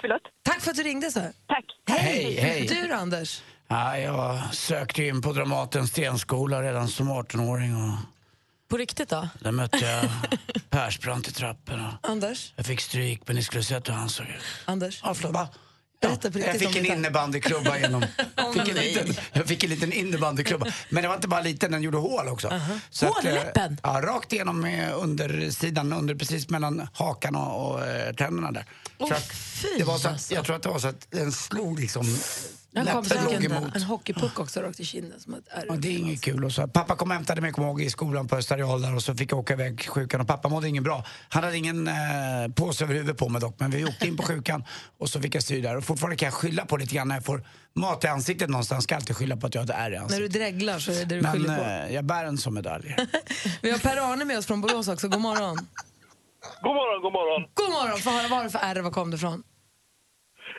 Förlåt? 0.00 0.22
Tack 0.42 0.60
för 0.60 0.70
att 0.70 0.76
du 0.76 0.82
ringde. 0.82 1.10
Så. 1.10 1.20
Tack. 1.46 1.64
Hej, 1.88 2.34
hej. 2.40 2.66
Du 2.66 2.88
då, 2.88 2.94
Anders? 2.94 3.42
Ja, 3.68 3.98
jag 3.98 4.54
sökte 4.54 5.02
in 5.04 5.22
på 5.22 5.32
Dramatens 5.32 5.90
stenskola 5.90 6.62
redan 6.62 6.88
som 6.88 7.10
18-åring 7.10 7.76
och 7.76 7.98
På 8.68 8.76
riktigt 8.76 9.08
då? 9.08 9.28
där 9.40 9.52
mötte 9.52 9.78
jag 9.78 10.04
Persbrandt 10.70 11.28
i 11.28 11.32
trapporna. 11.32 11.98
Anders? 12.02 12.52
Jag 12.56 12.66
fick 12.66 12.80
stryk, 12.80 13.22
men 13.26 13.36
ni 13.36 13.42
skulle 13.42 13.62
sett 13.62 13.88
hur 13.88 13.92
han 13.94 14.08
såg 14.08 14.26
ut. 14.26 14.42
Anders? 14.64 15.00
Ja, 15.04 15.14
förlåt. 15.14 15.48
Berätta 16.00 16.30
på 16.30 16.38
Jag 16.38 16.46
riktigt 16.46 16.66
om 16.66 16.72
fick 16.72 16.90
en 16.90 16.96
innebandyklubba 16.96 17.78
genom... 17.78 18.04
Åh, 18.36 18.52
fick 18.52 18.68
en 18.68 18.74
liten, 18.74 19.14
jag 19.32 19.46
fick 19.46 19.64
en 19.64 19.70
liten 19.70 19.92
innebandyklubba. 19.92 20.66
Men 20.88 21.02
det 21.02 21.08
var 21.08 21.14
inte 21.14 21.28
bara 21.28 21.40
liten, 21.40 21.72
den 21.72 21.82
gjorde 21.82 21.98
hål 21.98 22.28
också. 22.28 22.60
Så 22.90 23.06
att, 23.06 23.24
eh, 23.24 23.30
Hårläppen? 23.30 23.80
Ja, 23.82 24.00
rakt 24.04 24.32
igenom 24.32 24.64
undersidan, 24.94 25.92
under, 25.92 26.14
precis 26.14 26.48
mellan 26.48 26.88
hakan 26.94 27.36
och, 27.36 27.70
och 27.70 27.86
eh, 27.86 28.14
tänderna 28.14 28.52
där. 28.52 28.64
så 28.98 29.14
att, 29.14 29.32
det 29.78 29.84
var 29.84 29.98
så 29.98 30.08
att, 30.08 30.30
jag 30.30 30.44
tror 30.44 30.56
att 30.56 30.62
det 30.62 30.68
var 30.68 30.78
så 30.78 30.88
att 30.88 31.06
den 31.10 31.32
slog 31.32 31.80
liksom... 31.80 32.16
Kom 32.74 32.84
låg 33.24 33.32
en, 33.32 33.44
emot. 33.52 33.76
en 33.76 33.82
hockeypuck 33.82 34.40
också 34.40 34.60
rakt 34.60 34.80
i 34.80 34.84
kinden. 34.84 35.20
Som 35.20 35.34
ett. 35.34 35.44
Ja, 35.68 35.74
det 35.76 35.88
är 35.88 35.98
inget 35.98 36.20
kul. 36.20 36.44
Och 36.44 36.52
så, 36.52 36.68
pappa 36.68 36.96
kom 36.96 37.10
och 37.10 37.14
hämtade 37.14 37.40
mig, 37.40 37.52
kom 37.52 37.64
ihåg, 37.64 37.82
i 37.82 37.90
skolan 37.90 38.28
på 38.28 38.36
Österial 38.36 38.82
där 38.82 38.94
och 38.94 39.02
så 39.02 39.14
fick 39.14 39.32
jag 39.32 39.38
åka 39.38 39.52
iväg 39.52 39.88
sjukan 39.88 40.20
och 40.20 40.26
pappa 40.26 40.48
mådde 40.48 40.68
ingen 40.68 40.82
bra. 40.82 41.04
Han 41.28 41.44
hade 41.44 41.56
ingen 41.56 41.88
eh, 41.88 41.94
påse 42.56 42.84
över 42.84 42.94
huvudet 42.94 43.16
på 43.18 43.28
mig 43.28 43.40
dock, 43.40 43.54
men 43.60 43.70
vi 43.70 43.84
åkte 43.84 44.06
in 44.06 44.16
på 44.16 44.22
sjukan 44.22 44.64
och 44.98 45.08
så 45.08 45.20
fick 45.20 45.34
jag 45.34 45.42
styr 45.42 45.62
där. 45.62 45.76
Och 45.76 45.84
fortfarande 45.84 46.16
kan 46.16 46.26
jag 46.26 46.34
skylla 46.34 46.66
på 46.66 46.76
lite 46.76 46.94
grann 46.94 47.08
när 47.08 47.14
jag 47.16 47.24
får 47.24 47.46
mat 47.74 48.04
i 48.04 48.06
ansiktet 48.06 48.50
någonstans, 48.50 48.84
ska 48.84 48.94
jag 48.94 49.00
alltid 49.00 49.16
skylla 49.16 49.36
på 49.36 49.46
att 49.46 49.54
jag 49.54 49.62
har 49.62 49.64
ett 49.64 49.76
ärr 49.78 49.90
i 49.90 49.94
När 49.94 50.00
ansiktet. 50.02 50.32
du 50.32 50.38
dreglar 50.38 50.78
så 50.78 50.90
är 50.92 50.94
det 50.96 51.04
det 51.04 51.14
du 51.14 51.22
Men 51.22 51.32
skyller 51.32 51.56
på. 51.56 51.64
eh, 51.88 51.94
jag 51.94 52.04
bär 52.04 52.24
en 52.24 52.38
som 52.38 52.54
medalj. 52.54 52.96
Vi 53.62 53.70
har 53.70 53.78
Per-Arne 53.78 54.24
med 54.24 54.38
oss 54.38 54.46
från 54.46 54.60
Borås 54.60 54.88
också. 54.88 55.08
God 55.08 55.20
morgon. 55.20 55.56
God 56.62 56.74
morgon, 56.74 57.02
god 57.02 57.12
morgon. 57.12 57.48
God 57.54 57.70
morgon. 57.70 57.98
Få 58.00 58.10
höra, 58.10 58.28
vad 58.28 58.38
har 58.38 58.44
du 58.44 58.50
för 58.50 58.58
ärr? 58.58 58.76
Var 58.80 58.90
kom 58.90 59.10
du 59.10 59.16
ifrån? 59.16 59.42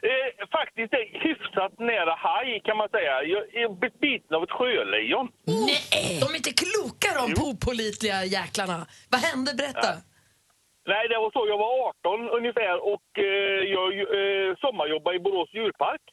Eh, 0.09 0.47
faktiskt 0.57 0.93
är 0.93 1.05
hyfsat 1.25 1.73
nära 1.79 2.13
haj 2.25 2.61
kan 2.65 2.77
man 2.77 2.89
säga. 2.89 3.23
Jag 3.23 3.43
är 3.61 3.99
biten 3.99 4.35
av 4.37 4.43
ett 4.43 4.51
sjölejon. 4.59 5.27
Nej! 5.45 6.19
De 6.21 6.25
är 6.33 6.37
inte 6.41 6.53
kloka 6.63 7.09
de 7.19 7.25
opålitliga 7.49 8.19
jäklarna. 8.37 8.79
Vad 9.11 9.21
hände? 9.29 9.51
Berätta. 9.59 9.91
Nej, 10.91 11.03
det 11.09 11.17
var 11.23 11.31
så. 11.31 11.41
Jag 11.53 11.57
var 11.57 11.73
18 11.89 12.29
ungefär 12.39 12.75
och 12.93 13.09
eh, 13.17 13.61
jag 13.77 13.89
eh, 14.19 14.49
sommarjobbade 14.63 15.15
i 15.17 15.19
Borås 15.19 15.49
djurpark. 15.53 16.03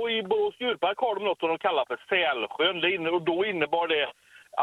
Och 0.00 0.10
i 0.10 0.22
Borås 0.22 0.56
djurpark 0.60 0.98
har 0.98 1.14
de 1.14 1.24
något 1.24 1.40
som 1.40 1.48
de 1.48 1.58
kallar 1.58 1.84
för 1.90 1.98
Sälsjön. 2.10 2.80
Det 2.80 2.94
inne, 2.94 3.08
och 3.10 3.22
då 3.22 3.44
innebar 3.44 3.88
det 3.88 4.04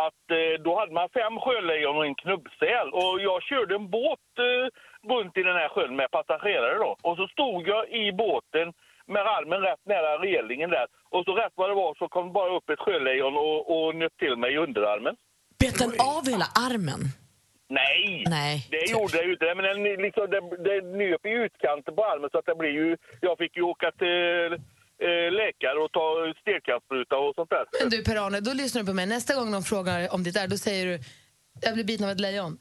att 0.05 0.25
eh, 0.39 0.53
då 0.65 0.71
hade 0.79 0.93
man 0.99 1.09
fem 1.19 1.35
sjölejon 1.43 1.97
och 1.97 2.05
en 2.05 2.21
knubbsäl. 2.23 2.87
Och 2.99 3.13
jag 3.21 3.43
körde 3.43 3.75
en 3.75 3.89
båt 3.89 4.29
eh, 4.47 4.65
runt 5.13 5.37
i 5.37 5.43
den 5.43 5.55
här 5.61 5.69
sjön 5.69 5.95
med 5.95 6.11
passagerare 6.11 6.77
då. 6.85 6.91
Och 7.07 7.17
så 7.17 7.27
stod 7.27 7.67
jag 7.67 7.83
i 7.89 8.11
båten 8.11 8.67
med 9.13 9.21
armen 9.37 9.61
rätt 9.61 9.83
nära 9.85 10.11
relingen 10.27 10.69
där. 10.69 10.87
Och 11.13 11.25
så 11.25 11.31
rätt 11.35 11.53
vad 11.55 11.69
det 11.69 11.75
var 11.75 11.95
så 11.99 12.07
kom 12.07 12.33
bara 12.33 12.57
upp 12.57 12.69
ett 12.69 12.79
sjölejon 12.79 13.35
och, 13.45 13.59
och 13.73 13.95
nöt 13.95 14.17
till 14.17 14.35
mig 14.35 14.53
i 14.53 14.57
underarmen. 14.57 15.15
Bet 15.59 15.79
den 15.79 15.91
av 16.15 16.23
hela 16.33 16.47
armen? 16.67 17.01
Nej, 17.69 18.23
Nej, 18.27 18.67
det 18.71 18.91
gjorde 18.91 19.17
jag 19.17 19.25
ju 19.25 19.31
inte. 19.31 19.55
Men 19.55 19.65
den, 19.69 19.83
liksom, 20.05 20.25
det, 20.33 20.41
det 20.67 20.81
nöp 21.01 21.25
i 21.25 21.29
utkanten 21.29 21.95
på 21.95 22.03
armen 22.05 22.29
så 22.31 22.37
att 22.37 22.45
det 22.45 22.55
blir 22.55 22.69
ju... 22.69 22.97
Jag 23.21 23.37
fick 23.37 23.57
ju 23.57 23.61
åka 23.61 23.91
till 23.91 24.53
eh, 25.07 25.31
läkare 25.39 25.77
och 25.83 25.91
ta 25.91 26.33
stelkrampsspruta 26.41 27.15
och 27.17 27.35
sånt 27.35 27.49
där. 27.49 27.65
Men 27.81 27.89
du 27.89 28.03
Per-Arne, 28.03 28.39
då 28.39 28.53
lyssnar 28.53 28.81
du 28.81 28.87
på 28.87 28.93
mig. 28.93 29.05
Nästa 29.05 29.35
gång 29.35 29.51
de 29.51 29.63
frågar 29.63 30.13
om 30.13 30.23
ditt 30.23 30.37
ärr, 30.37 30.47
då 30.47 30.57
säger 30.57 30.85
du 30.85 30.99
jag 31.61 31.73
blev 31.73 31.85
biten 31.85 32.05
av 32.05 32.11
ett 32.11 32.19
lejon. 32.19 32.57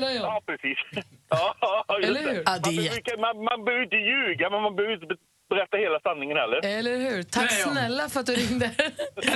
Lejon. 0.00 0.22
Ja, 0.22 0.42
precis. 0.46 0.78
Ja, 1.32 1.84
Eller 2.02 2.20
hur? 2.20 2.26
det. 2.34 2.42
Ja, 2.46 2.50
Man, 2.50 2.60
det 2.62 2.68
är 2.70 2.76
behöver, 2.76 2.96
inte- 2.96 3.16
man, 3.16 3.44
man 3.44 3.64
behöver 3.64 3.84
inte 3.84 3.96
ljuga, 3.96 4.50
men 4.50 4.62
man 4.62 4.76
behöver 4.76 4.94
inte 4.94 5.06
be- 5.06 5.16
berätta 5.50 5.76
hela 5.76 6.00
sanningen 6.00 6.36
heller. 6.36 6.64
Eller 6.78 6.96
hur? 6.96 7.22
Tack 7.22 7.52
Lejon. 7.52 7.70
snälla 7.72 8.08
för 8.08 8.20
att 8.20 8.26
du 8.26 8.34
ringde. 8.34 8.70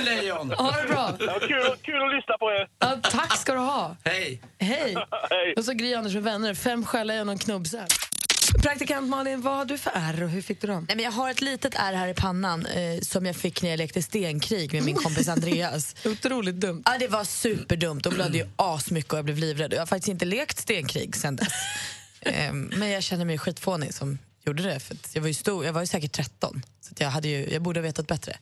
Lejon. 0.05 0.51
Ha 0.51 0.71
det 0.81 0.87
bra. 0.87 1.09
Ja, 1.19 1.39
kul, 1.39 1.63
kul 1.81 2.03
att 2.03 2.15
lyssna 2.15 2.37
på 2.37 2.51
er. 2.51 2.67
Ja, 2.79 2.97
tack 3.03 3.37
ska 3.37 3.53
du 3.53 3.59
ha. 3.59 3.95
Hej. 4.05 4.41
Hej. 4.59 4.95
Hej. 5.29 5.53
Och 5.57 5.65
så 5.65 5.73
Gry 5.73 5.93
Anders 5.93 6.13
med 6.13 6.23
vänner. 6.23 6.53
Fem 6.53 6.85
skälllejon 6.85 7.27
och 7.29 7.33
en 7.33 7.39
knubbsäl. 7.39 7.87
Praktikant 8.65 9.09
Malin, 9.09 9.41
vad 9.41 9.57
har 9.57 9.65
du 9.65 9.77
för 9.77 9.91
ärr 9.95 10.23
och 10.23 10.29
hur 10.29 10.41
fick 10.41 10.61
du 10.61 10.67
dem? 10.67 10.85
Nej, 10.87 10.95
men 10.95 11.05
jag 11.05 11.11
har 11.11 11.31
ett 11.31 11.41
litet 11.41 11.75
ärr 11.75 11.93
här 11.93 12.07
i 12.07 12.13
pannan 12.13 12.65
eh, 12.65 12.99
som 13.01 13.25
jag 13.25 13.35
fick 13.35 13.61
när 13.61 13.69
jag 13.69 13.77
lekte 13.77 14.01
stenkrig 14.01 14.73
med 14.73 14.83
min 14.83 14.95
kompis 14.95 15.27
Andreas. 15.27 15.95
Otroligt 16.05 16.55
dumt. 16.55 16.83
Ja, 16.85 16.97
det 16.99 17.07
var 17.07 17.23
superdumt 17.23 18.05
och 18.05 18.13
blödde 18.13 18.37
ju 18.37 18.45
asmycket 18.55 19.11
och 19.13 19.17
jag 19.17 19.25
blev 19.25 19.37
livrädd. 19.37 19.73
Jag 19.73 19.79
har 19.79 19.85
faktiskt 19.85 20.07
inte 20.07 20.25
lekt 20.25 20.59
stenkrig 20.59 21.15
sen 21.15 21.35
dess. 21.35 21.47
eh, 22.21 22.53
men 22.53 22.89
jag 22.89 23.03
känner 23.03 23.25
mig 23.25 23.37
skitfånig 23.37 23.93
som 23.93 24.17
gjorde 24.45 24.63
det. 24.63 24.79
För 24.79 24.97
jag, 25.13 25.21
var 25.21 25.27
ju 25.27 25.33
stor, 25.33 25.65
jag 25.65 25.73
var 25.73 25.81
ju 25.81 25.87
säkert 25.87 26.11
13, 26.11 26.61
så 26.81 26.93
jag, 26.97 27.09
hade 27.09 27.27
ju, 27.27 27.49
jag 27.53 27.61
borde 27.61 27.79
ha 27.79 27.83
vetat 27.83 28.07
bättre. 28.07 28.37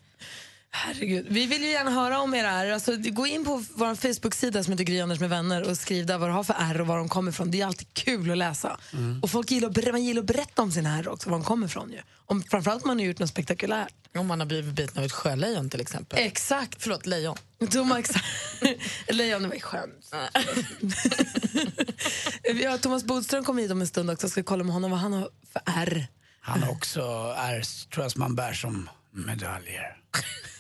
Herregud. 0.75 1.25
Vi 1.29 1.45
vill 1.45 1.63
ju 1.63 1.69
gärna 1.69 1.91
höra 1.91 2.19
om 2.19 2.33
era 2.33 2.49
ärr. 2.49 2.71
Alltså, 2.71 2.95
gå 2.97 3.27
in 3.27 3.45
på 3.45 3.63
vår 3.75 3.95
Facebook-sida 3.95 4.63
som 4.63 4.73
heter 4.73 4.83
Gry 4.83 5.01
Anders 5.01 5.19
med 5.19 5.29
vänner 5.29 5.69
och 5.69 5.77
skriv 5.77 6.05
där 6.05 6.17
vad 6.17 6.29
du 6.29 6.33
har 6.33 6.43
för 6.43 6.55
ärr 6.59 6.81
och 6.81 6.88
var 6.88 6.97
de 6.97 7.09
kommer 7.09 7.31
ifrån. 7.31 7.51
Det 7.51 7.62
är 7.62 7.65
alltid 7.65 7.93
kul 7.93 8.31
att 8.31 8.38
läsa. 8.38 8.77
Och 9.21 9.31
folk 9.31 9.51
gillar 9.51 9.69
att, 9.69 9.91
man 9.91 10.03
gillar 10.03 10.19
att 10.21 10.27
berätta 10.27 10.62
om 10.62 10.71
sina 10.71 10.97
ärr 10.97 11.07
också, 11.07 11.29
var 11.29 11.38
de 11.38 11.43
kommer 11.45 11.67
ifrån. 11.67 11.91
Ju. 11.91 11.99
Om, 12.25 12.43
framförallt 12.43 12.83
om 12.83 12.88
man 12.88 12.99
har 12.99 13.05
gjort 13.05 13.19
något 13.19 13.29
spektakulärt. 13.29 13.93
Om 14.17 14.27
man 14.27 14.39
har 14.39 14.47
blivit 14.47 14.73
biten 14.73 14.97
av 14.97 15.05
ett 15.05 15.12
sjölejon 15.12 15.69
till 15.69 15.81
exempel. 15.81 16.19
Exakt. 16.19 16.75
Förlåt, 16.83 17.05
lejon. 17.05 17.38
De 17.59 17.91
har. 17.91 18.03
Lejon 19.13 19.47
var 19.47 19.55
ju 19.55 19.62
skönt. 19.62 20.13
Vi 22.53 22.65
har 22.65 22.77
Thomas 22.77 23.03
Bodström 23.03 23.43
kommer 23.43 23.62
hit 23.62 23.71
om 23.71 23.81
en 23.81 23.88
stund 23.88 24.12
också. 24.12 24.29
Ska 24.29 24.43
kolla 24.43 24.63
med 24.63 24.73
honom 24.73 24.91
vad 24.91 24.99
han 24.99 25.13
har 25.13 25.29
för 25.53 25.62
ärr. 25.65 26.07
Han 26.41 26.63
också 26.63 27.01
är, 27.38 27.89
tror 27.89 28.03
jag, 28.03 28.12
som 28.12 28.19
man 28.19 28.36
bär 28.36 28.53
som 28.53 28.89
medaljer. 29.12 29.97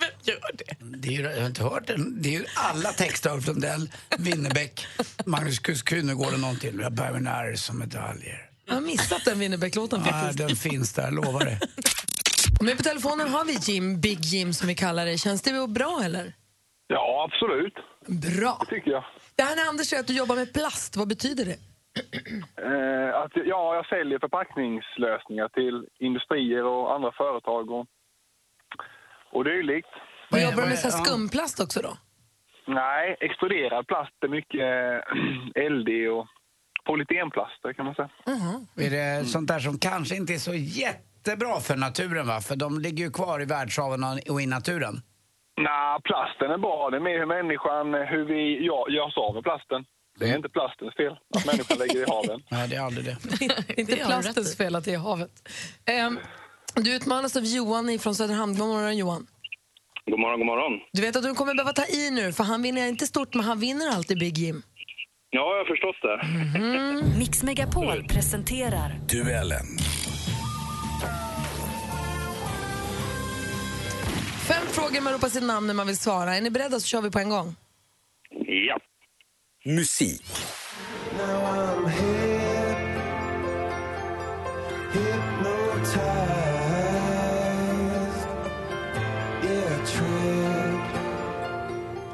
Vem 0.00 0.10
gör 0.22 0.50
det? 0.54 0.96
Det 0.98 1.08
är 1.08 1.12
ju, 1.12 1.22
jag 1.22 1.40
har 1.40 1.46
inte 1.46 1.62
hört 1.62 1.86
den. 1.86 2.22
Det 2.22 2.28
är 2.28 2.38
ju 2.40 2.44
alla 2.56 2.88
texter 2.92 3.30
av 3.30 3.46
Lundell, 3.46 3.90
Winnerbäck, 4.18 4.86
Magnus 5.26 5.58
Krunegård 5.82 6.34
och 6.34 6.40
någon 6.40 6.56
till. 6.56 6.80
Jag 6.80 6.92
bär 6.92 7.12
mina 7.12 7.30
ärr 7.30 7.54
som 7.54 7.78
medaljer. 7.78 8.50
Jag 8.66 8.74
har 8.74 8.80
missat 8.80 9.24
den 9.24 9.38
Winnerbäck-låten 9.38 10.00
Ja, 10.06 10.30
den 10.34 10.56
finns 10.56 10.92
där, 10.92 11.10
lovar 11.10 11.44
det. 11.44 11.58
Med 12.64 12.76
på 12.76 12.82
telefonen 12.82 13.28
har 13.28 13.44
vi 13.44 13.52
Jim, 13.52 14.00
Big 14.00 14.20
Jim 14.20 14.52
som 14.52 14.68
vi 14.68 14.74
kallar 14.74 15.06
det. 15.06 15.18
Känns 15.18 15.42
det 15.42 15.68
bra 15.68 16.00
eller? 16.04 16.32
Ja, 16.86 17.28
absolut. 17.30 17.74
Bra. 18.06 18.56
Det 18.60 18.74
tycker 18.74 18.90
jag. 18.90 19.04
Det 19.34 19.42
här 19.42 19.56
när 19.56 19.68
Anders 19.68 19.86
säger 19.86 20.00
att 20.00 20.06
du 20.06 20.16
jobbar 20.16 20.36
med 20.36 20.52
plast, 20.52 20.96
vad 20.96 21.08
betyder 21.08 21.44
det? 21.44 21.58
Eh, 22.68 23.20
att, 23.22 23.32
ja, 23.34 23.74
jag 23.74 23.86
säljer 23.86 24.18
förpackningslösningar 24.18 25.48
till 25.48 25.86
industrier 25.98 26.64
och 26.64 26.94
andra 26.94 27.12
företag 27.12 27.70
och, 27.70 27.86
och 29.30 29.44
dylikt. 29.44 29.88
Du 30.30 30.42
jobbar 30.42 30.66
med 30.66 30.78
så 30.78 30.88
här 30.90 31.04
skumplast 31.04 31.60
också 31.60 31.80
då? 31.82 31.96
Nej, 32.66 33.16
exploderad 33.20 33.86
plast 33.86 34.12
är 34.24 34.28
mycket 34.28 34.60
eh, 35.56 35.70
LD 35.70 35.88
och 36.08 36.26
polytenplaster 36.86 37.72
kan 37.72 37.84
man 37.84 37.94
säga. 37.94 38.10
Är 38.76 38.90
det 38.90 39.24
sånt 39.24 39.48
där 39.48 39.58
som 39.58 39.78
kanske 39.78 40.16
inte 40.16 40.32
är 40.34 40.38
så 40.38 40.54
jättebra 40.54 41.60
för 41.60 41.76
naturen 41.76 42.26
va? 42.26 42.40
För 42.40 42.56
de 42.56 42.78
ligger 42.78 43.04
ju 43.04 43.10
kvar 43.10 43.42
i 43.42 43.44
världshaven 43.44 44.04
och 44.30 44.40
i 44.42 44.46
naturen. 44.46 44.94
Nej, 45.56 46.00
plasten 46.04 46.50
är 46.50 46.58
bra. 46.58 46.90
Det 46.90 46.96
är 46.96 47.00
mer 47.00 47.18
hur 47.18 47.26
människan, 47.26 47.94
hur 47.94 48.24
vi 48.24 48.66
ja, 48.66 48.86
gör 48.88 49.04
oss 49.06 49.16
av 49.16 49.34
med 49.34 49.42
plasten. 49.42 49.84
Det 50.18 50.30
är 50.30 50.36
inte 50.36 50.48
plastens 50.48 50.94
fel 50.94 51.12
att 51.36 51.46
människan 51.46 51.78
lägger 51.78 52.00
i 52.00 52.10
haven. 52.10 52.42
Nej, 52.50 52.68
det 52.68 52.76
är 52.76 52.80
aldrig 52.80 53.04
det. 53.04 53.16
inte 53.80 54.02
har 54.02 54.22
plastens 54.22 54.56
fel 54.56 54.74
att 54.74 54.84
det 54.84 54.94
är 54.94 54.98
havet. 54.98 55.30
Ehm, 55.86 56.18
du 56.74 56.94
utmanas 56.94 57.36
av 57.36 57.44
Johan 57.44 57.98
från 57.98 58.14
Söderhamn. 58.14 58.56
God 58.58 58.68
morgon 58.68 58.96
Johan. 58.96 59.26
God 60.10 60.20
morgon, 60.20 60.38
god 60.40 60.46
morgon. 60.46 60.72
Du 60.92 61.02
vet 61.02 61.16
att 61.16 61.22
du 61.22 61.34
kommer 61.34 61.54
behöva 61.54 61.72
ta 61.72 61.86
i 61.86 62.10
nu, 62.10 62.32
för 62.32 62.44
han 62.44 62.62
vinner 62.62 62.88
inte 62.88 63.06
stort, 63.06 63.34
men 63.34 63.44
han 63.44 63.60
vinner 63.60 63.88
alltid 63.88 64.18
Big 64.18 64.38
Jim. 64.38 64.62
Ja, 65.30 65.38
jag 65.40 65.58
har 65.58 65.64
förstått 65.64 65.96
det. 66.02 66.26
Mhm. 66.58 67.18
Mix 67.18 67.42
Megapol 67.42 68.04
presenterar 68.08 68.92
Duellen. 69.08 69.66
Fem 74.48 74.66
frågor 74.66 75.00
man 75.00 75.12
ropar 75.12 75.28
sitt 75.28 75.42
namn 75.42 75.66
när 75.66 75.74
man 75.74 75.86
vill 75.86 75.96
svara. 75.96 76.36
Är 76.36 76.40
ni 76.40 76.50
beredda 76.50 76.80
så 76.80 76.86
kör 76.86 77.02
vi 77.02 77.10
på 77.10 77.18
en 77.18 77.28
gång. 77.28 77.56
Ja. 78.46 78.78
Musik. 79.64 80.24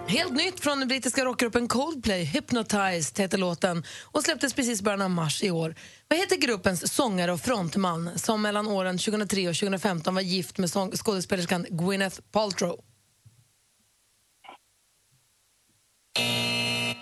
Helt 0.08 0.32
nytt 0.32 0.60
från 0.60 0.78
den 0.78 0.88
brittiska 0.88 1.24
rockgruppen 1.24 1.68
Coldplay, 1.68 2.24
Hypnotized 2.24 3.18
heter 3.18 3.38
låten 3.38 3.84
och 4.02 4.22
släpptes 4.22 4.54
precis 4.54 4.80
i 4.80 4.82
början 4.82 5.02
av 5.02 5.10
mars 5.10 5.42
i 5.42 5.50
år. 5.50 5.74
Vad 6.08 6.18
heter 6.18 6.36
gruppens 6.36 6.94
sångare 6.94 7.32
och 7.32 7.40
frontman 7.40 8.18
som 8.18 8.42
mellan 8.42 8.68
åren 8.68 8.98
2003 8.98 9.48
och 9.48 9.54
2015 9.54 10.14
var 10.14 10.22
gift 10.22 10.58
med 10.58 10.70
skådespelerskan 10.70 11.66
Gwyneth 11.70 12.20
Paltrow? 12.32 12.80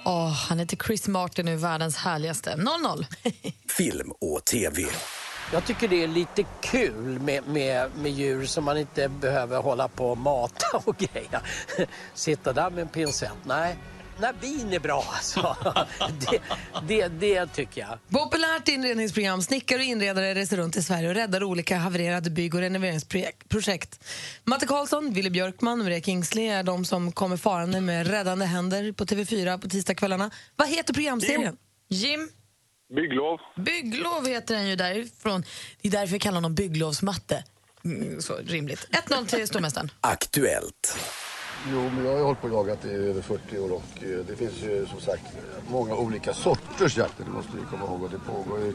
Åh, 0.04 0.32
han 0.32 0.58
heter 0.58 0.76
Chris 0.76 1.08
Martin 1.08 1.48
och 1.48 1.54
är 1.54 1.58
världens 1.58 1.96
härligaste. 1.96 2.56
0-0. 2.56 3.04
Film 3.68 4.12
och 4.20 4.44
TV. 4.44 4.82
Jag 5.52 5.64
tycker 5.64 5.88
det 5.88 6.02
är 6.02 6.08
lite 6.08 6.44
kul 6.60 7.18
med, 7.20 7.48
med, 7.48 7.90
med 7.96 8.12
djur 8.12 8.46
som 8.46 8.64
man 8.64 8.78
inte 8.78 9.08
behöver 9.08 9.58
hålla 9.58 9.88
på 9.88 10.10
och 10.10 10.18
mata 10.18 10.66
och 10.84 10.96
greja. 10.96 11.40
Sitta 12.14 12.52
där 12.52 12.70
med 12.70 12.78
en 12.82 12.88
pincett. 12.88 13.32
Nej, 13.44 13.76
nej 14.20 14.32
bin 14.40 14.72
är 14.72 14.78
bra 14.78 15.04
alltså. 15.08 15.56
Det, 16.30 16.40
det, 16.88 17.08
det 17.08 17.46
tycker 17.46 17.80
jag. 17.80 17.98
Populärt 18.08 18.68
inredningsprogram. 18.68 19.42
Snickare 19.42 19.78
och 19.78 19.84
inredare 19.84 20.34
reser 20.34 20.56
runt 20.56 20.76
i 20.76 20.82
Sverige 20.82 21.08
och 21.08 21.14
räddar 21.14 21.42
olika 21.44 21.78
havererade 21.78 22.30
bygg 22.30 22.54
och 22.54 22.60
renoveringsprojekt. 22.60 24.04
Matte 24.44 24.66
Karlsson, 24.66 25.12
Willy 25.12 25.30
Björkman 25.30 25.80
och 25.80 25.84
Maria 25.84 26.00
Kingsley 26.00 26.46
är 26.48 26.62
de 26.62 26.84
som 26.84 27.12
kommer 27.12 27.36
farande 27.36 27.80
med 27.80 28.06
räddande 28.06 28.44
händer 28.44 28.92
på 28.92 29.04
TV4 29.04 29.58
på 29.58 29.68
tisdagskvällarna. 29.68 30.30
Vad 30.56 30.68
heter 30.68 30.94
programserien? 30.94 31.56
Jim? 31.88 32.28
Bygglov. 32.88 33.40
Bygglov 33.56 34.26
heter 34.26 34.54
den 34.54 34.68
ju 34.68 34.76
därifrån. 34.76 35.44
Det 35.82 35.88
är 35.88 35.92
därför 35.92 36.14
jag 36.14 36.20
kallar 36.20 36.34
honom 36.34 36.54
bygglovsmatte. 36.54 37.44
Mm, 37.84 38.22
så 38.22 38.36
rimligt. 38.36 38.88
1-0 39.08 39.26
till 39.26 39.48
stormästaren. 39.48 39.90
Aktuellt. 40.00 40.98
Jo, 41.72 41.90
men 41.94 42.04
jag 42.04 42.10
har 42.12 42.18
ju 42.18 42.24
hållit 42.24 42.40
på 42.40 42.46
och 42.46 42.52
jagat 42.52 42.84
i 42.84 42.90
över 42.90 43.22
40 43.22 43.58
år 43.58 43.72
och 43.72 44.02
eh, 44.02 44.08
det 44.28 44.36
finns 44.36 44.62
ju 44.62 44.86
som 44.86 45.00
sagt 45.00 45.24
många 45.68 45.96
olika 45.96 46.34
sorters 46.34 46.96
jakter. 46.96 47.24
Det 47.24 47.30
måste 47.30 47.50
vi 47.56 47.62
komma 47.70 47.84
ihåg. 47.84 48.02
Och 48.02 48.10
det 48.10 48.18
pågår 48.18 48.60
ju 48.60 48.72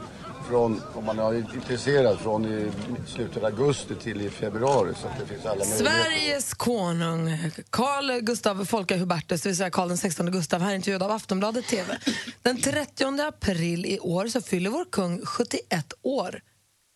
från, 0.47 0.81
om 0.93 1.05
man 1.05 1.19
är 1.19 1.33
intresserad, 1.55 2.19
från 2.19 2.45
i 2.45 2.71
slutet 3.07 3.37
av 3.37 3.45
augusti 3.45 3.95
till 3.95 4.21
i 4.21 4.29
februari. 4.29 4.93
Så 4.95 5.07
att 5.07 5.19
det 5.19 5.25
finns 5.25 5.45
alla. 5.45 5.63
Sveriges 5.65 6.53
konung, 6.53 7.37
Carl 7.69 8.21
Gustav 8.21 8.65
Folke 8.65 8.97
Hubertus, 8.97 9.41
det 9.41 9.49
vill 9.49 9.57
säga 9.57 9.69
Carl 9.69 9.97
XVI 9.97 10.31
Gustav, 10.31 10.61
här 10.61 10.75
intervjuad 10.75 11.03
av 11.03 11.11
Aftonbladet 11.11 11.67
TV. 11.67 11.97
Den 12.41 12.61
30 12.61 13.21
april 13.21 13.85
i 13.85 13.99
år 13.99 14.27
så 14.27 14.41
fyller 14.41 14.69
vår 14.69 14.85
kung 14.91 15.25
71 15.25 15.93
år. 16.01 16.41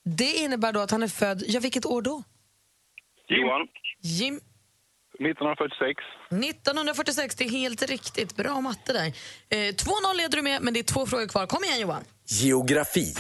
Det 0.06 0.34
innebär 0.34 0.74
då 0.74 0.80
att 0.80 0.92
han 0.92 1.04
är 1.04 1.08
född, 1.08 1.44
ja 1.48 1.60
vilket 1.60 1.86
år 1.86 2.02
då? 2.02 2.24
Johan. 3.28 3.68
Jim? 4.02 4.40
1946. 5.20 6.04
1946, 6.32 7.36
det 7.36 7.44
är 7.44 7.50
helt 7.50 7.84
riktigt. 7.90 8.36
Bra 8.36 8.62
matte 8.62 8.94
där. 8.94 9.08
Eh, 9.50 9.58
2-0 9.58 10.18
leder 10.18 10.38
du 10.38 10.42
med, 10.42 10.62
men 10.62 10.74
det 10.74 10.80
är 10.80 10.84
två 10.84 11.06
frågor 11.06 11.28
kvar. 11.28 11.46
Kom 11.46 11.64
igen 11.64 11.80
Johan. 11.80 12.04
Geografi. 12.28 13.14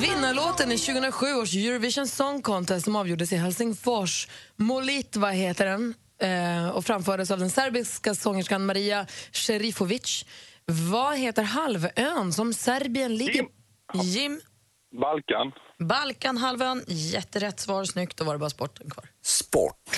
Vinnarlåten 0.00 0.72
i 0.72 0.78
2007 0.78 1.26
års 1.26 1.54
Eurovision 1.54 2.08
Song 2.08 2.42
Contest 2.42 2.84
som 2.84 2.96
avgjordes 2.96 3.32
i 3.32 3.36
Helsingfors. 3.36 4.28
Molitva 4.56 5.30
heter 5.30 5.66
den 5.66 5.94
eh, 6.22 6.68
och 6.68 6.84
framfördes 6.84 7.30
av 7.30 7.38
den 7.38 7.50
serbiska 7.50 8.14
sångerskan 8.14 8.66
Maria 8.66 9.06
Šerifovic. 9.32 10.24
Vad 10.64 11.16
heter 11.16 11.42
halvön 11.42 12.32
som 12.32 12.54
Serbien 12.54 13.16
ligger... 13.16 13.46
Jim? 13.94 14.40
Balkan. 15.00 15.52
Balkanhalvön. 15.78 16.84
Jätterätt 16.86 17.60
svar. 17.60 17.84
Snyggt. 17.84 18.16
Då 18.16 18.24
var 18.24 18.32
det 18.32 18.38
bara 18.38 18.50
sporten 18.50 18.90
kvar. 18.90 19.04
Sport. 19.22 19.96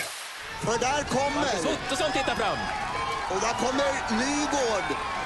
För 0.61 0.79
där 0.79 1.05
kommer... 1.05 1.73
Ottosson 1.73 2.13
tittar 2.13 2.35
fram. 2.35 2.59
Och 3.31 3.41
där 3.41 3.55
kommer 3.55 3.91
Nygård. 4.21 5.20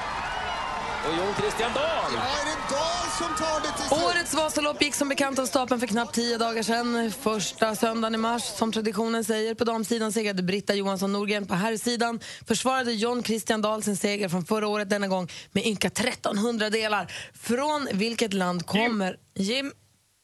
Och 1.07 1.13
Jon 1.17 1.35
Christian 1.39 1.73
Dahl. 1.73 2.11
Ja, 2.13 2.21
är 2.21 2.45
det 2.45 2.75
Dahl 2.75 3.09
som 3.17 3.45
tar 3.45 3.59
det 3.61 3.77
till 3.77 3.85
slut? 3.85 4.03
Årets 4.03 4.33
Vasalopp 4.33 4.81
gick 4.81 4.95
som 4.95 5.09
bekant 5.09 5.39
av 5.39 5.45
stapeln 5.45 5.79
för 5.79 5.87
knappt 5.87 6.15
tio 6.15 6.37
dagar 6.37 6.63
sedan. 6.63 7.11
Första 7.21 7.75
söndagen 7.75 8.15
i 8.15 8.17
mars, 8.17 8.43
som 8.43 8.71
traditionen 8.71 9.23
säger. 9.23 9.55
På 9.55 9.63
damsidan 9.63 10.11
segrade 10.11 10.43
Britta 10.43 10.73
Johansson 10.75 11.11
Norgren. 11.13 11.45
På 11.45 11.53
herrsidan 11.53 12.19
försvarade 12.47 12.93
John 12.93 13.23
Christian 13.23 13.61
Dahl 13.61 13.83
sin 13.83 13.97
seger 13.97 14.29
från 14.29 14.45
förra 14.45 14.67
året 14.67 14.89
denna 14.89 15.07
gång 15.07 15.27
med 15.51 15.65
ynka 15.65 15.87
1300 15.87 16.69
delar. 16.69 17.13
Från 17.33 17.87
vilket 17.91 18.33
land 18.33 18.65
kommer 18.65 19.17
Jim? 19.33 19.71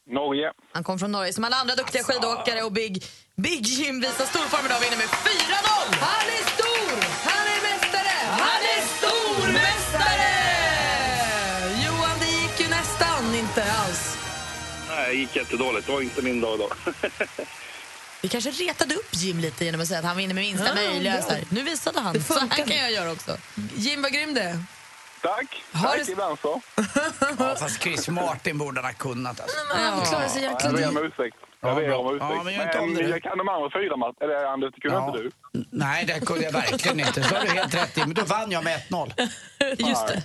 Norge. 0.10 0.52
Han 0.74 0.84
kom 0.84 1.00
från 1.00 1.12
Norge. 1.12 1.34
Som 1.34 1.44
alla 1.44 1.56
andra 1.56 1.76
duktiga 1.76 2.04
skidåkare 2.04 2.64
och 2.64 2.72
Big, 2.72 3.04
Big 3.38 3.68
Jim 3.68 4.02
visar 4.02 4.26
stor 4.26 4.40
form 4.40 4.66
idag 4.66 4.78
och 4.78 4.84
vinner 4.84 4.98
med 4.98 5.08
4-0! 5.08 5.96
Han 6.00 6.28
är 6.28 6.46
stor! 6.56 7.41
Det 15.12 15.18
gick 15.18 15.36
jättedåligt. 15.36 15.86
Det 15.88 15.92
var 15.94 16.02
inte 16.02 16.22
min 16.22 16.42
dag 16.42 16.56
idag. 16.56 16.72
Vi 18.22 18.28
kanske 18.30 18.52
retade 18.52 18.96
upp 18.96 19.10
Jim 19.12 19.40
lite 19.40 19.66
genom 19.66 19.82
att 19.82 19.88
säga 19.88 20.00
att 20.00 20.06
han 20.06 20.18
vinner 20.18 20.34
med 20.34 20.44
minsta 20.44 20.68
Ja, 20.68 20.74
möjliga. 20.76 21.12
här. 21.12 21.44
Nu 21.50 21.62
visade 21.64 22.00
han. 22.00 22.14
Det 22.14 22.22
Så 22.22 22.40
här 22.40 22.48
kan 22.66 22.78
jag 22.78 22.92
göra 22.92 23.12
också. 23.12 23.38
Jim, 23.76 24.02
vad 24.02 24.12
grym 24.14 24.34
det 24.34 24.42
är. 24.42 24.64
Tack. 25.22 25.64
Har 25.72 25.88
Tack, 25.90 26.06
du- 26.06 26.12
ibland 26.12 26.38
så. 26.42 26.62
Ja, 27.40 27.56
fast 27.60 27.82
Chris 27.82 28.08
Martin 28.10 28.58
borde 28.58 28.82
han 28.82 28.90
ha 28.90 28.94
kunnat 28.98 29.40
alltså. 29.40 29.58
Han 29.70 30.06
klarar 30.06 30.28
sig 30.28 30.44
Jag 30.44 30.52
jäkligt 30.54 30.74
ber 30.76 30.88
om 30.88 30.98
ursäkt. 31.06 31.38
Jag 31.62 31.76
ber 31.76 31.94
om 31.94 32.16
ursäkt. 32.16 32.26
Ja, 32.30 32.44
men 32.44 32.54
gör 32.54 32.64
inte 32.66 32.80
om 32.80 32.94
det 32.96 33.02
jag 33.04 33.24
kan 33.24 33.38
de 33.38 33.50
andra 33.50 33.70
fyra, 33.74 33.98
Matt. 33.98 34.22
Eller 34.22 34.46
Anders, 34.46 34.74
det 34.76 34.82
kunde 34.82 34.98
Ja. 34.98 35.08
inte 35.08 35.20
du. 35.20 35.32
Nej, 35.72 36.06
det 36.06 36.26
kunde 36.26 36.44
jag 36.44 36.52
verkligen 36.52 37.00
inte. 37.00 37.24
Så 37.24 37.36
har 37.36 37.42
du 37.42 37.48
helt 37.52 37.74
rätt 37.74 37.98
i. 37.98 38.00
Men 38.00 38.14
då 38.14 38.24
vann 38.24 38.52
jag 38.52 38.64
med 38.64 38.80
1-0. 38.90 39.14
Just 39.90 40.08
det. 40.08 40.24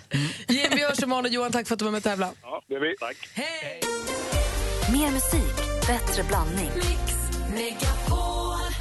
Jim, 0.48 0.70
vi 0.70 0.84
hörs 0.84 1.02
imorgon 1.02 1.24
och 1.24 1.30
Johan, 1.30 1.52
tack 1.52 1.66
för 1.68 1.74
att 1.74 1.78
du 1.78 1.84
var 1.84 1.92
med 1.92 1.98
och 1.98 2.04
tävlade. 2.04 2.32
Ja, 2.42 2.62
det 2.68 2.74
är 2.74 2.80
vi. 2.80 2.96
Tack. 3.00 3.16
Hej! 3.34 3.80
Mer 4.92 5.10
musik, 5.10 5.56
bättre 5.86 6.22
blandning. 6.28 6.70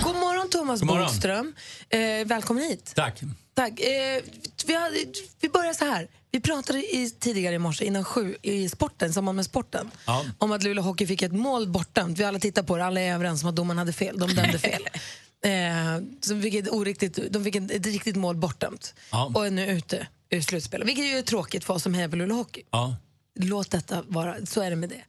God 0.04 0.15
morgon, 0.15 0.50
Thomas 0.50 0.80
God 0.80 0.88
morgon. 0.88 1.06
Bodström. 1.08 1.54
Eh, 1.89 2.00
välkommen 2.26 2.63
hit. 2.63 2.91
Tack. 2.96 3.22
Tack. 3.54 3.80
Eh, 3.80 4.22
vi, 4.65 4.76
hade, 4.76 4.96
vi 5.41 5.50
börjar 5.50 5.74
så 5.74 5.86
här. 5.86 6.08
Vi 6.32 6.39
pratade 6.41 6.80
i, 6.96 7.10
tidigare 7.20 7.56
i 7.56 7.60
morse, 7.60 7.86
innan 7.86 8.04
sju, 8.06 8.36
i 8.41 8.70
sporten, 8.70 9.13
samband 9.13 9.36
med 9.36 9.46
sporten, 9.46 9.91
Ja. 10.08 10.26
om 10.38 10.52
att 10.52 10.63
Luleå 10.63 10.84
Hockey 10.84 11.08
fick 11.08 11.22
ett 11.22 11.32
mål 11.34 11.68
bortdömt. 11.68 12.20
Vi 12.20 12.24
alla 12.24 12.39
tittar 12.39 12.63
på 12.63 12.78
det, 12.78 12.86
alla 12.86 13.02
är 13.02 13.13
överens 13.13 13.44
om 13.44 13.50
att 13.50 13.56
domaren 13.56 13.78
hade 13.78 13.94
fel. 13.94 14.20
De 14.20 14.30
dömde 14.34 14.60
fel. 14.60 14.82
eh, 15.46 16.04
så 16.22 16.34
de 16.34 16.41
fick 16.41 16.54
ett, 16.56 16.70
oriktigt, 16.70 17.20
de 17.30 17.44
fick 17.44 17.56
ett, 17.56 17.72
ett 17.72 17.86
riktigt 17.86 18.15
mål 18.15 18.36
bortdömt 18.36 18.94
Ja. 19.12 19.32
och 19.36 19.46
är 19.46 19.52
nu 19.52 19.68
ute 19.68 20.08
ur 20.30 20.41
slutspelet. 20.41 20.88
Vilket 20.88 21.06
ju 21.06 21.18
är 21.18 21.22
tråkigt 21.22 21.63
för 21.63 21.74
oss 21.74 21.84
som 21.84 21.94
hejar 21.94 22.08
på 22.10 22.15
Luleå 22.15 22.38
Hockey. 22.38 22.62
Ja. 22.72 22.96
Låt 23.39 23.72
detta 23.72 24.04
vara, 24.08 24.46
så 24.46 24.62
är 24.62 24.70
det 24.70 24.76
med 24.76 24.89
det. 24.89 25.02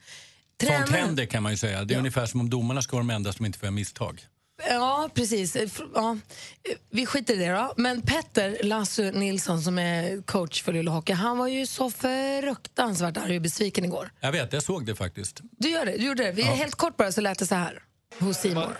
Sånt 0.62 0.71
Tränaren- 0.73 0.92
händer 1.07 1.27
kan 1.27 1.42
man 1.42 1.53
ju 1.53 1.59
säga. 1.59 1.85
Det 1.85 1.95
är 1.95 1.99
ungefär 1.99 2.27
som 2.27 2.40
om 2.40 2.51
domarna 2.51 2.83
ska 2.83 2.97
vara 2.97 3.07
de 3.07 3.11
enda 3.11 3.33
som 3.33 3.47
inte 3.47 3.59
får 3.59 3.66
göra 3.66 3.75
misstag. 3.75 4.27
Ja, 4.69 5.11
precis. 5.14 5.57
Ja. 5.95 6.16
Vi 6.90 7.07
skiter 7.07 7.35
i 7.35 7.37
det 7.37 7.53
då. 7.53 7.75
Men 7.77 8.03
Petter 8.03 8.59
Lassu 8.62 9.12
Nilsson 9.12 9.62
som 9.62 9.79
är 9.79 10.23
coach 10.23 10.62
för 10.62 10.73
Luleå 10.73 10.92
Hockey, 10.95 11.12
han 11.12 11.38
var 11.38 11.49
ju 11.49 11.66
så 11.66 11.90
fruktansvärt 11.90 13.16
arg 13.16 13.37
och 13.37 13.42
besviken 13.42 13.85
igår. 13.85 14.11
Jag 14.21 14.33
vet, 14.33 14.53
jag 14.53 14.62
såg 14.62 14.87
det 14.87 14.95
faktiskt. 14.95 15.40
Du 15.59 15.69
gör 15.69 15.87
det, 15.87 15.92
du 15.97 16.05
gjorde 16.07 16.23
det. 16.25 16.33
Vi, 16.33 16.42
Ja. 16.42 16.55
Helt 16.55 16.75
kort 16.75 16.97
bara 16.97 17.12
så 17.12 17.21
lät 17.21 17.38
det 17.38 17.47
så 17.47 17.55
här 17.55 17.83
hos 18.21 18.37
Simon. 18.37 18.73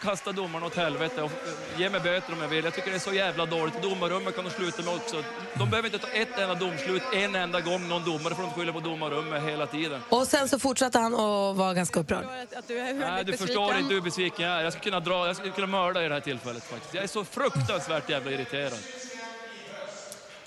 Kasta 0.00 0.32
domarna 0.32 0.66
åt 0.66 0.76
helvete 0.76 1.22
och 1.22 1.30
eh, 1.30 1.80
ge 1.80 1.90
mig 1.90 2.00
böter 2.00 2.32
om 2.32 2.40
jag 2.40 2.48
vill. 2.48 2.64
Jag 2.64 2.74
tycker 2.74 2.90
det 2.90 2.96
är 2.96 2.98
så 3.00 3.12
jävla 3.12 3.46
dåligt. 3.46 3.82
Domarrummet 3.82 4.34
kan 4.36 4.44
de 4.44 4.50
sluta 4.50 4.82
med 4.82 4.94
också. 4.94 5.24
De 5.58 5.70
behöver 5.70 5.88
inte 5.88 5.98
ta 5.98 6.08
ett 6.08 6.38
enda 6.38 6.54
domslut 6.54 7.02
en 7.14 7.34
enda 7.34 7.60
gång 7.60 7.88
någon 7.88 8.04
domare 8.04 8.34
får 8.34 8.42
de 8.42 8.52
skylla 8.52 8.72
på 8.72 8.80
domarrummet 8.80 9.42
hela 9.42 9.66
tiden. 9.66 10.00
Och 10.08 10.26
sen 10.26 10.48
så 10.48 10.58
fortsatte 10.58 10.98
han 10.98 11.14
och 11.14 11.56
var 11.56 11.74
ganska 11.74 12.00
upprörd. 12.00 12.24
Att 12.56 12.68
du 12.68 12.74
Nej, 12.74 13.24
du 13.24 13.36
förstår 13.36 13.76
inte 13.78 13.94
hur 13.94 14.00
besviken 14.00 14.46
jag 14.46 14.58
är. 14.58 14.64
Jag 14.64 14.72
skulle 14.72 14.84
kunna 14.84 15.00
dra, 15.00 15.26
jag 15.26 15.36
skulle 15.36 15.52
kunna 15.52 15.66
mörda 15.66 16.04
i 16.04 16.08
det 16.08 16.14
här 16.14 16.20
tillfället 16.20 16.64
faktiskt. 16.64 16.94
Jag 16.94 17.04
är 17.04 17.08
så 17.08 17.24
fruktansvärt 17.24 18.10
jävla 18.10 18.30
irriterad. 18.30 18.78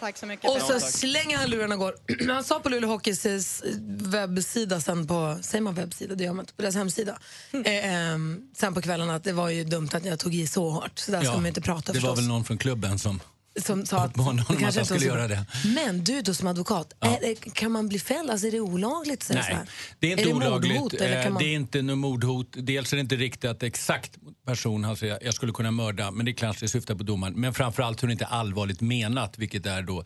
Tack 0.03 0.17
så 0.17 0.25
mycket. 0.25 0.49
Och 0.49 0.61
så 0.61 0.79
slänger 0.79 1.37
han 1.37 1.49
lurarna 1.49 1.75
och 1.75 1.79
går. 1.79 1.95
Han 2.33 2.43
sa 2.43 2.59
på 2.59 2.69
Luleå 2.69 2.89
Hockeys 2.89 3.63
webbsida 3.87 4.81
sen 4.81 5.07
på, 5.07 5.39
säger 5.41 5.61
man 5.61 5.73
webbsida? 5.73 6.15
Det 6.15 6.23
gör 6.23 6.33
man 6.33 6.43
inte, 6.43 6.53
på 6.53 6.61
deras 6.61 6.75
hemsida. 6.75 7.19
Eh, 7.65 7.93
ehm, 7.93 8.41
sen 8.55 8.73
på 8.73 8.81
kvällen 8.81 9.09
att 9.09 9.23
det 9.23 9.33
var 9.33 9.49
ju 9.49 9.63
dumt 9.63 9.89
att 9.93 10.05
jag 10.05 10.19
tog 10.19 10.35
i 10.35 10.47
så 10.47 10.69
hårt. 10.69 10.99
Så 10.99 11.11
där 11.11 11.21
ska 11.21 11.33
man 11.33 11.45
inte 11.45 11.61
prata 11.61 11.93
det 11.93 11.99
var 11.99 12.09
förstås. 12.09 12.19
väl 12.19 12.27
någon 12.27 12.43
från 12.43 12.57
klubben 12.57 12.99
som 12.99 13.19
Som 13.61 13.85
sa 13.85 13.97
att 13.97 14.17
honom 14.17 14.45
att 14.49 14.59
kanske 14.59 14.79
han 14.79 14.85
skulle 14.85 14.99
så 14.99 15.05
göra 15.05 15.27
det. 15.27 15.45
Men 15.75 16.03
du 16.03 16.21
då 16.21 16.33
som 16.33 16.47
advokat, 16.47 16.93
är, 16.99 17.19
det- 17.21 17.53
kan 17.53 17.71
man 17.71 17.87
bli 17.89 17.99
fälld? 17.99 18.29
Alltså 18.29 18.47
är 18.47 18.51
det 18.51 18.59
olagligt? 18.59 19.21
att 19.21 19.27
så 19.27 19.33
Nej, 19.33 19.57
det 19.99 20.07
är 20.07 20.11
inte 20.11 20.23
det 20.23 20.33
olagligt. 20.33 20.79
mordhot? 20.79 21.01
Eh, 21.01 21.29
man... 21.29 21.39
Det 21.39 21.45
är 21.45 21.55
inte 21.55 21.81
något 21.81 21.97
mordhot. 21.97 22.47
Dels 22.57 22.93
är 22.93 22.97
det 22.97 23.01
inte 23.01 23.15
riktat 23.15 23.63
exakt 23.63 24.11
person, 24.47 24.85
alltså 24.85 25.05
jag, 25.05 25.23
jag 25.23 25.33
skulle 25.33 25.51
kunna 25.51 25.71
mörda, 25.71 26.11
men 26.11 26.25
det 26.25 26.33
kanske 26.33 26.67
syftar 26.67 26.95
på 26.95 27.03
domaren. 27.03 27.33
Men 27.33 27.53
framförallt 27.53 28.03
är 28.03 28.07
det 28.07 28.11
inte 28.13 28.25
allvarligt 28.25 28.81
menat, 28.81 29.37
vilket 29.37 29.65
är 29.65 29.81
då 29.81 30.03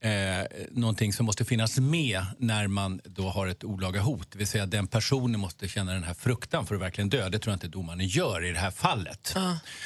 eh, 0.00 0.10
någonting 0.70 1.12
som 1.12 1.26
måste 1.26 1.44
finnas 1.44 1.78
med 1.78 2.22
när 2.38 2.66
man 2.66 3.00
då 3.04 3.28
har 3.28 3.46
ett 3.46 3.64
olaga 3.64 4.00
hot. 4.00 4.30
Det 4.32 4.38
vill 4.38 4.46
säga 4.46 4.66
den 4.66 4.86
personen 4.86 5.40
måste 5.40 5.68
känna 5.68 5.92
den 5.92 6.04
här 6.04 6.14
fruktan 6.14 6.66
för 6.66 6.74
att 6.74 6.80
verkligen 6.80 7.08
dö. 7.10 7.28
Det 7.28 7.38
tror 7.38 7.52
jag 7.52 7.56
inte 7.56 7.68
domaren 7.68 8.06
gör 8.06 8.44
i 8.44 8.52
det 8.52 8.58
här 8.58 8.70
fallet. 8.70 9.34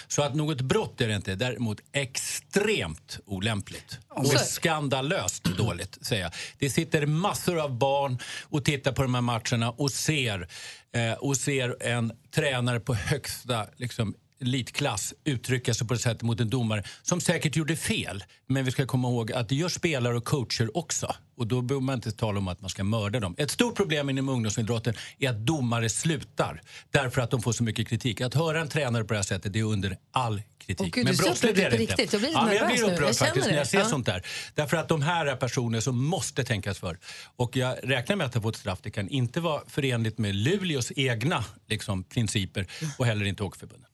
Så 0.08 0.22
att 0.22 0.34
något 0.34 0.60
brott 0.60 1.00
är 1.00 1.08
det 1.08 1.14
inte, 1.16 1.34
däremot 1.34 1.80
extremt 1.92 3.18
olämpligt. 3.26 3.98
Och 4.08 4.26
Så- 4.26 4.38
skandalöst 4.38 5.44
dåligt, 5.44 5.98
säger 6.02 6.22
jag. 6.22 6.32
Det 6.58 6.70
sitter 6.70 7.06
massor 7.06 7.60
av 7.60 7.78
barn 7.78 8.18
och 8.42 8.64
tittar 8.64 8.92
på 8.92 9.02
de 9.02 9.14
här 9.14 9.20
matcherna 9.22 9.70
och 9.70 9.90
ser, 9.90 10.48
eh, 10.94 11.12
och 11.12 11.36
ser 11.36 11.82
en 11.82 12.12
tränare 12.34 12.80
på 12.80 12.94
högsta 12.94 13.66
liksom, 13.76 14.14
elitklass 14.42 15.14
uttrycka 15.24 15.74
sig 15.74 15.86
på 15.86 15.94
det 15.94 16.00
sättet 16.00 16.22
mot 16.22 16.40
en 16.40 16.50
domare 16.50 16.84
som 17.02 17.20
säkert 17.20 17.56
gjorde 17.56 17.76
fel. 17.76 18.24
Men 18.48 18.64
vi 18.64 18.70
ska 18.70 18.86
komma 18.86 19.08
ihåg 19.08 19.32
att 19.32 19.48
det 19.48 19.54
gör 19.54 19.68
spelare 19.68 20.16
och 20.16 20.24
coacher 20.24 20.76
också. 20.76 21.14
Och 21.36 21.46
då 21.46 21.62
behöver 21.62 21.84
man 21.84 21.94
inte 21.94 22.12
tala 22.12 22.38
om 22.38 22.48
att 22.48 22.60
man 22.60 22.70
ska 22.70 22.84
mörda 22.84 23.20
dem. 23.20 23.34
Ett 23.38 23.50
stort 23.50 23.76
problem 23.76 24.10
inom 24.10 24.28
ungdomsidrotten 24.28 24.94
är 25.18 25.30
att 25.30 25.46
domare 25.46 25.88
slutar 25.88 26.62
därför 26.90 27.20
att 27.20 27.30
de 27.30 27.42
får 27.42 27.52
så 27.52 27.62
mycket 27.62 27.88
kritik. 27.88 28.20
Att 28.20 28.34
höra 28.34 28.60
en 28.60 28.68
tränare 28.68 29.04
på 29.04 29.12
det 29.14 29.18
här 29.18 29.24
sättet 29.24 29.52
det 29.52 29.58
är 29.58 29.64
under 29.64 29.96
all 30.12 30.42
kritik. 30.58 30.94
Gud, 30.94 31.16
så 31.16 31.22
brottsligt 31.22 31.58
är 31.58 31.70
det 31.70 31.80
inte. 31.80 31.92
riktigt. 31.92 32.12
Jag 32.12 32.22
blir 32.22 32.32
ja, 32.32 32.44
men 32.44 32.56
jag 32.56 32.66
blir 32.66 32.82
upprörd 32.82 33.08
Jag 33.08 33.16
faktiskt 33.16 33.46
när 33.46 33.56
jag 33.56 33.66
ser 33.66 33.78
Ja. 33.78 33.84
sånt 33.84 34.06
där. 34.06 34.26
Därför 34.54 34.76
att 34.76 34.88
de 34.88 35.02
här 35.02 35.26
är 35.26 35.36
personer 35.36 35.80
som 35.80 36.04
måste 36.04 36.44
tänkas 36.44 36.78
för. 36.78 36.98
Och 37.36 37.56
jag 37.56 37.76
räknar 37.82 38.16
med 38.16 38.26
att 38.26 38.34
ha 38.34 38.42
fått 38.42 38.56
straff. 38.56 38.78
Det 38.82 38.90
kan 38.90 39.08
inte 39.08 39.40
vara 39.40 39.62
förenligt 39.66 40.18
med 40.18 40.34
Luleås 40.34 40.92
egna 40.96 41.44
liksom, 41.68 42.04
principer 42.04 42.66
och 42.98 43.06
heller 43.06 43.24
inte 43.24 43.42
Hockeyförbundet. 43.42 43.91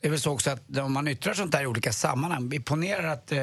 Det 0.00 0.06
är 0.06 0.10
väl 0.10 0.20
så 0.20 0.32
också 0.32 0.50
att 0.50 0.78
om 0.78 0.92
man 0.92 1.08
yttrar 1.08 1.34
sånt 1.34 1.52
där 1.52 1.62
i 1.62 1.66
olika 1.66 1.92
sammanhang, 1.92 2.48
vi 2.48 2.60
ponerar 2.60 3.08
att 3.08 3.32
eh, 3.32 3.38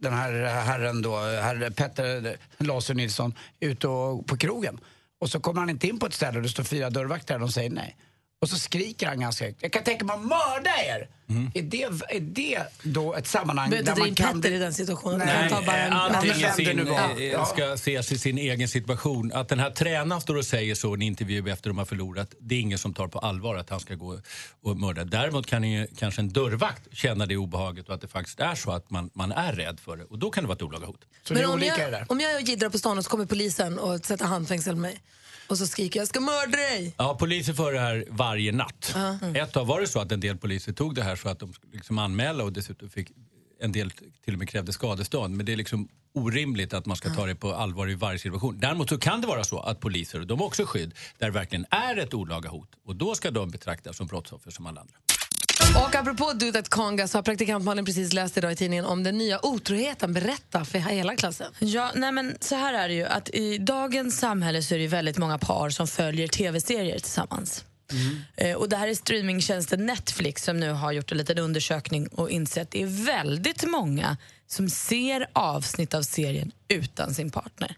den 0.00 0.12
här 0.12 0.32
herren 0.44 1.02
då, 1.02 1.16
herr 1.16 1.70
Petter 1.70 2.36
Laser 2.58 2.94
Nilsson, 2.94 3.34
är 3.60 3.68
ute 3.68 3.88
och, 3.88 4.26
på 4.26 4.36
krogen. 4.36 4.80
Och 5.20 5.30
så 5.30 5.40
kommer 5.40 5.60
han 5.60 5.70
inte 5.70 5.88
in 5.88 5.98
på 5.98 6.06
ett 6.06 6.14
ställe 6.14 6.36
och 6.36 6.42
det 6.42 6.48
står 6.48 6.64
fyra 6.64 6.90
dörrvakter 6.90 7.34
och 7.34 7.40
de 7.40 7.52
säger 7.52 7.70
nej. 7.70 7.96
Och 8.42 8.48
så 8.48 8.56
skriker 8.58 9.06
han 9.06 9.20
ganska 9.20 9.44
högt. 9.44 9.62
Jag 9.62 9.72
kan 9.72 9.84
tänka 9.84 10.04
mig 10.04 10.14
att 10.16 10.22
mörda 10.24 10.70
er! 10.86 11.08
Är, 11.54 11.62
det, 11.62 11.82
är 11.82 12.20
det 12.20 12.58
då 12.82 13.14
ett 13.14 13.26
sammanhang 13.26 13.70
Behöver 13.70 13.90
inte 13.90 14.00
dra 14.22 14.28
in 14.30 14.42
Petter 14.42 14.52
i 14.56 14.58
den 14.58 14.74
situationen. 14.74 15.18
Nej, 15.18 15.50
tar 15.50 15.62
bara 15.62 15.76
en- 15.76 15.92
Eh, 15.92 16.22
det 16.22 16.52
sin, 16.54 16.88
eh, 16.88 17.24
Ja. 17.24 17.44
ska 17.46 17.72
ses 17.72 18.12
i 18.12 18.18
sin 18.18 18.38
egen 18.38 18.68
situation. 18.68 19.32
Att 19.32 19.48
den 19.48 19.58
här 19.58 19.70
tränaren 19.70 20.20
står 20.20 20.36
och 20.36 20.44
säger 20.44 20.74
så 20.74 20.90
i 20.90 20.94
en 20.94 21.02
intervju 21.02 21.50
efter 21.50 21.70
de 21.70 21.78
har 21.78 21.84
förlorat, 21.84 22.34
det 22.40 22.54
är 22.54 22.60
ingen 22.60 22.78
som 22.78 22.94
tar 22.94 23.08
på 23.08 23.18
allvar 23.18 23.56
att 23.56 23.70
han 23.70 23.80
ska 23.80 23.94
gå 23.94 24.18
och 24.62 24.76
mörda. 24.76 25.04
Däremot 25.04 25.46
kan 25.46 25.64
ju 25.64 25.86
kanske 25.98 26.20
en 26.22 26.28
dörrvakt 26.32 26.82
känna 26.92 27.26
det 27.26 27.36
obehaget 27.36 27.88
och 27.88 27.94
att 27.94 28.00
det 28.00 28.08
faktiskt 28.08 28.40
är 28.40 28.54
så 28.54 28.72
att 28.72 28.90
man, 28.90 29.10
man 29.14 29.32
är 29.32 29.52
rädd 29.52 29.80
för 29.80 29.96
det. 29.96 30.04
Och 30.04 30.18
då 30.18 30.30
kan 30.30 30.44
det 30.44 30.48
vara 30.48 30.56
ett 30.56 30.62
olaga 30.62 30.86
hot. 30.86 31.00
Men 31.30 31.46
om 31.46 31.62
jag, 31.62 32.04
om 32.08 32.20
jag 32.20 32.40
jiddrar 32.42 32.68
på 32.68 32.78
stan 32.78 32.98
och 32.98 33.04
så 33.04 33.10
kommer 33.10 33.26
polisen 33.26 33.78
och 33.78 34.04
sätter 34.04 34.24
handfängsel 34.24 34.74
på 34.74 34.80
mig 34.80 35.00
och 35.52 35.58
så 35.58 35.66
skriker 35.66 36.00
jag 36.00 36.08
ska 36.08 36.20
mörda 36.20 36.56
dig. 36.56 36.94
Ja, 36.98 37.16
polisen 37.18 37.54
får 37.54 37.72
det 37.72 37.80
här 37.80 38.04
varje 38.10 38.52
natt. 38.52 38.94
Mm. 38.96 39.36
Ett 39.36 39.52
tag 39.52 39.64
var 39.64 39.80
det 39.80 39.86
så 39.86 40.00
att 40.00 40.12
en 40.12 40.20
del 40.20 40.36
poliser 40.36 40.72
tog 40.72 40.94
det 40.94 41.02
här 41.02 41.16
så 41.16 41.28
att 41.28 41.38
de 41.38 41.52
skulle 41.52 41.72
liksom 41.72 41.98
anmäla 41.98 42.44
och 42.44 42.52
dessutom 42.52 42.90
fick 42.90 43.08
en 43.60 43.72
del 43.72 43.90
till 44.24 44.32
och 44.34 44.38
med 44.38 44.48
krävde 44.48 44.72
skadestånd. 44.72 45.36
Men 45.36 45.46
det 45.46 45.52
är 45.52 45.56
liksom 45.56 45.88
orimligt 46.14 46.74
att 46.74 46.86
man 46.86 46.96
ska 46.96 47.14
ta 47.14 47.26
det 47.26 47.34
på 47.34 47.54
allvar 47.54 47.90
i 47.90 47.94
varje 47.94 48.18
situation. 48.18 48.58
Däremot 48.60 48.88
så 48.88 48.98
kan 48.98 49.20
det 49.20 49.26
vara 49.26 49.44
så 49.44 49.60
att 49.60 49.80
poliser, 49.80 50.20
de 50.20 50.38
har 50.38 50.46
också 50.46 50.64
skydd, 50.66 50.94
där 51.18 51.26
det 51.26 51.32
verkligen 51.32 51.66
är 51.70 51.96
ett 51.96 52.14
olaga 52.14 52.48
hot. 52.48 52.68
Och 52.86 52.96
då 52.96 53.14
ska 53.14 53.30
de 53.30 53.50
betraktas 53.50 53.96
som 53.96 54.06
brottsoffer 54.06 54.50
som 54.50 54.66
alla 54.66 54.80
andra. 54.80 54.94
Och 55.76 55.94
apropå 55.94 56.32
Do 56.32 56.52
That 56.52 56.68
Conga 56.68 57.08
så 57.08 57.18
har 57.18 57.22
praktikant 57.22 57.64
Malin 57.64 57.84
precis 57.84 58.12
läst 58.12 58.36
idag 58.36 58.52
i 58.52 58.56
tidningen 58.56 58.84
om 58.84 59.02
den 59.02 59.18
nya 59.18 59.46
otroheten. 59.46 60.12
Berätta 60.12 60.64
för 60.64 60.78
hela 60.78 61.16
klassen. 61.16 61.52
Ja, 61.58 61.90
nej 61.94 62.12
men 62.12 62.36
så 62.40 62.54
här 62.56 62.74
är 62.74 62.88
det 62.88 62.94
ju 62.94 63.04
att 63.04 63.28
i 63.28 63.58
dagens 63.58 64.18
samhälle 64.18 64.62
så 64.62 64.74
är 64.74 64.78
det 64.78 64.86
väldigt 64.88 65.18
många 65.18 65.38
par 65.38 65.70
som 65.70 65.86
följer 65.86 66.28
tv-serier 66.28 66.98
tillsammans. 66.98 67.64
Eh, 68.36 68.56
Och 68.56 68.68
det 68.68 68.76
här 68.76 68.88
är 68.88 68.94
streamingtjänsten 68.94 69.86
Netflix 69.86 70.44
som 70.44 70.60
nu 70.60 70.70
har 70.70 70.92
gjort 70.92 71.12
en 71.12 71.18
liten 71.18 71.38
undersökning 71.38 72.06
och 72.08 72.30
insett 72.30 72.62
att 72.62 72.70
det 72.70 72.82
är 72.82 73.04
väldigt 73.06 73.64
många 73.70 74.16
som 74.46 74.68
ser 74.70 75.26
avsnitt 75.32 75.94
av 75.94 76.02
serien 76.02 76.52
utan 76.68 77.14
sin 77.14 77.30
partner. 77.30 77.76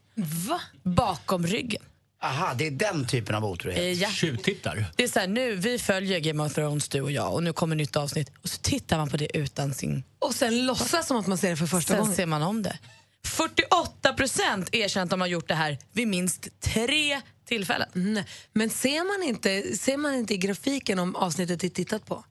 Va? 0.49 0.61
Bakom 0.83 1.47
ryggen. 1.47 1.83
Aha, 2.25 2.55
det 2.55 2.67
är 2.67 2.71
den 2.71 3.07
typen 3.07 3.35
av 3.35 3.45
otrohet. 3.45 3.79
Eh, 3.79 3.93
ja. 3.93 4.11
Tjuvtittar. 4.11 4.87
Det 4.97 5.05
är 5.05 5.09
så 5.09 5.21
här, 5.21 5.27
nu, 5.27 5.55
vi 5.55 5.79
följer 5.79 6.21
Game 6.21 6.43
of 6.43 6.55
Thrones 6.55 6.89
du 6.89 7.01
och 7.01 7.13
jag 7.13 7.35
och 7.35 7.43
nu 7.43 7.53
kommer 7.53 7.77
nytt 7.77 7.97
avsnitt 7.97 8.33
och 8.43 8.49
så 8.49 8.59
tittar 8.59 8.99
man 8.99 9.09
på 9.09 9.17
det 9.17 9.37
utan 9.37 9.75
sin... 9.75 10.05
Och 10.19 10.35
sen 10.35 10.67
låtsas 10.67 11.07
som 11.07 11.17
att 11.17 11.27
man 11.27 11.39
ser 11.39 11.51
det 11.51 11.57
för 11.57 11.67
första 11.67 11.93
sen 11.93 12.01
gången. 12.01 12.17
ser 12.17 12.27
man 12.27 12.43
om 12.43 12.63
det. 12.63 12.79
48 13.25 14.13
procent 14.13 14.75
erkänner 14.75 15.05
att 15.05 15.11
de 15.11 15.21
har 15.21 15.29
gjort 15.29 15.49
det 15.49 15.55
här 15.55 15.79
vid 15.93 16.09
minst 16.09 16.61
tre 16.61 17.21
tillfällen. 17.45 17.89
Nej. 17.93 18.25
Men 18.53 18.71
ser 18.71 19.19
man, 19.19 19.29
inte, 19.29 19.77
ser 19.77 19.97
man 19.97 20.15
inte 20.15 20.35
i 20.35 20.37
grafiken 20.37 20.99
om 20.99 21.17
avsnittet 21.17 21.65
är 21.65 21.69
tittat 21.69 22.07
på? 22.07 22.25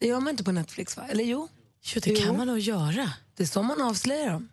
Det 0.00 0.06
gör 0.06 0.20
man 0.20 0.30
inte 0.30 0.44
på 0.44 0.52
Netflix, 0.52 0.96
va? 0.96 1.06
Eller 1.10 1.24
jo? 1.24 1.48
Jo, 1.82 2.00
det 2.04 2.24
kan 2.24 2.36
man 2.36 2.46
nog 2.46 2.58
göra. 2.58 3.12
Det 3.36 3.42
är 3.42 3.46
så 3.46 3.62
man 3.62 3.82
avslöjar 3.82 4.30
dem. 4.30 4.48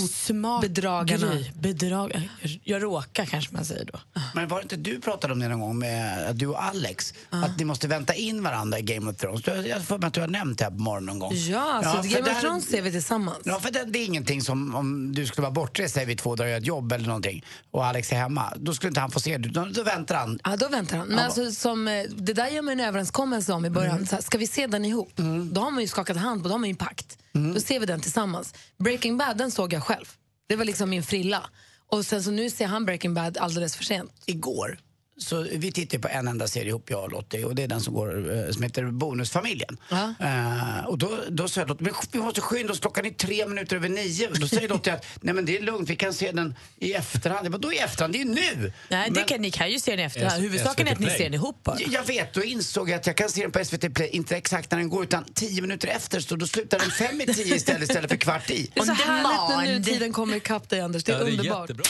Smart 0.00 0.60
Bedragarna. 0.62 1.26
grej. 1.34 1.52
Bedrag... 1.60 2.30
Jag, 2.42 2.60
jag 2.64 2.82
råkar 2.82 3.24
kanske 3.26 3.54
man 3.54 3.64
säger 3.64 3.84
då. 3.92 3.98
Men 4.34 4.48
var 4.48 4.56
det 4.58 4.62
inte 4.62 4.76
du 4.76 5.00
pratade 5.00 5.32
om 5.32 5.38
det 5.40 5.48
någon 5.48 5.60
gång 5.60 5.78
med 5.78 6.36
du 6.36 6.46
och 6.46 6.64
Alex? 6.64 7.14
Att 7.30 7.58
ni 7.58 7.64
måste 7.64 7.88
vänta 7.88 8.14
in 8.14 8.42
varandra 8.42 8.78
i 8.78 8.82
Game 8.82 9.10
of 9.10 9.16
Thrones. 9.16 9.46
Jag 9.46 9.74
har 9.76 9.80
för 9.80 9.98
mig 9.98 10.06
att 10.06 10.14
du 10.14 10.20
har 10.20 10.28
nämnt 10.28 10.58
det 10.58 10.64
här 10.64 10.70
på 10.70 10.76
morgonen 10.78 11.06
någon 11.06 11.18
gång. 11.18 11.32
Ja, 11.34 11.82
så 12.02 12.08
Game 12.08 12.30
of 12.32 12.40
Thrones 12.40 12.66
ser 12.70 12.82
vi 12.82 12.90
tillsammans. 12.92 13.38
Ja, 13.44 13.60
för 13.60 13.70
det, 13.70 13.84
det 13.84 13.98
är 13.98 14.04
ingenting 14.04 14.42
som 14.42 14.74
om 14.74 15.14
du 15.14 15.26
skulle 15.26 15.42
vara 15.42 15.52
bortrest 15.52 15.94
säger 15.94 16.06
vi 16.06 16.16
två 16.16 16.36
dagar 16.36 16.46
och 16.46 16.50
göra 16.50 16.58
ett 16.60 16.66
jobb 16.66 16.92
eller 16.92 17.06
någonting 17.06 17.44
och 17.70 17.86
Alex 17.86 18.12
är 18.12 18.16
hemma. 18.16 18.52
Då 18.56 18.74
skulle 18.74 18.88
inte 18.88 19.00
han 19.00 19.10
få 19.10 19.20
se 19.20 19.38
det. 19.38 19.48
Då, 19.48 19.64
då 19.64 19.82
väntar 19.82 20.14
han. 20.16 20.38
Ja, 20.44 20.56
då 20.56 20.68
väntar 20.68 20.96
han. 20.96 21.06
Men 21.08 21.18
Ja. 21.18 21.24
alltså, 21.24 21.50
som, 21.50 21.88
eh, 21.88 22.02
det 22.16 22.32
där 22.32 22.48
gör 22.48 22.62
man 22.62 22.72
en 22.72 22.86
överenskommelse 22.86 23.52
om 23.52 23.64
i 23.64 23.70
början. 23.70 23.94
Mm. 23.96 24.06
Så 24.06 24.14
här, 24.14 24.22
ska 24.22 24.38
vi 24.38 24.46
se 24.46 24.66
den 24.66 24.84
ihop? 24.84 25.12
Då 25.52 25.60
har 25.60 25.70
man 25.70 25.80
ju 25.80 25.86
skakat 25.88 26.16
hand 26.16 26.42
på, 26.42 26.48
då 26.48 26.54
har 26.54 26.58
man 26.58 26.68
ju 26.68 26.70
en 26.72 26.76
pakt. 26.76 27.18
Mm. 27.34 27.54
Då 27.54 27.60
ser 27.60 27.80
vi 27.80 27.86
den 27.86 28.00
tillsammans. 28.00 28.54
Breaking 28.78 29.16
Bad, 29.16 29.38
den 29.38 29.50
såg 29.50 29.72
jag 29.72 29.82
själv. 29.82 30.06
Det 30.48 30.56
var 30.56 30.64
liksom 30.64 30.90
min 30.90 31.02
frilla. 31.02 31.50
Och 31.86 32.06
sen 32.06 32.22
så 32.22 32.30
nu 32.30 32.50
ser 32.50 32.66
han 32.66 32.84
Breaking 32.84 33.14
Bad 33.14 33.38
alldeles 33.38 33.76
för 33.76 33.84
sent. 33.84 34.12
Igår 34.26 34.78
så 35.18 35.46
vi 35.52 35.72
tittar 35.72 35.98
på 35.98 36.08
en 36.08 36.28
enda 36.28 36.48
serie 36.48 36.68
ihop, 36.68 36.90
jag 36.90 37.02
och 37.04 37.12
Lottie, 37.12 37.44
och 37.44 37.54
det 37.54 37.62
är 37.62 37.68
den 37.68 37.80
som, 37.80 37.94
går, 37.94 38.36
eh, 38.46 38.50
som 38.52 38.62
heter 38.62 38.84
Bonusfamiljen. 38.84 39.76
Eh, 40.20 40.84
och 40.86 40.98
då, 40.98 41.18
då 41.28 41.48
sa 41.48 41.60
jag 41.60 41.68
Lottie, 41.68 41.84
men 41.84 41.94
vi 42.12 42.18
måste 42.18 42.40
skynda 42.40 42.72
oss, 42.72 42.80
klockan 42.80 43.06
är 43.06 43.10
tre 43.10 43.46
minuter 43.48 43.76
över 43.76 43.88
nio. 43.88 44.28
Då 44.34 44.48
säger 44.48 44.68
Lottie 44.68 44.92
att 44.94 45.06
nej 45.20 45.34
men 45.34 45.44
det 45.44 45.58
är 45.58 45.62
lugnt, 45.62 45.90
vi 45.90 45.96
kan 45.96 46.14
se 46.14 46.32
den 46.32 46.54
i 46.78 46.92
efterhand. 46.92 47.44
Jag 47.44 47.52
bara, 47.52 47.58
då 47.58 47.72
i 47.72 47.78
efterhand? 47.78 48.12
Det 48.12 48.20
är 48.20 48.24
nu! 48.24 48.72
Nej, 48.88 49.08
det 49.10 49.14
Men- 49.14 49.24
kan, 49.24 49.40
ni 49.42 49.50
kan 49.50 49.70
ju 49.70 49.80
se 49.80 49.90
den 49.90 50.00
i 50.00 50.02
efterhand. 50.02 50.32
S- 50.32 50.40
Huvudsaken 50.44 50.88
är 50.88 50.92
att 50.92 50.98
ni 50.98 51.10
ser 51.10 51.24
den 51.24 51.34
ihop 51.34 51.62
bara. 51.64 51.76
Jag 51.80 52.04
vet, 52.04 52.34
då 52.34 52.44
insåg 52.44 52.90
jag 52.90 52.96
att 52.96 53.06
jag 53.06 53.16
kan 53.16 53.28
se 53.28 53.42
den 53.42 53.52
på 53.52 53.64
SVT 53.64 53.94
Play, 53.94 54.08
inte 54.08 54.36
exakt 54.36 54.70
när 54.70 54.78
den 54.78 54.88
går 54.88 55.02
utan 55.04 55.24
tio 55.34 55.60
minuter 55.62 55.88
efter, 55.88 56.20
så 56.20 56.36
då 56.36 56.46
slutar 56.46 56.78
den 56.78 56.90
fem 56.90 57.20
i 57.20 57.26
tio 57.26 57.56
istället, 57.56 57.82
istället 57.82 58.10
för 58.10 58.16
kvart 58.16 58.50
i. 58.50 58.70
Det 58.74 58.80
är 58.80 58.84
så 58.84 58.92
härligt 58.92 59.24
när 59.24 59.48
demand. 59.66 59.86
nutiden 59.86 60.12
kommer 60.12 60.36
ikapp 60.36 60.68
dig, 60.68 60.80
Anders. 60.80 61.04
Det 61.04 61.12
är 61.12 61.18
Ja, 61.18 61.24
det 61.24 61.30
är 61.30 61.32
underbart. 61.32 61.60
jättebra. 61.70 61.84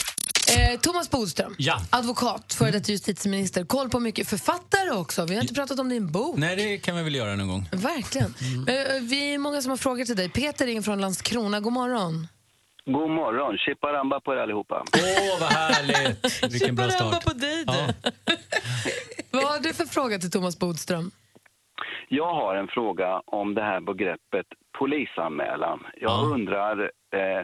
Eh, 0.57 0.79
Thomas 0.79 1.09
Bodström, 1.11 1.55
Ja. 1.57 1.75
advokat, 1.91 2.53
före 2.53 2.71
detta 2.71 2.91
justitieminister, 2.91 3.65
koll 3.65 3.89
på 3.89 3.99
mycket 3.99 4.27
författare 4.29 4.91
också. 4.91 5.25
Vi 5.25 5.35
har 5.35 5.41
inte 5.41 5.53
pratat 5.53 5.79
om 5.79 5.89
din 5.89 6.11
bok. 6.11 6.37
Nej, 6.37 6.55
det 6.55 6.77
kan 6.77 6.95
vi 6.97 7.03
väl 7.03 7.15
göra 7.15 7.35
någon 7.35 7.47
gång. 7.47 7.69
Verkligen. 7.71 8.33
Eh, 8.67 9.01
vi 9.01 9.33
är 9.33 9.37
många 9.37 9.61
som 9.61 9.69
har 9.69 9.77
frågor 9.77 10.05
till 10.05 10.15
dig. 10.15 10.29
Peter 10.29 10.65
ringer 10.65 10.81
från 10.81 11.01
Landskrona. 11.01 11.59
God 11.59 11.73
morgon. 11.73 12.27
God 12.85 13.09
morgon, 13.09 13.57
chipparamba 13.57 14.19
på 14.19 14.33
er 14.33 14.37
allihopa. 14.37 14.83
Åh, 14.93 15.39
vad 15.39 15.49
härligt! 15.49 16.43
Vilken 16.53 16.75
bra 16.75 16.89
Chipparamba 16.89 17.19
start. 17.21 17.23
på 17.25 17.33
dig 17.33 17.65
du. 17.65 17.93
Vad 19.31 19.43
har 19.43 19.59
du 19.59 19.73
för 19.73 19.85
fråga 19.85 20.19
till 20.19 20.31
Thomas 20.31 20.59
Bodström? 20.59 21.11
Jag 22.09 22.33
har 22.35 22.55
en 22.55 22.67
fråga 22.67 23.21
om 23.25 23.53
det 23.55 23.61
här 23.61 23.81
begreppet 23.81 24.45
polisanmälan. 24.79 25.79
Jag 26.01 26.31
undrar, 26.31 26.81
eh, 26.81 27.41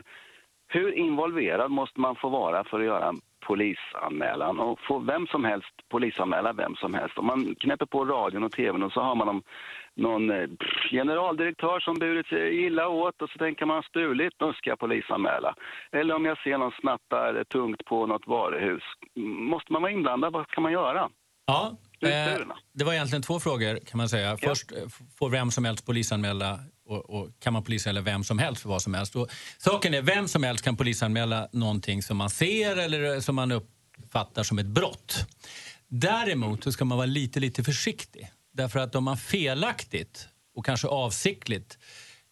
hur 0.70 0.91
involverad 0.97 1.72
måste 1.72 1.99
man 1.99 2.15
få 2.15 2.30
vara 2.30 2.63
för 2.63 2.80
att 2.80 2.86
göra 2.86 3.07
en 3.09 3.22
polisanmälan 3.47 4.59
och 4.59 4.80
får 4.88 4.99
vem 4.99 5.28
som 5.28 5.43
helst 5.45 5.74
polisanmäla 5.89 6.53
vem 6.53 6.76
som 6.76 6.93
helst. 6.93 7.17
Om 7.17 7.26
man 7.26 7.55
knäpper 7.59 7.86
på 7.86 8.05
radion 8.05 8.43
och 8.43 8.51
tvn 8.51 8.84
och 8.84 8.91
så 8.91 9.01
har 9.01 9.15
man 9.15 9.28
någon, 9.28 9.41
någon 9.95 10.30
eh, 10.32 10.47
generaldirektör 10.91 11.80
som 11.80 11.99
burit 11.99 12.28
sig 12.28 12.65
illa 12.65 12.88
åt 12.88 13.22
och 13.22 13.30
så 13.30 13.38
tänker 13.38 13.65
man 13.65 13.84
stulit, 13.84 14.34
då 14.38 14.53
ska 14.53 14.70
jag 14.70 14.80
polisanmäla. 14.80 15.55
Eller 15.91 16.15
om 16.15 16.26
jag 16.26 16.38
ser 16.43 16.57
någon 16.57 16.72
snattar 16.82 17.43
tungt 17.43 17.86
på 17.86 18.05
något 18.05 18.28
varuhus. 18.28 18.84
Måste 19.51 19.74
man 19.74 19.82
vara 19.82 19.91
inblandad, 19.91 20.34
vad 20.34 20.47
kan 20.47 20.63
man 20.63 20.72
göra? 20.72 21.09
Ja, 21.47 21.72
eh, 22.01 22.39
det 22.74 22.84
var 22.84 22.93
egentligen 22.93 23.22
två 23.22 23.39
frågor 23.39 23.80
kan 23.86 23.97
man 23.97 24.09
säga. 24.09 24.38
Först, 24.38 24.72
eh, 24.72 24.78
f- 24.88 24.99
får 25.20 25.30
vem 25.30 25.51
som 25.51 25.65
helst 25.65 25.86
polisanmäla 25.86 26.59
och, 26.90 27.10
och 27.10 27.40
kan 27.40 27.54
man 27.54 27.64
polisanmäla 27.64 28.02
vem 28.02 28.24
som 28.24 28.40
helst 28.40 28.62
för 28.62 28.70
vad 28.70 28.82
som 28.82 28.94
helst? 28.94 29.16
Och, 29.16 29.32
saken 29.58 29.94
är, 29.94 30.02
vem 30.02 30.28
som 30.28 30.44
helst 30.44 30.64
kan 30.64 30.78
polisanmäla 30.78 31.50
någonting 31.52 32.04
som 32.04 32.18
man 32.18 32.30
ser 32.30 32.78
eller 32.78 33.20
som 33.20 33.36
man 33.36 33.52
uppfattar 33.52 34.44
som 34.44 34.60
ett 34.60 34.66
brott. 34.66 35.26
Däremot 35.88 36.64
så 36.64 36.72
ska 36.72 36.86
man 36.86 36.98
vara 36.98 37.06
lite, 37.06 37.40
lite 37.40 37.64
försiktig. 37.64 38.32
Därför 38.54 38.80
att 38.80 38.96
om 38.96 39.04
man 39.04 39.18
felaktigt 39.18 40.28
och 40.56 40.66
kanske 40.66 40.88
avsiktligt 40.88 41.78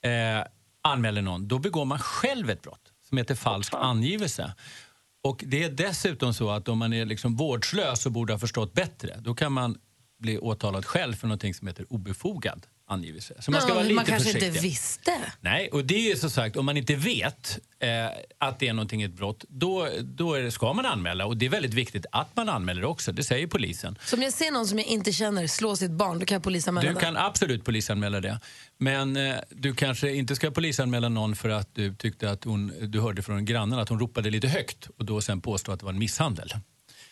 eh, 0.03 0.47
anmäler 0.81 1.21
någon, 1.21 1.47
då 1.47 1.59
begår 1.59 1.85
man 1.85 1.99
själv 1.99 2.49
ett 2.49 2.61
brott 2.61 2.91
som 3.09 3.17
heter 3.17 3.35
falsk 3.35 3.73
angivelse. 3.73 4.53
Och 5.23 5.43
det 5.47 5.63
är 5.63 5.69
dessutom 5.69 6.33
så 6.33 6.49
att 6.49 6.67
om 6.67 6.77
man 6.77 6.93
är 6.93 7.05
liksom 7.05 7.35
vårdslös 7.35 8.05
och 8.05 8.11
borde 8.11 8.33
ha 8.33 8.39
förstått 8.39 8.73
bättre, 8.73 9.17
då 9.19 9.35
kan 9.35 9.51
man 9.51 9.77
bli 10.19 10.37
åtalad 10.37 10.85
själv 10.85 11.13
för 11.13 11.27
någonting 11.27 11.53
som 11.53 11.67
heter 11.67 11.85
obefogad 11.93 12.67
angivelse. 12.89 13.33
Så 13.39 13.51
man 13.51 13.61
ska 13.61 13.67
Mm. 13.71 13.75
vara 13.75 13.83
lite 13.83 13.95
man 13.95 14.05
kanske 14.05 14.23
försiktig. 14.25 14.47
inte 14.47 14.59
visste. 14.59 15.11
Nej, 15.41 15.69
och 15.71 15.85
det 15.85 16.11
är 16.11 16.15
så 16.15 16.29
sagt, 16.29 16.55
om 16.57 16.65
man 16.65 16.77
inte 16.77 16.95
vet 16.95 17.59
eh, 17.79 17.89
att 18.37 18.59
det 18.59 18.67
är 18.67 18.73
någonting 18.73 19.01
ett 19.01 19.13
brott, 19.13 19.45
då, 19.49 19.87
då 20.03 20.35
det, 20.35 20.51
ska 20.51 20.73
man 20.73 20.85
anmäla. 20.85 21.25
Och 21.25 21.37
det 21.37 21.45
är 21.45 21.49
väldigt 21.49 21.73
viktigt 21.73 22.05
att 22.11 22.35
man 22.35 22.49
anmäler 22.49 22.85
också, 22.85 23.11
det 23.11 23.23
säger 23.23 23.47
polisen. 23.47 23.97
Så 24.05 24.15
om 24.15 24.21
jag 24.21 24.33
ser 24.33 24.51
någon 24.51 24.67
som 24.67 24.77
jag 24.79 24.87
inte 24.87 25.11
känner 25.13 25.47
slå 25.47 25.75
sitt 25.75 25.91
barn, 25.91 26.19
då 26.19 26.25
kan 26.25 26.35
jag 26.35 26.43
polisanmäla 26.43 26.87
Du 26.87 26.93
det? 26.93 26.99
kan 26.99 27.17
absolut 27.17 27.65
polisanmäla 27.65 28.19
det. 28.21 28.39
Men 28.77 29.17
eh, 29.17 29.35
du 29.49 29.73
kanske 29.75 30.13
inte 30.13 30.35
ska 30.35 30.51
polisanmäla 30.51 31.09
någon 31.09 31.35
för 31.35 31.49
att 31.49 31.75
du 31.75 31.95
tyckte 31.95 32.31
att 32.31 32.43
hon, 32.43 32.73
du 32.81 32.99
hörde 33.01 33.21
från 33.21 33.45
grannen 33.45 33.79
att 33.79 33.89
hon 33.89 33.99
ropade 33.99 34.29
lite 34.29 34.47
högt 34.47 34.89
och 34.97 35.05
då 35.05 35.21
sen 35.21 35.41
påstå 35.41 35.71
att 35.71 35.79
det 35.79 35.85
var 35.85 35.93
en 35.93 35.99
misshandel. 35.99 36.53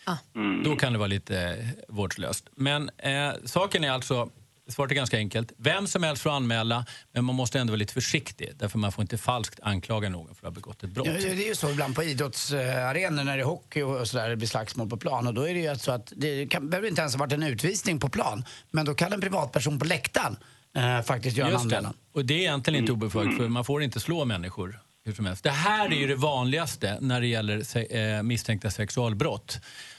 Ah. 0.04 0.16
Då 0.64 0.76
kan 0.76 0.92
det 0.92 0.98
vara 0.98 1.06
lite 1.08 1.40
eh, 1.40 1.66
vårdslöst. 1.94 2.44
Men 2.56 2.90
eh, 2.98 3.30
saken 3.44 3.84
är 3.84 3.90
alltså, 3.90 4.30
svaret 4.68 4.90
är 4.90 4.94
ganska 4.94 5.16
enkelt. 5.16 5.52
Vem 5.56 5.86
som 5.86 6.02
helst 6.02 6.22
får 6.22 6.30
anmäla, 6.30 6.86
men 7.12 7.24
man 7.24 7.34
måste 7.34 7.58
ändå 7.60 7.70
vara 7.70 7.78
lite 7.78 7.92
försiktig. 7.94 8.52
Därför 8.56 8.78
man 8.78 8.92
får 8.92 9.02
inte 9.02 9.18
falskt 9.18 9.60
anklaga 9.62 10.08
någon 10.08 10.26
för 10.26 10.34
att 10.34 10.42
ha 10.42 10.50
begått 10.50 10.82
ett 10.84 10.90
brott. 10.90 11.06
Ja, 11.06 11.12
det 11.12 11.28
är 11.44 11.48
ju 11.48 11.54
så 11.54 11.70
ibland 11.70 11.94
på 11.94 12.02
idrottsarenor 12.04 13.24
när 13.24 13.36
det 13.36 13.42
är 13.42 13.46
hockey 13.46 13.82
och 13.82 14.08
sådär, 14.08 14.28
det 14.28 14.36
blir 14.36 14.48
slagsmål 14.48 14.88
på 14.90 14.96
plan. 14.96 15.26
Och 15.26 15.34
då 15.34 15.48
är 15.48 15.54
det 15.54 15.60
ju 15.60 15.76
så 15.78 15.92
att 15.92 16.12
det 16.16 16.46
kan, 16.46 16.70
behöver 16.70 16.88
inte 16.88 17.00
ens 17.00 17.14
ha 17.14 17.18
varit 17.18 17.32
en 17.32 17.42
utvisning 17.42 18.00
på 18.00 18.08
plan. 18.08 18.44
Men 18.70 18.84
då 18.86 18.94
kan 18.94 19.12
en 19.12 19.20
privatperson 19.20 19.78
på 19.78 19.84
läktaren 19.84 20.36
eh, 20.76 21.02
faktiskt 21.02 21.36
göra 21.36 21.46
en 21.48 21.52
Just 21.52 21.62
anmälan. 21.64 21.92
det. 22.12 22.18
Och 22.20 22.24
det 22.24 22.34
är 22.34 22.38
egentligen 22.38 22.80
inte 22.80 22.92
obefogat 22.92 23.36
för 23.36 23.48
man 23.48 23.64
får 23.64 23.82
inte 23.82 24.00
slå 24.00 24.24
människor 24.24 24.80
hur 25.04 25.14
som 25.14 25.26
helst. 25.26 25.42
Det 25.44 25.50
här 25.50 25.86
är 25.92 25.96
ju 25.96 26.06
det 26.06 26.16
vanligaste 26.16 26.98
när 27.00 27.20
det 27.20 27.26
gäller 27.26 27.62
se- 27.62 27.98
eh, 28.00 28.22
misstänkta 28.22 28.70
sexualbrott. 28.70 29.58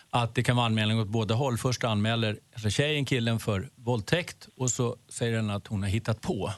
Att 0.09 0.35
det 0.35 0.43
kan 0.43 0.55
vara 0.55 0.65
anmälning 0.65 0.99
åt 0.99 1.07
båda 1.07 1.35
håll. 1.35 1.57
Först 1.57 1.83
anmäler 1.83 2.39
alltså 2.53 2.69
tjejen 2.69 3.05
killen 3.05 3.39
för 3.39 3.69
våldtäkt 3.75 4.47
och 4.57 4.71
så 4.71 4.95
säger 5.09 5.35
den 5.35 5.49
att 5.49 5.67
hon 5.67 5.83
har 5.83 5.89
hittat 5.89 6.21
på 6.21 6.53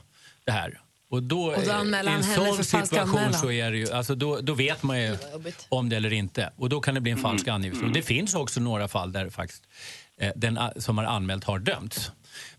det 0.46 0.52
här. 0.52 0.82
Och 1.12 1.24
då, 1.24 1.46
Och 1.46 1.64
då 1.66 1.72
eh, 1.72 1.80
anmäler 1.80 2.12
en 2.12 2.16
han 2.16 2.24
henne 2.24 2.46
för 2.46 2.56
falsk 2.56 2.70
situation 2.70 3.18
anmälan. 3.18 3.34
så 3.34 3.52
är 3.52 3.72
det 3.72 3.78
ju, 3.78 3.92
alltså 3.92 4.16
då, 4.16 4.40
då 4.42 4.54
vet 4.54 4.84
man 4.84 5.02
ju 5.02 5.18
om 5.70 5.90
det 5.90 5.96
eller 5.96 6.14
inte. 6.14 6.54
Och 6.56 6.70
då 6.70 6.80
kan 6.80 6.94
det 6.94 7.02
bli 7.02 7.12
en 7.12 7.18
falsk 7.18 7.48
angivelse. 7.48 7.86
Och 7.86 7.92
det 7.92 8.02
finns 8.02 8.36
också 8.36 8.60
några 8.60 8.88
fall 8.88 9.12
där 9.12 9.30
faktiskt 9.30 9.64
eh, 10.22 10.32
den 10.36 10.60
som 10.78 10.98
har 10.98 11.06
anmält 11.06 11.44
har 11.44 11.60
dömts. 11.60 12.12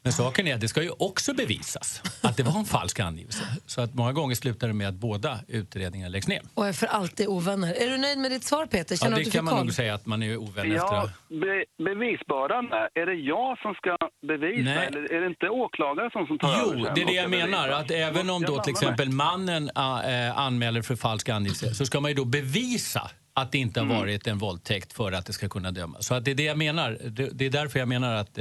Men 0.03 0.13
saken 0.13 0.47
är 0.47 0.55
att 0.55 0.61
det 0.61 0.69
ska 0.69 0.83
ju 0.83 0.91
också 0.99 1.35
bevisas 1.35 2.03
att 2.21 2.37
det 2.37 2.43
var 2.43 2.59
en 2.59 2.65
falsk 2.65 3.01
angivelse. 3.01 3.45
Så 3.67 3.81
att 3.81 3.95
många 3.95 4.13
gånger 4.13 4.35
slutar 4.35 4.67
det 4.69 4.75
med 4.75 4.89
att 4.89 4.95
båda 4.95 5.39
utredningarna 5.49 6.09
läggs 6.09 6.29
ner. 6.29 6.41
Och 6.55 6.67
är 6.69 6.73
för 6.73 6.87
alltid 6.87 7.27
ovänner. 7.29 7.75
Är 7.75 7.91
du 7.91 7.99
nöjd 7.99 8.19
med 8.19 8.31
ditt 8.31 8.45
svar 8.45 8.67
Peter? 8.67 8.95
Ja, 8.95 8.97
Känner 9.05 9.17
du 9.17 9.23
det 9.23 9.31
du 9.31 9.31
kan 9.31 9.45
man 9.45 9.55
koll? 9.55 9.65
nog 9.65 9.75
säga 9.75 9.95
att 9.95 10.07
man 10.07 10.23
är 10.23 10.37
ovän 10.37 10.49
efter 10.73 10.77
Ja, 10.77 11.03
att- 11.03 11.29
be, 11.29 11.65
bevisbördan, 11.85 12.65
är 12.95 13.07
det 13.07 13.15
jag 13.15 13.59
som 13.59 13.75
ska 13.75 13.97
bevisa 14.27 14.63
Nej. 14.75 14.87
eller 14.87 15.13
är 15.13 15.21
det 15.21 15.27
inte 15.27 15.49
åklagare 15.49 16.11
som, 16.13 16.27
som 16.27 16.39
tar 16.39 16.49
över 16.49 16.77
Jo, 16.79 16.85
sen 16.85 16.95
det 16.95 17.03
är 17.03 17.07
det 17.07 17.13
jag 17.13 17.23
ska 17.25 17.31
bevisa? 17.31 17.47
menar. 17.47 17.69
Att 17.69 17.91
även 17.91 18.31
om 18.31 18.43
då 18.43 18.59
till 18.63 18.71
exempel 18.71 19.09
mannen 19.11 19.71
äh, 19.77 20.39
anmäler 20.39 20.83
för 20.83 20.97
falsk 20.97 21.29
angivelse 21.29 21.75
så 21.75 21.87
ska 21.87 22.01
man 22.01 22.11
ju 22.11 22.15
då 22.15 22.25
bevisa 22.25 23.11
att 23.35 23.53
det 23.53 23.59
inte 23.59 23.81
har 23.81 23.85
Mm. 23.87 23.97
varit 23.99 24.27
en 24.27 24.39
våldtäkt 24.39 24.93
för 24.93 25.13
att 25.13 25.27
det 25.27 25.33
ska 25.33 25.49
kunna 25.49 25.71
dömas. 25.71 26.07
Så 26.07 26.15
att 26.15 26.25
det 26.25 26.31
är 26.31 26.35
det 26.35 26.43
jag 26.43 26.59
menar. 26.59 26.99
Det, 27.05 27.29
det 27.33 27.47
är 27.47 27.51
därför 27.51 27.79
jag 27.79 27.89
menar 27.89 28.15
att 28.15 28.39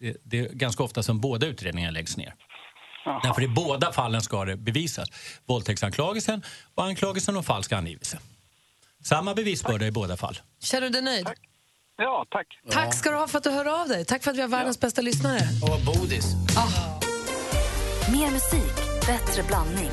det, 0.00 0.16
det, 0.24 0.38
är 0.38 0.48
ganska 0.48 0.82
ofta 0.82 1.02
som 1.02 1.20
båda 1.20 1.46
utredningarna 1.46 1.92
läggs 1.92 2.16
ner. 2.16 2.34
Därför 3.22 3.42
i 3.42 3.48
båda 3.48 3.92
fallen 3.92 4.20
ska 4.22 4.44
det 4.44 4.56
bevisas. 4.56 5.08
Våldtäktsanklagelsen 5.46 6.42
och 6.74 6.84
anklagelsen 6.84 7.36
om 7.36 7.44
falsk 7.44 7.72
angivelse. 7.72 8.18
Samma 9.02 9.34
bevisbörda 9.34 9.86
i 9.86 9.90
båda 9.90 10.16
fall. 10.16 10.38
Känner 10.62 10.82
du 10.86 10.88
dig 10.92 11.02
nöjd? 11.02 11.28
Ja, 11.96 12.26
tack. 12.30 12.46
Tack 12.70 12.94
ska 12.94 13.10
du 13.10 13.16
ha 13.16 13.28
för 13.28 13.38
att 13.38 13.44
du 13.44 13.50
hör 13.50 13.80
av 13.82 13.88
dig. 13.88 14.04
Tack 14.04 14.22
för 14.22 14.30
att 14.30 14.36
vi 14.36 14.40
har 14.40 14.48
världens 14.48 14.80
bästa 14.80 15.02
lyssnare. 15.02 15.40
Och 15.62 15.80
bodis. 15.86 16.34
Mer 18.12 18.30
musik, 18.30 19.06
bättre 19.06 19.42
blandning. 19.42 19.90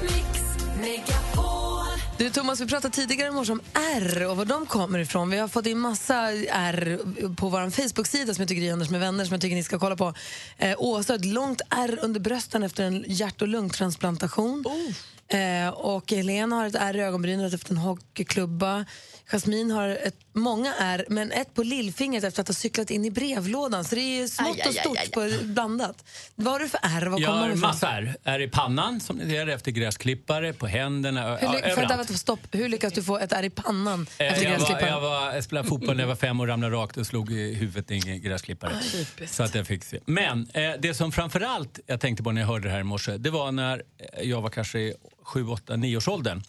Du 2.18 2.30
Thomas, 2.30 2.62
vi 2.62 2.68
pratade 2.68 2.94
tidigare 2.94 3.28
i 3.28 3.32
morse 3.32 3.52
om 3.52 3.62
R 3.74 4.26
och 4.30 4.38
var 4.38 4.46
de 4.46 4.66
kommer 4.66 5.00
ifrån. 5.00 5.30
Vi 5.30 5.38
har 5.38 5.48
fått 5.48 5.66
in 5.66 5.80
massa 5.80 6.16
R 6.52 7.00
på 7.38 7.50
vår 7.50 7.70
Facebook-sida 7.70 8.34
som 8.34 8.42
heter 8.42 8.56
Gry 8.56 8.70
Anders 8.70 8.90
med 8.90 9.00
vänner 9.00 9.26
som 9.26 9.34
jag 9.34 9.42
tycker 9.42 9.56
ni 9.56 9.64
ska 9.64 9.80
kolla 9.80 9.96
på. 9.96 10.14
Eh, 10.58 10.76
Åsa 10.78 11.14
har 11.14 11.20
ett 11.20 11.26
långt 11.26 11.62
R 11.70 12.00
under 12.02 12.20
brösten 12.20 12.64
efter 12.64 12.84
en 12.84 13.04
hjärt 13.08 13.42
och 13.42 13.48
lungtransplantation. 13.48 14.66
Eh, 15.28 15.70
och 15.70 16.12
Helena 16.12 16.56
har 16.56 16.66
ett 16.66 16.76
R 16.76 16.98
i 16.98 17.02
ögonbrynet 17.02 17.54
efter 17.54 17.72
en 17.72 17.78
hockeyklubba. 17.78 18.86
Jasmin 19.32 19.72
har 19.72 19.90
ett, 19.90 20.16
många 20.34 20.74
R, 20.80 21.06
men 21.10 21.32
ett 21.32 21.54
på 21.54 21.64
lillfingret 21.64 22.24
efter 22.24 22.42
att 22.42 22.48
ha 22.48 22.54
cyklat 22.54 22.92
in 22.92 23.06
i 23.06 23.12
brevlådan. 23.12 23.84
Så 23.84 23.96
det 23.96 24.02
är 24.02 24.22
ju 24.22 24.28
smått 24.28 24.56
Aj, 24.56 24.62
aj, 24.62 24.68
och 24.68 24.74
stort 24.74 24.98
aj, 24.98 25.10
På, 25.40 25.46
blandat. 25.46 26.04
Vad 26.36 26.54
har 26.54 26.60
du 26.60 26.70
för 26.70 26.80
R? 26.84 27.06
Var 27.06 27.20
Jag 27.20 27.32
har 27.32 27.56
massa 27.56 27.88
här. 27.88 28.16
Är 28.24 28.40
i 28.40 28.48
pannan, 28.48 29.00
som 29.00 29.16
ni 29.16 29.30
ser, 29.30 29.48
efter 29.48 29.72
gräsklippare, 29.72 30.54
på 30.54 30.68
händerna, 30.68 31.22
Hur, 31.22 31.48
ja, 31.48 31.60
överallt. 31.60 32.10
att, 32.12 32.20
stopp, 32.20 32.40
hur 32.52 32.70
lyckas 32.70 32.94
du 32.94 33.04
få 33.04 33.18
ett 33.18 33.32
R 33.32 33.44
i 33.44 33.50
pannan 33.50 34.08
Eh, 34.18 34.28
efter 34.28 34.44
jag, 34.44 34.52
var, 34.52 34.58
gräsklipparen? 34.58 34.94
jag, 34.94 35.02
var, 35.02 35.34
jag 35.34 35.44
spelade 35.44 35.68
fotboll 35.68 35.96
när 35.96 36.04
jag 36.04 36.08
var 36.08 36.16
fem 36.16 36.40
och 36.40 36.48
ramlade 36.48 36.76
rakt 36.76 36.98
och 36.98 37.08
slog 37.08 37.32
i 37.32 37.54
huvudet 37.54 37.92
i 37.92 38.10
en 38.10 38.22
gräsklippare. 38.22 38.72
Typiskt. 38.92 39.36
Så 39.36 39.44
att 39.44 39.56
jag 39.56 39.68
fick 39.68 39.84
se. 39.84 40.00
Men 40.06 40.50
eh, 40.54 40.72
det 40.80 40.94
som 40.94 41.12
framförallt 41.12 41.80
jag 41.86 42.00
tänkte 42.02 42.24
på 42.24 42.32
när 42.32 42.42
jag 42.42 42.48
hörde 42.48 42.68
det 42.68 42.72
här 42.72 42.80
i 42.80 42.84
morse, 42.84 43.18
det 43.18 43.30
var 43.30 43.52
när 43.52 43.84
eh, 44.14 44.30
jag 44.30 44.42
var 44.42 44.50
kanske 44.50 44.80
i 44.80 44.94
7, 45.24 45.48
8, 45.48 45.76
9 45.76 45.98
års 45.98 46.08
åldern. 46.08 46.44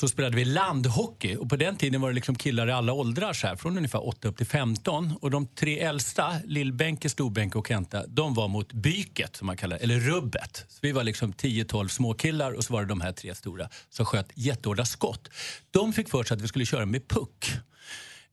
Så 0.00 0.08
spelade 0.08 0.36
vi 0.36 0.44
landhockey 0.44 1.36
och 1.36 1.48
på 1.48 1.56
den 1.56 1.76
tiden 1.76 2.00
var 2.00 2.08
det 2.08 2.14
liksom 2.14 2.34
killar 2.34 2.68
i 2.68 2.72
alla 2.72 2.92
åldrar 2.92 3.32
så 3.32 3.46
här, 3.46 3.56
från 3.56 3.76
ungefär 3.76 4.08
8 4.08 4.28
upp 4.28 4.36
till 4.36 4.46
15. 4.46 5.12
Och 5.20 5.30
de 5.30 5.46
tre 5.46 5.80
äldsta, 5.80 6.32
Lill-Benke, 6.44 7.08
Stor-Benke 7.08 7.58
och 7.58 7.68
Kenta, 7.68 8.06
de 8.06 8.34
var 8.34 8.48
mot 8.48 8.72
byket 8.72 9.36
som 9.36 9.46
man 9.46 9.56
kallar 9.56 9.76
eller 9.76 10.00
rubbet. 10.00 10.64
Så 10.68 10.78
vi 10.82 10.92
var 10.92 11.04
liksom 11.04 11.32
10-12 11.32 11.88
småkillar 11.88 12.52
och 12.52 12.64
så 12.64 12.72
var 12.72 12.82
det 12.82 12.88
de 12.88 13.00
här 13.00 13.12
tre 13.12 13.34
stora 13.34 13.68
som 13.90 14.06
sköt 14.06 14.28
jättehårda 14.34 14.84
skott. 14.84 15.28
De 15.70 15.92
fick 15.92 16.08
för 16.08 16.24
sig 16.24 16.34
att 16.34 16.40
vi 16.40 16.48
skulle 16.48 16.66
köra 16.66 16.86
med 16.86 17.08
puck 17.08 17.46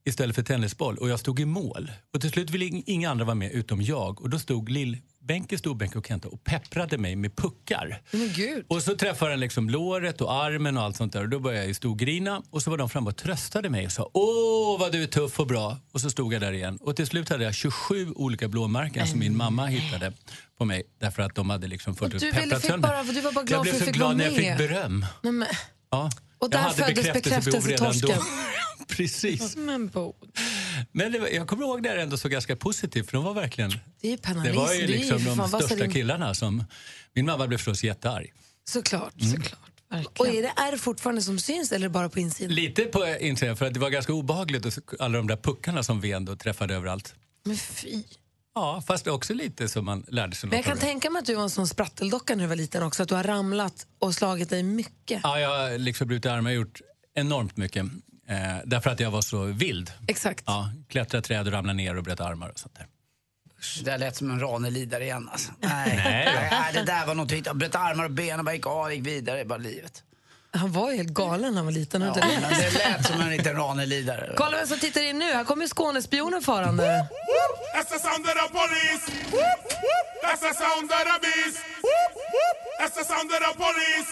istället 0.05 0.35
för 0.35 0.43
tennisboll 0.43 0.97
och 0.97 1.09
jag 1.09 1.19
stod 1.19 1.39
i 1.39 1.45
mål. 1.45 1.91
Och 2.13 2.21
till 2.21 2.29
slut 2.31 2.49
ville 2.49 2.65
ing- 2.65 2.83
inga 2.85 3.11
andra 3.11 3.25
vara 3.25 3.35
med 3.35 3.51
utom 3.51 3.81
jag 3.81 4.21
och 4.21 4.29
då 4.29 4.39
stod 4.39 4.69
lill 4.69 4.97
Lill-Benke, 5.27 5.57
Stor-Benke 5.57 5.97
och 5.97 6.07
Kenta 6.07 6.27
och 6.27 6.43
pepprade 6.43 6.97
mig 6.97 7.15
med 7.15 7.35
puckar. 7.35 8.01
Gud. 8.35 8.65
Och 8.67 8.83
så 8.83 8.95
träffade 8.95 9.31
den 9.31 9.39
liksom 9.39 9.69
låret 9.69 10.21
och 10.21 10.33
armen 10.33 10.77
och 10.77 10.83
allt 10.83 10.95
sånt 10.95 11.13
där 11.13 11.21
och 11.21 11.29
då 11.29 11.39
började 11.39 11.65
jag 11.65 11.75
storgrina 11.75 12.41
och 12.49 12.61
så 12.61 12.69
var 12.69 12.77
de 12.77 12.89
framme 12.89 13.09
och 13.09 13.15
tröstade 13.17 13.69
mig 13.69 13.85
och 13.85 13.91
sa 13.91 14.09
Åh 14.13 14.79
vad 14.79 14.91
du 14.91 15.03
är 15.03 15.07
tuff 15.07 15.39
och 15.39 15.47
bra. 15.47 15.77
Och 15.91 16.01
så 16.01 16.09
stod 16.09 16.33
jag 16.33 16.41
där 16.41 16.51
igen 16.51 16.77
och 16.81 16.95
till 16.95 17.07
slut 17.07 17.29
hade 17.29 17.43
jag 17.43 17.53
27 17.53 18.11
olika 18.15 18.47
blåmärken 18.47 19.07
som 19.07 19.19
min 19.19 19.37
mamma 19.37 19.65
hittade 19.65 20.13
på 20.57 20.65
mig 20.65 20.83
därför 20.99 21.21
att 21.23 21.35
de 21.35 21.49
hade 21.49 21.67
liksom 21.67 21.95
fört 21.95 22.13
Och 22.13 22.23
ut 22.23 22.33
pepprat 22.33 22.61
sönder. 22.65 23.13
du 23.13 23.21
var 23.21 23.31
bara 23.31 23.43
glad 23.45 23.57
Jag 23.57 23.61
blev 23.75 23.85
så 23.85 23.91
glad 23.91 24.17
när 24.17 24.25
jag 24.25 24.33
fick 24.35 24.57
beröm. 24.57 25.05
Nej, 25.21 25.33
men, 25.33 25.47
Ja. 25.91 26.09
Och 26.43 26.49
där 26.49 26.57
jag 26.57 26.63
hade 26.63 26.75
föddes 26.85 27.13
bekräftelsebehov 27.13 27.67
redan 27.67 27.99
då. 27.99 28.07
bekräftelsetorsken. 28.07 28.87
Precis. 28.87 29.55
men 29.55 29.87
Bo, 29.87 30.13
Men 30.91 31.11
det 31.11 31.19
var, 31.19 31.27
jag 31.27 31.47
kommer 31.47 31.63
ihåg 31.63 31.83
det 31.83 31.89
här 31.89 31.97
ändå 31.97 32.17
så 32.17 32.29
ganska 32.29 32.55
positivt 32.55 33.05
för 33.09 33.13
de 33.17 33.23
var 33.23 33.33
verkligen... 33.33 33.69
det 34.01 34.07
är 34.07 34.11
ju 34.11 34.17
Det 34.43 34.51
var 34.51 34.73
ju 34.73 34.79
Det 34.87 34.93
är 34.93 34.97
liksom 34.97 35.19
för 35.19 35.25
de 35.25 35.37
fan- 35.37 35.47
största 35.61 35.75
din- 35.75 35.91
killarna 35.93 36.33
som... 36.33 36.63
Min 37.13 37.25
mamma 37.25 37.47
blev 37.47 37.57
förstås 37.57 37.83
jättearg. 37.83 38.33
Såklart, 38.69 39.13
Mm. 39.21 39.31
såklart. 39.33 39.59
Och 40.19 40.27
är 40.27 40.41
det 40.41 40.53
R 40.57 40.77
fortfarande 40.77 41.21
som 41.21 41.39
syns 41.39 41.71
eller 41.71 41.89
bara 41.89 42.09
på 42.09 42.19
insidan? 42.19 42.55
Lite 42.55 42.81
på 42.83 43.07
insidan 43.19 43.57
för 43.57 43.65
att 43.65 43.73
det 43.73 43.79
var 43.79 43.89
ganska 43.89 44.13
obehagligt 44.13 44.65
att 44.65 44.77
alla 44.99 45.17
de 45.17 45.27
där 45.27 45.35
puckarna 45.37 45.83
som 45.83 46.01
ven 46.01 46.27
och 46.27 46.39
träffade 46.39 46.75
överallt. 46.75 47.15
Men 47.45 47.57
fy. 47.57 48.03
Ja, 48.55 48.83
fast 48.87 49.07
också 49.07 49.33
lite 49.33 49.69
som 49.69 49.85
man 49.85 50.05
lärde 50.07 50.35
sig 50.35 50.49
Men 50.49 50.57
jag 50.57 50.65
kan 50.65 50.77
tänka 50.77 51.09
mig 51.09 51.19
att 51.19 51.25
du 51.25 51.35
var 51.35 51.43
en 51.43 51.49
sån 51.49 51.67
spratteldocka 51.67 52.35
när 52.35 52.43
du 52.43 52.47
var 52.47 52.55
liten 52.55 52.83
också, 52.83 53.03
att 53.03 53.09
du 53.09 53.15
har 53.15 53.23
ramlat 53.23 53.87
och 53.99 54.15
slagit 54.15 54.49
dig 54.49 54.63
mycket. 54.63 55.19
Ja, 55.23 55.39
jag 55.39 55.49
har 55.49 55.77
liksom 55.77 56.07
brutit 56.07 56.25
armar 56.25 56.49
och 56.49 56.55
gjort 56.55 56.81
enormt 57.15 57.57
mycket. 57.57 57.85
Eh, 58.27 58.57
därför 58.65 58.89
att 58.89 58.99
jag 58.99 59.11
var 59.11 59.21
så 59.21 59.43
vild. 59.43 59.91
Exakt. 60.07 60.43
Ja, 60.47 60.69
klättra 60.87 61.21
träd 61.21 61.47
och 61.47 61.53
ramla 61.53 61.73
ner 61.73 61.97
och 61.97 62.03
bröt 62.03 62.19
armar 62.19 62.49
och 62.49 62.59
sånt 62.59 62.75
där. 62.75 62.87
Det 63.83 63.91
där 63.91 63.97
lät 63.97 64.15
som 64.15 64.31
en 64.31 64.39
Ranelidare 64.39 65.03
igen 65.03 65.29
alltså. 65.31 65.51
Nej. 65.59 66.01
Nej. 66.03 66.49
Nej, 66.51 66.73
det 66.73 66.83
där 66.83 67.05
var 67.05 67.15
något. 67.15 67.45
Jag 67.45 67.57
bröt 67.57 67.75
armar 67.75 68.05
och 68.05 68.11
ben 68.11 68.39
och 68.39 68.45
bara 68.45 68.55
gick 68.55 68.67
av, 68.67 68.93
gick 68.93 69.07
vidare. 69.07 69.43
Det 69.43 69.57
livet. 69.57 70.03
Han 70.55 70.71
var 70.71 70.91
ju 70.91 70.97
helt 70.97 71.09
galen 71.09 71.53
när 71.53 71.59
han 71.59 71.65
var 71.65 71.71
liten. 71.71 72.01
Ja, 72.01 72.13
det 72.13 72.73
lät 72.73 73.07
som 73.07 73.21
en 73.21 73.29
liten 73.29 73.55
Ranelidare. 73.55 74.33
Kolla 74.37 74.57
vem 74.57 74.67
som 74.67 74.79
tittar 74.79 75.01
in 75.01 75.19
nu. 75.19 75.25
Här 75.33 75.43
kommer 75.43 75.67
Skånespionen 75.67 76.41
farande. 76.41 77.07
That's 77.75 77.89
the 77.89 77.99
sound 77.99 78.25
of 78.25 78.33
the 78.33 78.49
police. 78.59 79.03
That's 80.23 80.39
the 80.39 80.53
sound 80.53 80.91
of 80.91 81.03
the 81.11 81.19
beast. 81.25 81.59
That's 82.79 82.95
the 82.99 83.03
sound 83.03 83.31
of 83.31 83.39
the 83.47 83.53
police. 83.63 84.09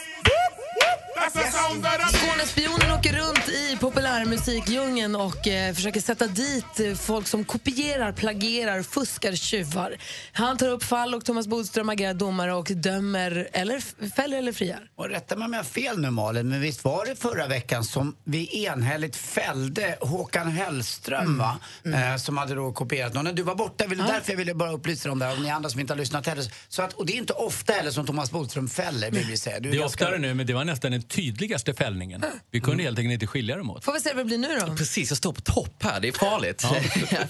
That's 1.16 1.34
the 1.34 1.52
sound 1.52 1.86
of 1.86 2.12
the 2.12 2.18
Skånespionen 2.18 2.92
åker 3.00 3.14
runt 3.14 3.50
i 3.50 3.78
populärmusikdjungeln 3.80 5.16
och 5.16 5.48
eh, 5.48 5.74
försöker 5.74 6.02
sätta 6.02 6.28
dit 6.28 6.80
eh, 6.80 6.94
folk 6.96 7.28
som 7.28 7.46
kopierar, 7.46 8.12
plagierar, 8.12 8.84
fuskar, 8.84 9.36
tjuvar. 9.36 9.98
Han 10.34 10.58
tar 10.58 10.68
upp 10.68 10.84
fall 10.84 11.14
och 11.16 11.26
Thomas 11.26 11.48
Bodström 11.48 11.90
agerar 11.90 12.14
domare 12.14 12.54
och 12.54 12.66
dömer, 12.66 13.50
eller 13.54 14.10
fäller 14.16 14.38
eller 14.38 14.54
friar. 14.54 14.90
Och 14.96 15.10
rätta 15.10 15.36
mig 15.36 15.46
om 15.46 15.54
jag 15.54 15.60
har 15.60 15.64
fel 15.64 16.00
nu 16.00 16.10
Malin, 16.10 16.31
men 16.34 16.62
visst 16.62 16.84
var 16.84 17.06
det 17.06 17.16
förra 17.22 17.48
veckan 17.48 17.84
som 17.84 18.16
vi 18.24 18.66
enhälligt 18.66 19.16
fällde 19.16 19.98
Håkan 20.02 20.52
Hellström 20.52 21.38
va? 21.38 21.58
Eh, 21.86 22.18
som 22.18 22.38
hade 22.38 22.56
då 22.56 22.72
kopierat 22.72 23.14
någon. 23.14 23.36
Du 23.36 23.44
var 23.44 23.56
borta, 23.56 23.88
vill, 23.88 23.98
därför 23.98 24.32
jag 24.32 24.38
ville 24.38 24.54
bara 24.54 24.72
upplysa 24.72 25.12
om 25.12 25.20
det 25.20 25.26
här, 25.26 25.36
och 25.36 25.42
ni 25.42 25.50
andra 25.50 25.70
som 25.70 25.80
inte 25.80 25.94
har 25.94 25.98
lyssnat 25.98 26.26
heller. 26.28 26.46
Så 26.70 26.82
att, 26.82 26.94
och 26.94 27.06
det 27.06 27.14
är 27.14 27.18
inte 27.18 27.34
ofta 27.34 27.74
heller 27.74 27.92
som 27.92 28.06
Thomas 28.06 28.32
Bodström 28.32 28.68
fäller 28.70 29.12
vill 29.12 29.26
vi 29.28 29.38
säga. 29.38 29.60
Du 29.60 29.70
Det 29.72 29.78
är 29.78 29.80
ganska- 29.80 30.06
oftare 30.06 30.20
nu, 30.20 30.34
men 30.34 30.48
det 30.48 30.54
var 30.54 30.64
nästan 30.66 30.92
den 30.92 31.02
tydligaste 31.02 31.74
fällningen. 31.74 32.24
Vi 32.52 32.60
kunde 32.62 32.84
helt 32.84 33.00
enkelt 33.00 33.14
inte 33.14 33.28
skilja 33.28 33.58
dem 33.58 33.70
åt. 33.70 33.84
Får 33.86 33.94
vi 33.94 34.00
se 34.00 34.10
vad 34.10 34.18
det 34.18 34.26
blir 34.26 34.38
nu 34.38 34.60
då? 34.68 34.76
Precis, 34.76 35.10
jag 35.12 35.18
står 35.18 35.34
på 35.34 35.42
topp 35.42 35.84
här. 35.84 36.00
Det 36.00 36.08
är 36.08 36.12
farligt. 36.12 36.66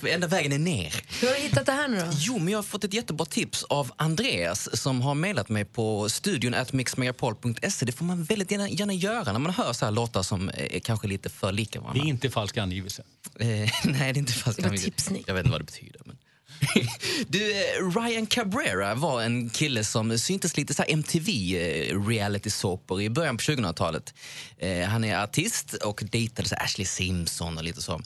Enda 0.09 0.27
vägen 0.37 0.51
är 0.53 0.59
ner. 0.59 0.95
Hur 1.21 1.27
har 1.27 1.35
du 1.35 1.41
hittat 1.41 1.65
det 1.65 1.71
här 1.71 1.87
nu 1.87 1.97
då? 1.99 2.05
Jo, 2.13 2.37
men 2.37 2.47
jag 2.47 2.57
har 2.57 2.63
fått 2.63 2.83
ett 2.83 2.93
jättebra 2.93 3.25
tips 3.25 3.63
av 3.63 3.91
Andreas 3.95 4.81
som 4.81 5.01
har 5.01 5.15
mejlat 5.15 5.49
mig 5.49 5.65
på 5.65 6.09
studion 6.09 6.53
at 6.53 6.73
mixmegapol.se. 6.73 7.85
Det 7.85 7.91
får 7.91 8.05
man 8.05 8.23
väldigt 8.23 8.51
gärna, 8.51 8.69
gärna 8.69 8.90
göra 8.97 9.31
när 9.31 9.39
man 9.39 9.53
hör 9.53 9.73
så 9.73 9.85
här 9.85 9.91
låtar 9.91 10.23
som 10.23 10.49
är 10.53 10.79
kanske 10.79 11.07
lite 11.07 11.29
för 11.29 11.51
lika 11.51 11.79
Det 11.79 11.83
varandra. 11.83 12.03
är 12.03 12.07
inte 12.09 12.29
falsk 12.29 12.57
angivelse. 12.57 13.03
Eh, 13.39 13.47
nej, 13.47 13.69
det 13.83 14.03
är 14.03 14.17
inte. 14.17 14.33
Det 14.57 14.67
var 14.67 14.77
tipsning. 14.77 15.23
Jag 15.27 15.33
vet 15.33 15.39
inte 15.45 15.51
vad 15.51 15.61
det 15.61 15.65
betyder. 15.65 16.01
Men. 16.05 16.17
Du, 17.27 17.51
eh, 17.51 17.89
Ryan 17.99 18.25
Cabrera 18.25 18.95
var 18.95 19.21
en 19.21 19.49
kille 19.49 19.83
som 19.83 20.19
syntes 20.19 20.57
lite 20.57 20.73
så 20.73 20.81
här 20.81 20.91
MTV 20.91 21.31
eh, 21.57 22.07
reality 22.07 22.49
såpor 22.49 23.01
i 23.01 23.09
början 23.09 23.37
på 23.37 23.41
2000-talet. 23.43 24.13
Eh, 24.57 24.87
han 24.87 25.03
är 25.03 25.23
artist 25.23 25.73
och 25.73 26.03
dejtade 26.11 26.49
så 26.49 26.55
Ashley 26.55 26.85
Simpson 26.85 27.57
och 27.57 27.63
lite 27.63 27.81
så. 27.81 28.01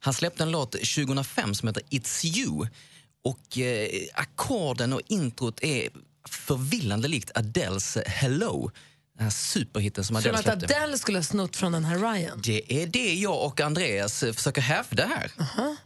Han 0.00 0.14
släppte 0.14 0.42
en 0.42 0.50
låt 0.50 0.72
2005 0.72 1.54
som 1.54 1.68
heter 1.68 1.82
It's 1.90 2.24
You. 2.26 2.66
Och 3.24 3.58
eh, 3.58 3.88
ackorden 4.14 4.92
och 4.92 5.00
introt 5.08 5.62
är 5.62 5.88
förvillande 6.28 7.08
likt 7.08 7.30
Adeles 7.34 7.98
Hello. 8.06 8.70
Den 9.18 9.24
här 9.24 9.30
superhitten 9.30 10.04
som 10.04 10.16
Adele 10.16 10.38
att 10.38 10.42
släppte. 10.42 10.76
Adele 10.76 10.98
skulle 10.98 11.18
ha 11.18 11.22
snott 11.22 11.56
från 11.56 11.72
den 11.72 11.84
här 11.84 11.98
Ryan. 11.98 12.40
Det 12.44 12.82
är 12.82 12.86
det 12.86 13.14
jag 13.14 13.46
och 13.46 13.60
Andreas 13.60 14.22
eh, 14.22 14.32
försöker 14.32 14.60
hävda 14.60 15.06
här. 15.06 15.30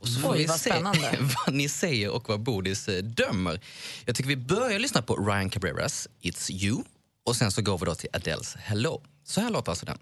Och 0.01 0.09
så 0.09 0.21
får 0.21 0.33
Oj, 0.33 0.39
vi 0.39 0.47
vad 0.47 0.61
se 0.61 0.71
spännande. 0.71 1.19
vad 1.47 1.55
ni 1.55 1.69
säger 1.69 2.11
och 2.11 2.29
vad 2.29 2.41
Bodis 2.41 2.89
eh, 2.89 3.05
dömer. 3.05 3.61
Jag 4.05 4.17
tycker 4.17 4.29
vi 4.29 4.37
börjar 4.37 4.79
lyssna 4.79 5.03
på 5.03 5.17
Ryan 5.17 5.51
Cabreras 5.51 6.09
It's 6.23 6.53
You 6.53 6.83
och 7.27 7.37
sen 7.37 7.53
så 7.53 7.63
går 7.63 7.79
vi 7.79 7.87
då 7.87 7.95
till 7.95 8.09
Adeles 8.13 8.57
Hello. 8.61 9.03
Så 9.25 9.41
här 9.41 9.51
låter 9.51 9.73
alltså 9.73 9.87
den. 9.87 9.99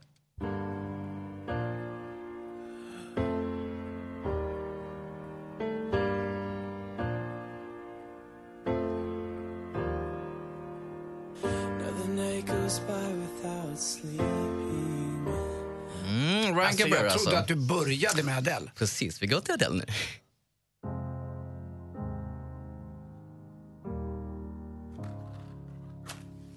Cabrera 16.82 17.02
jag 17.04 17.12
trodde 17.12 17.38
alltså. 17.38 17.54
att 17.54 17.60
du 17.60 17.66
började 17.66 18.22
med 18.22 18.38
Adele. 18.38 18.70
Precis, 18.76 19.22
vi 19.22 19.26
går 19.26 19.40
till 19.40 19.54
Adele 19.54 19.74
nu. 19.74 19.84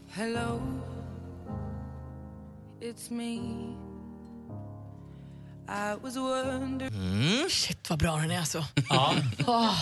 Hello, 0.09 0.61
it's 2.81 3.09
me. 3.11 3.39
I 5.67 5.95
was 6.03 6.15
wondering. 6.17 6.93
Mm. 6.93 7.49
Shit 7.49 7.89
vad 7.89 7.99
bra 7.99 8.15
den 8.17 8.31
är 8.31 8.39
alltså. 8.39 8.65
Ja. 8.89 9.13
Åh, 9.47 9.75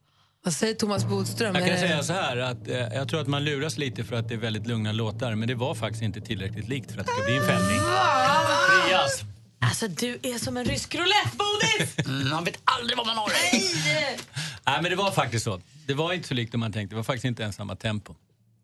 vad 0.44 0.52
säger 0.54 0.74
Thomas 0.74 1.04
Bodström? 1.04 1.54
Jag 1.54 1.64
kan 1.64 1.72
det- 1.74 1.80
säga 1.80 2.02
så 2.02 2.12
här 2.12 2.36
att 2.36 2.68
eh, 2.68 2.76
jag 2.76 3.08
tror 3.08 3.20
att 3.20 3.26
man 3.28 3.44
luras 3.44 3.78
lite 3.78 4.04
för 4.04 4.16
att 4.16 4.28
det 4.28 4.34
är 4.34 4.38
väldigt 4.38 4.66
lugna 4.66 4.92
låtar, 4.92 5.34
men 5.34 5.48
det 5.48 5.54
var 5.54 5.74
faktiskt 5.74 6.02
inte 6.02 6.20
tillräckligt 6.20 6.68
likt 6.68 6.92
för 6.92 7.00
att 7.00 7.06
det 7.06 7.12
ska 7.12 7.24
bli 7.24 7.36
en 7.36 7.46
fällning. 7.46 7.78
Frias! 8.84 9.22
Alltså 9.60 9.88
du 9.88 10.18
är 10.22 10.38
som 10.38 10.56
en 10.56 10.64
rysk 10.64 10.94
roulette, 10.94 11.30
Bodis! 11.36 11.94
Mm, 12.08 12.28
man 12.28 12.44
vet 12.44 12.58
aldrig 12.64 12.96
vad 12.96 13.06
man 13.06 13.16
har. 13.16 13.28
Nej, 14.66 14.82
men 14.82 14.90
det 14.90 14.96
var 14.96 15.10
faktiskt 15.10 15.44
så. 15.44 15.60
Det 15.86 15.94
var 15.94 16.12
inte 16.12 16.28
så 16.28 16.34
likt 16.34 16.54
man 16.54 16.72
tänkte. 16.72 16.94
Det 16.94 16.96
var 16.96 17.04
faktiskt 17.04 17.24
inte 17.24 17.42
ens 17.42 17.56
samma 17.56 17.76
tempo. 17.76 18.14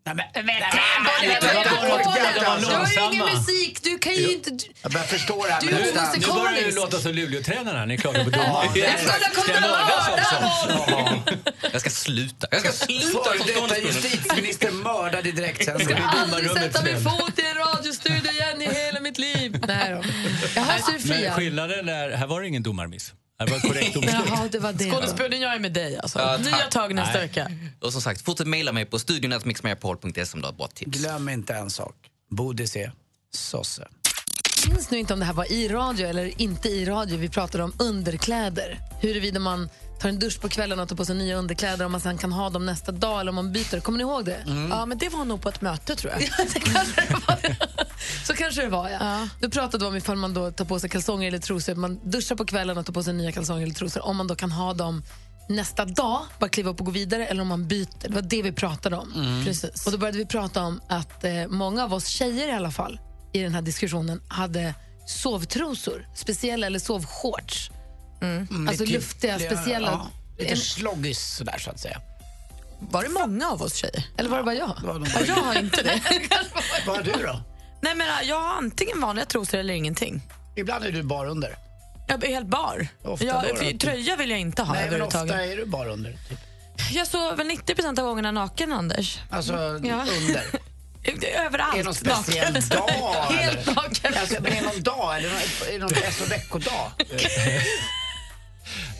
Nej, 0.07 0.15
men, 0.15 0.27
Men, 0.35 0.47
nej, 0.47 0.61
men, 0.65 1.29
men, 1.29 1.29
men, 1.31 1.41
det 1.41 1.71
var 1.71 1.83
men, 1.83 1.93
åtgärd, 1.93 2.35
men, 2.37 2.47
alltså. 2.47 2.71
Du 2.71 2.77
har 2.77 2.87
ju 2.87 2.93
ingen 2.95 3.19
långsamma. 3.19 3.41
musik, 3.41 3.83
du 3.83 3.99
kan 3.99 4.15
ju 4.15 4.33
inte... 4.33 4.51
du- 4.51 4.65
Jag 4.83 4.93
börjar 4.93 5.07
förstå 5.07 5.45
det 5.47 5.53
här 5.53 5.61
Du 5.61 5.67
med 5.67 5.75
musikalisk. 5.81 6.29
Nu 6.29 6.33
börjar 6.35 6.65
du 6.65 6.75
låta 6.75 6.99
som 6.99 7.13
Luleåtränaren 7.13 7.79
här. 7.79 7.87
Ni 7.87 7.99
klagar 7.99 8.25
på 8.25 8.31
domaren. 8.31 8.71
Ja, 8.75 8.81
jag 9.49 9.61
mördas 9.61 10.09
också? 10.09 10.37
Jag 11.73 11.81
ska 11.81 11.91
sluta. 11.91 12.47
Jag 12.51 12.61
ska 12.61 12.73
sluta 12.73 13.25
Före 13.25 13.39
som 13.55 13.69
detta 13.69 13.79
justitieminister 13.79 14.71
mördad 14.71 15.27
i 15.27 15.33
direktsändning. 15.33 15.89
Jag 15.91 15.99
ska 15.99 16.09
aldrig 16.21 16.51
sätta 16.51 16.83
min 16.83 17.01
fot 17.01 17.39
i 17.39 17.43
en 17.47 17.55
radiostudio 17.55 18.33
igen 18.33 18.63
i 18.63 18.75
hela 18.75 19.01
mitt 19.01 19.19
liv. 19.19 19.65
Nej 19.67 19.91
då. 19.91 20.03
Jaha, 20.57 20.79
så 20.79 20.91
är 20.93 20.99
du 20.99 21.23
Men 21.23 21.33
skillnaden 21.33 21.89
är, 21.89 22.11
här 22.11 22.27
var 22.27 22.41
det 22.41 22.49
ingen 22.49 22.63
domarmiss. 22.63 23.13
Här 23.39 23.47
var 23.47 23.61
korrekt. 23.61 23.97
Jaha, 24.03 24.49
det 24.53 24.59
var 24.59 24.73
det. 24.73 24.91
Skådespelaren, 24.91 25.41
jag 25.41 25.55
är 25.55 25.59
med 25.59 25.73
dig 25.73 25.99
alltså. 25.99 26.19
Ja, 26.19 26.37
Nya 26.37 26.57
tag 26.57 26.95
nästa 26.95 27.19
Nej. 27.19 27.27
vecka. 27.29 27.51
Och 27.81 27.93
som 27.93 28.01
sagt, 28.03 28.23
fortsätt 28.23 28.47
mejla 28.47 28.73
mig 28.73 28.85
på 28.87 28.99
studion 28.99 29.33
at 29.33 29.45
mixmegapol.se 29.45 30.23
om 30.35 30.41
du 30.41 30.47
har 30.47 30.53
ett 30.53 30.57
bra 30.59 30.67
tips. 30.67 30.99
Glöm 30.99 31.29
inte 31.29 31.55
en 31.55 31.71
sak. 31.71 31.95
Bodis 32.31 32.77
är 32.77 32.93
sosse. 33.35 33.89
Minns 34.69 34.91
nu 34.91 34.99
inte 34.99 35.13
om 35.13 35.19
det 35.19 35.27
här 35.27 35.33
var 35.33 35.53
i 35.53 35.69
radio 35.69 36.07
eller 36.07 36.41
inte 36.41 36.69
i 36.69 36.85
radio. 36.85 37.19
Vi 37.19 37.29
pratade 37.29 37.65
om 37.65 37.73
underkläder. 37.79 38.79
Huruvida 39.01 39.41
man 39.41 39.69
tar 40.01 40.09
en 40.09 40.19
dusch 40.19 40.41
på 40.41 40.49
kvällen 40.49 40.79
och 40.81 40.89
tar 40.89 40.97
på 40.97 41.05
sig 41.05 41.17
nya 41.17 41.37
underkläder 41.37 41.87
om 41.87 41.93
man 41.93 42.01
sen 42.01 42.19
kan 42.19 42.33
ha 42.33 42.51
dem 42.51 42.67
nästa 42.67 42.93
dag 42.93 43.21
eller 43.21 43.29
om 43.29 43.35
man 43.35 43.53
byter. 43.53 43.81
Kommer 43.81 43.99
ni 43.99 44.03
ihåg 44.03 44.25
det? 44.25 44.45
Ja, 44.71 44.87
men 44.87 44.99
det 44.99 45.09
var 45.09 45.25
nog 45.25 45.43
på 45.43 45.49
ett 45.49 45.61
möte 45.61 45.97
tror 45.97 46.13
jag. 46.13 46.23
Så 48.27 48.35
kanske 48.35 48.63
det 48.63 48.69
var, 48.69 48.89
ja. 48.89 49.29
Då 49.41 49.51
pratade 49.51 49.85
vi 49.85 49.89
om 49.89 49.97
ifall 49.97 50.17
man 50.17 50.35
då 50.35 50.51
tar 50.51 50.65
på 50.65 50.79
sig 50.79 50.91
kalsonger 50.91 51.29
eller 51.29 51.39
trosor. 51.39 51.75
Man 51.75 52.01
duschar 52.05 52.37
på 52.37 52.45
kvällen 52.45 52.79
och 52.79 52.87
tar 52.87 52.93
på 52.93 53.03
sig 53.03 53.15
nya 53.15 53.33
kalsonger 53.33 53.63
eller 53.63 53.75
trosor. 53.75 54.07
Om 54.07 54.17
man 54.17 54.27
då 54.27 54.35
kan 54.35 54.53
ha 54.53 54.75
dem 54.75 55.03
nästa 55.49 55.85
dag, 55.85 56.21
bara 56.39 56.49
kliva 56.49 56.71
upp 56.71 56.81
och 56.81 56.87
gå 56.87 56.93
vidare, 56.93 57.27
eller 57.27 57.43
om 57.43 57.49
man 57.49 57.69
byter. 57.69 58.09
Det 58.09 58.15
var 58.15 58.23
det 58.23 58.43
vi 58.43 58.53
pratade 58.53 58.97
om. 58.97 59.13
Mm. 59.15 59.45
Precis. 59.45 59.87
Och 59.87 59.93
då 59.93 59.99
började 59.99 60.19
vi 60.19 60.27
prata 60.27 60.63
om 60.63 60.81
att 60.89 61.25
eh, 61.25 61.47
många 61.49 61.85
av 61.85 61.95
oss 61.95 62.07
tjejer 62.07 62.49
i 62.49 62.53
alla 62.53 62.71
fall, 62.71 63.01
i 63.35 63.43
den 63.43 63.55
här 63.55 63.63
diskussionen, 63.63 64.21
hade 64.29 64.75
sovtrosor. 65.07 66.07
Speciella, 66.15 66.67
eller 66.67 66.79
sovshorts. 66.79 67.71
Mm, 68.23 68.69
Alltså 68.69 68.85
lite- 68.85 68.97
luftiga, 68.97 69.39
speciella. 69.39 69.91
Ja, 69.91 70.11
lite 70.45 70.57
sloggis 70.57 71.37
sådär 71.37 71.59
så 71.59 71.71
att 71.71 71.81
säga. 71.81 72.01
Var 72.81 73.03
det 73.03 73.09
många 73.09 73.51
av 73.51 73.63
oss 73.63 73.75
tjejer? 73.75 74.05
Eller 74.19 74.31
var 74.31 74.39
det 74.39 74.45
bara 74.45 74.55
jag? 74.55 74.77
Det 74.81 74.87
var 74.87 74.95
de 74.95 75.07
Ja, 75.15 75.21
jag 75.27 75.35
har 75.35 75.59
inte 75.59 75.83
det. 75.83 76.01
Vad 76.87 76.97
har 76.97 77.03
du 77.03 77.13
då? 77.13 77.41
Nej, 77.83 77.95
men 77.95 78.07
jag 78.25 78.41
har 78.41 78.55
antingen 78.57 79.01
vanliga 79.01 79.25
trosor 79.27 79.59
eller 79.59 79.75
ingenting. 79.75 80.23
Ibland 80.57 80.85
är 80.85 80.93
du 80.93 81.03
bara 81.03 81.29
under. 81.31 81.57
Jag 82.09 82.25
är 82.25 82.29
helt 82.29 82.47
bar. 82.47 82.87
Ofta 83.03 83.25
jag, 83.27 83.43
då 83.43 83.71
då? 83.73 83.79
Tröja 83.79 84.17
vill 84.17 84.31
jag 84.31 84.41
inte 84.41 84.63
ha 84.63 84.75
Nej, 84.75 84.91
men 84.91 85.03
ofta 85.03 85.45
är 85.45 85.57
du 85.57 85.65
bara 85.67 85.89
under. 85.93 86.11
Typ. 86.29 86.39
Jag 86.93 87.07
sover 87.07 87.45
90% 87.45 87.99
av 88.01 88.05
gångerna 88.07 88.31
naken, 88.31 88.73
Anders. 88.73 89.19
Alltså 89.31 89.53
Ja. 89.53 90.05
under. 90.21 90.45
Överallt 91.47 91.75
Är 91.75 91.79
det 91.79 91.85
någon 91.85 91.95
speciell 91.95 92.53
naken. 92.53 92.69
dag? 93.01 93.15
Helt 93.31 93.77
naken. 93.77 94.15
Alltså, 94.21 94.37
men 94.43 94.53
är 94.53 94.57
det 94.57 94.67
någon 94.67 94.83
dag 94.83 95.17
eller 95.19 95.29
är 95.29 95.73
det 95.73 95.79
någon 95.79 95.91
S 95.95 96.21
och 96.25 96.31
veckodag? 96.31 96.91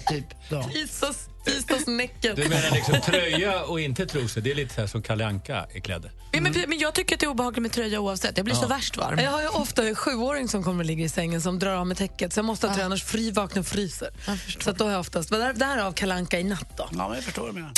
typ 0.09 0.49
dag. 0.51 0.73
Tisdags, 0.73 1.29
tisdagsnäcken. 1.47 2.37
Du 2.37 2.49
menar 2.49 2.71
liksom 2.71 3.01
tröja 3.01 3.63
och 3.63 3.81
inte 3.81 4.07
trosor? 4.07 4.41
Det 4.41 4.51
är 4.51 4.55
lite 4.55 4.75
så 4.75 4.81
här 4.81 4.89
som 4.89 5.03
Kalle 5.03 5.27
Anka 5.27 5.67
är 5.75 5.81
klädd. 5.81 6.11
Ja, 6.33 6.41
men, 6.41 6.55
men 6.69 6.79
jag 6.79 6.95
tycker 6.95 7.15
att 7.17 7.21
det 7.21 7.27
är 7.27 7.31
obehagligt 7.31 7.63
med 7.63 7.73
tröja 7.73 8.01
oavsett. 8.01 8.37
Jag 8.37 8.45
blir 8.45 8.55
Ja. 8.55 8.61
så 8.61 8.67
värst 8.69 8.97
varm. 8.97 9.19
Jag 9.19 9.31
har 9.31 9.43
ju 9.43 9.49
ofta 9.49 9.87
en 9.87 9.95
sjuåring 9.95 10.49
som 10.49 10.63
kommer 10.65 10.79
och 10.81 10.85
ligger 10.87 11.05
i 11.05 11.09
sängen 11.09 11.43
som 11.43 11.59
drar 11.59 11.75
av 11.77 11.87
mig 11.87 11.97
täcket 11.97 12.33
så 12.33 12.39
jag 12.39 12.45
måste 12.45 12.67
ha 12.67 12.75
tröja 12.75 12.87
annars 12.87 13.05
fri, 13.05 13.31
vaknar 13.31 13.61
och 13.61 13.67
fryser. 13.67 14.09
Så 14.61 14.71
att 14.71 14.79
då 14.79 14.85
har 14.85 14.91
jag 14.93 15.01
oftast, 15.01 15.31
därav 15.31 15.93
kalanka 15.93 16.39
i 16.41 16.45
natt 16.45 16.69
då. 16.77 16.89
Ja, 16.93 17.09
men 17.09 17.15
jag 17.15 17.25
förstår 17.25 17.43
vad 17.43 17.51
du 17.51 17.55
menar. 17.55 17.73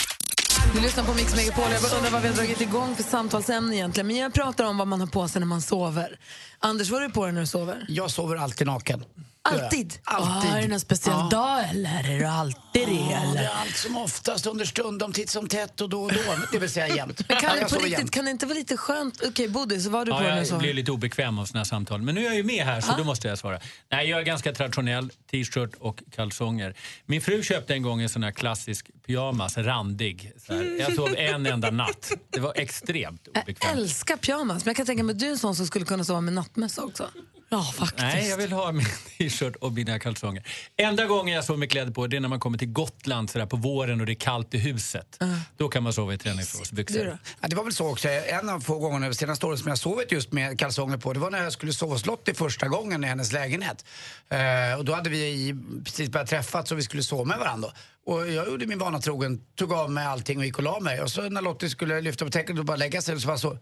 Du 0.74 0.80
lyssnar 0.80 1.04
på 1.04 1.14
Mix 1.14 1.36
Megapol. 1.36 1.64
Jag 1.72 1.96
undrar 1.96 2.10
vad 2.10 2.22
vi 2.22 2.28
har 2.28 2.34
dragit 2.34 2.60
igång 2.60 2.96
för 2.96 3.02
samtalsämne 3.02 3.76
egentligen. 3.76 4.06
Men 4.06 4.16
jag 4.16 4.34
pratar 4.34 4.64
om 4.64 4.78
vad 4.78 4.88
man 4.88 5.00
har 5.00 5.06
på 5.06 5.28
sig 5.28 5.40
när 5.40 5.46
man 5.46 5.62
sover. 5.62 6.18
Anders, 6.58 6.90
vad 6.90 7.00
har 7.00 7.08
du 7.08 7.14
på 7.14 7.24
dig 7.24 7.32
när 7.32 7.40
du 7.40 7.46
sover? 7.46 7.84
Jag 7.88 8.10
sover 8.10 8.36
alltid 8.36 8.66
naken. 8.66 9.04
Alltid? 9.42 9.98
Alltid. 10.04 10.50
Ah, 10.52 10.56
är 10.56 10.62
det 10.62 10.68
någon 10.68 10.80
speciell 10.80 11.16
Ja. 11.18 11.28
dag 11.30 11.64
eller? 11.70 12.10
Är 12.14 12.18
det 12.20 12.30
alltid 12.30 12.60
det? 12.72 12.80
Ja, 12.80 13.08
det 13.08 13.12
eller? 13.14 13.42
är 13.42 13.48
allt 13.48 13.76
som 13.76 13.96
oftast, 13.96 14.46
understundom, 14.46 15.12
titt 15.12 15.30
som 15.30 15.48
tätt 15.48 15.80
och 15.80 15.88
då 15.88 16.02
och 16.02 16.12
då. 16.12 16.18
Det 16.52 16.58
vill 16.58 16.70
säga 16.70 16.96
jämt. 16.96 17.20
Men 17.28 17.36
kan, 17.36 17.50
Jag 17.58 17.66
det 17.66 17.70
på 17.70 17.76
riktigt, 17.76 17.98
jämt. 17.98 18.10
kan 18.10 18.24
det 18.24 18.30
inte 18.30 18.46
vara 18.46 18.58
lite 18.58 18.76
skönt? 18.76 19.22
Okej, 19.28 19.48
Bodis, 19.48 19.86
vad 19.86 20.00
har 20.00 20.04
du 20.06 20.12
på 20.12 20.18
Ja, 20.18 20.34
dig 20.34 20.40
nu? 20.42 20.48
jag 20.50 20.58
blir 20.58 20.74
lite 20.74 20.92
obekväm 20.92 21.38
av 21.38 21.44
såna 21.44 21.60
här 21.60 21.64
samtal. 21.64 22.02
Men 22.02 22.14
nu 22.14 22.20
är 22.20 22.24
jag 22.24 22.34
ju 22.34 22.42
med 22.42 22.64
här 22.64 22.80
så 22.80 22.92
Ja. 22.92 22.96
då 22.98 23.04
måste 23.04 23.28
jag 23.28 23.38
svara. 23.38 23.60
Nej, 23.92 24.08
jag 24.08 24.20
är 24.20 24.24
ganska 24.24 24.52
traditionell. 24.52 25.10
T-shirt 25.30 25.74
och 25.78 26.02
kalsonger. 26.16 26.74
Min 27.06 27.20
fru 27.20 27.42
köpte 27.42 27.74
en 27.74 27.82
gång 27.82 28.02
en 28.02 28.08
sån 28.08 28.22
här 28.22 28.30
klassisk 28.32 28.86
pyjamas, 29.06 29.56
randig. 29.56 30.32
Så 30.46 30.54
här. 30.54 30.80
Jag 30.80 30.94
sov 30.94 31.14
en 31.16 31.46
enda 31.46 31.70
natt. 31.70 32.12
Det 32.32 32.40
var 32.40 32.52
extremt 32.56 33.28
Jag 33.32 33.42
obekvämt. 33.42 33.76
älskar 33.78 34.16
pyjamas, 34.16 34.64
men 34.64 34.70
jag 34.70 34.76
kan 34.76 34.86
tänka 34.86 35.02
mig 35.02 35.12
att 35.12 35.18
du 35.18 35.26
är 35.26 35.30
en 35.30 35.38
sån 35.38 35.56
som 35.56 35.66
skulle 35.66 35.84
kunna 35.84 36.04
sova 36.04 36.20
med 36.20 36.32
nattmössa 36.56 36.84
också. 36.84 37.10
Ja, 37.48 37.62
faktiskt. 37.62 38.02
Nej, 38.02 38.28
jag 38.28 38.36
vill 38.36 38.52
ha 38.52 38.72
min 38.72 38.86
t-shirt 39.18 39.56
och 39.56 39.72
mina 39.72 39.98
kalsonger. 39.98 40.42
Enda 40.76 41.06
gången 41.06 41.34
jag 41.34 41.44
sover 41.44 41.58
med 41.58 41.70
kläder 41.70 41.92
på 41.92 42.06
det 42.06 42.16
är 42.16 42.20
när 42.20 42.28
man 42.28 42.40
kommer 42.40 42.58
till 42.58 42.68
Gotland 42.72 43.30
så 43.30 43.38
där 43.38 43.46
på 43.46 43.56
våren 43.56 44.00
och 44.00 44.06
det 44.06 44.12
är 44.12 44.14
kallt 44.14 44.54
i 44.54 44.58
huset. 44.58 45.18
Då 45.56 45.68
kan 45.68 45.82
man 45.82 45.92
sova 45.92 46.14
i 46.14 46.18
träningsbyxor. 46.18 47.18
Ja, 47.40 47.48
det 47.48 47.56
var 47.56 47.64
väl 47.64 47.72
så 47.72 47.90
också. 47.90 48.08
En 48.08 48.48
av 48.48 48.60
få 48.60 48.78
gånger 48.78 49.08
de 49.08 49.14
senaste 49.14 49.46
åren 49.46 49.58
som 49.58 49.68
jag 49.68 49.78
sovit 49.78 50.12
just 50.12 50.32
med 50.32 50.58
kalsonger 50.58 50.96
på, 50.96 51.12
det 51.12 51.20
var 51.20 51.30
när 51.30 51.42
jag 51.42 51.52
skulle 51.52 51.72
sova 51.72 51.92
hos 51.92 52.06
Lottie 52.06 52.34
första 52.34 52.68
gången 52.68 53.04
i 53.04 53.06
hennes 53.06 53.32
lägenhet. 53.32 53.84
Eh, 54.28 54.78
och 54.78 54.84
då 54.84 54.94
hade 54.94 55.10
vi 55.10 55.54
precis 55.84 56.08
börjat 56.08 56.28
träffas 56.28 56.72
och 56.72 56.78
vi 56.78 56.82
skulle 56.82 57.02
sova 57.02 57.24
med 57.24 57.38
varandra. 57.38 57.68
Och 58.06 58.32
jag 58.32 58.48
gjorde 58.48 58.66
min 58.66 58.78
vana 58.78 59.00
trogen, 59.00 59.40
tog 59.54 59.72
av 59.72 59.90
mig 59.90 60.06
allting 60.06 60.38
och 60.38 60.44
gick 60.44 60.58
och 60.58 60.64
la 60.64 60.80
mig. 60.80 61.02
Och 61.02 61.10
så 61.10 61.28
när 61.28 61.42
Lottie 61.42 61.70
skulle 61.70 62.00
lyfta 62.00 62.24
på 62.24 62.30
täcket 62.30 62.58
och 62.58 62.64
bara 62.64 62.76
lägga 62.76 63.02
sig 63.02 63.20
så 63.20 63.26
var 63.26 63.32
jag 63.32 63.40
så, 63.40 63.58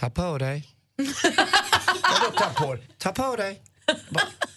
ta 0.00 0.10
på 0.10 0.38
dig. 0.38 0.68
Vadå 1.86 2.32
ta 2.36 2.64
på 2.64 2.74
dig? 2.74 2.88
Ta 2.98 3.12
på 3.12 3.36
dig. 3.36 3.60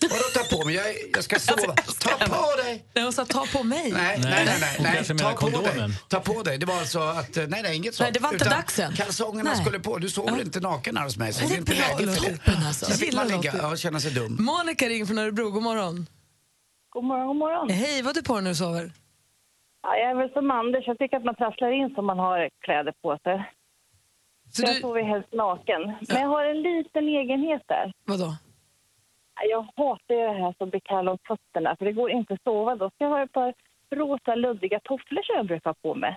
Vadå 0.02 0.24
ta 0.34 0.58
på 0.58 0.66
mig? 0.66 0.76
Jag, 0.76 0.86
jag 1.14 1.24
ska 1.24 1.40
sova. 1.40 1.74
Ta 2.00 2.10
på 2.26 2.62
dig! 2.64 2.86
Nej, 2.94 3.04
hon 3.04 3.14
sa 3.14 3.26
ta 3.26 3.46
på 3.54 3.64
mig. 3.64 3.92
Nej, 3.92 4.20
nej, 4.24 4.46
nej. 4.46 4.46
nej, 4.60 4.78
nej. 4.80 4.94
kanske 4.96 5.14
Ta 5.14 5.24
menar 5.24 5.32
på 5.32 5.38
kondomen. 5.38 5.90
dig. 5.90 6.00
Ta 6.10 6.20
på 6.20 6.44
dig. 6.44 6.58
Det 6.58 6.66
var 6.66 6.78
alltså 6.80 7.00
att, 7.00 7.38
eh, 7.38 7.44
nej, 7.48 7.62
nej, 7.64 7.76
inget 7.76 7.96
sånt. 7.96 8.06
Nej, 8.06 8.12
det 8.14 8.20
var 8.20 8.34
inte 8.34 8.46
Utan 8.46 8.58
dags 8.58 8.80
än. 8.80 8.94
Kalsongerna 8.94 9.50
Nej. 9.54 9.62
skulle 9.62 9.80
på. 9.80 9.98
Du 9.98 10.10
sover 10.10 10.42
inte 10.42 10.60
naken 10.60 10.98
här 10.98 11.04
hos 11.04 11.18
mig, 11.18 11.34
så 11.34 11.48
det 11.48 11.54
är 11.54 11.58
inte 11.58 11.76
bra, 11.76 11.98
läge 11.98 12.12
för 12.14 12.26
det. 12.26 12.32
Lotta. 12.32 12.52
Alltså. 12.68 12.86
Fick 12.92 13.14
man 13.16 13.28
ligga 13.28 13.68
och 13.68 13.78
känna 13.78 14.00
sig 14.00 14.12
dum. 14.12 14.38
Monica 14.40 14.86
ringer 14.90 15.06
från 15.06 15.18
Örebro, 15.18 15.50
god 15.50 15.64
morgon. 15.64 16.08
God 16.90 17.04
morgon, 17.04 17.28
god 17.28 17.36
morgon. 17.38 17.70
Hej, 17.70 18.02
vad 18.02 18.16
du 18.16 18.24
på 18.24 18.40
när 18.40 18.50
du 18.50 18.56
sover? 18.56 18.92
Ja, 19.84 19.96
jag 19.96 20.12
är 20.12 20.16
väl 20.16 20.30
som 20.34 20.52
Anders, 20.52 20.84
jag 20.88 20.98
tycker 20.98 21.18
att 21.18 21.24
man 21.26 21.36
trasslar 21.36 21.72
in 21.72 21.90
så 21.96 22.02
man 22.02 22.20
har 22.20 22.50
kläder 22.66 22.94
på 23.02 23.18
sig. 23.24 23.52
Så 24.58 24.64
jag 24.68 24.76
du- 24.76 24.82
sover 24.82 25.02
helst 25.04 25.34
naken. 25.34 25.82
Men 26.10 26.22
jag 26.22 26.28
har 26.28 26.46
en 26.46 26.62
liten 26.62 27.08
egenhet 27.08 27.62
där. 27.66 27.94
Vadå? 28.06 28.36
Jag 29.50 29.62
hatar 29.62 30.16
ju 30.16 30.22
det 30.22 30.40
här 30.44 30.54
som 30.58 30.70
blir 30.70 30.82
kall 30.86 31.08
om 31.10 31.18
fötterna, 31.28 31.76
för 31.78 31.86
det 31.86 31.92
går 31.94 32.12
inte 32.12 32.34
att 32.34 32.44
sova 32.44 32.76
då. 32.76 32.90
ska 32.90 33.04
jag 33.04 33.10
ha 33.12 33.24
ett 33.24 33.32
par 33.32 33.54
rosa 33.96 34.36
luddiga 34.36 34.80
tofflor 34.84 35.22
som 35.24 35.36
jag 35.36 35.46
brukar 35.48 35.70
ha 35.70 35.74
på 35.74 35.96
mig. 35.96 36.16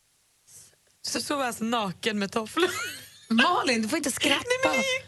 Så 1.03 1.21
sover 1.21 1.45
alltså 1.45 1.65
naken 1.65 2.19
med 2.19 2.33
tofflor? 2.33 2.69
Malin, 3.31 3.83
du 3.83 3.89
får 3.89 3.97
inte 3.97 4.11
skratta. 4.11 4.35
Nej, 4.37 4.59
men 4.65 4.73
det 4.73 4.79
är 4.79 4.95
ju 5.01 5.03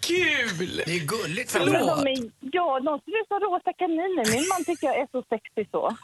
kul! 0.59 0.83
Det 0.87 0.93
är 0.97 1.07
gulligt 1.07 1.53
framförallt. 1.53 2.07
är, 2.07 2.30
ja, 2.41 2.80
de 2.80 3.01
ser 3.01 3.20
ut 3.20 3.28
som 3.28 3.41
rosa 3.41 3.72
kaniner. 3.72 4.33
Min 4.37 4.49
man 4.49 4.64
tycker 4.64 4.87
jag 4.87 4.97
är 4.99 5.09
så 5.12 5.22
sexig 5.28 5.68
så. 5.70 5.97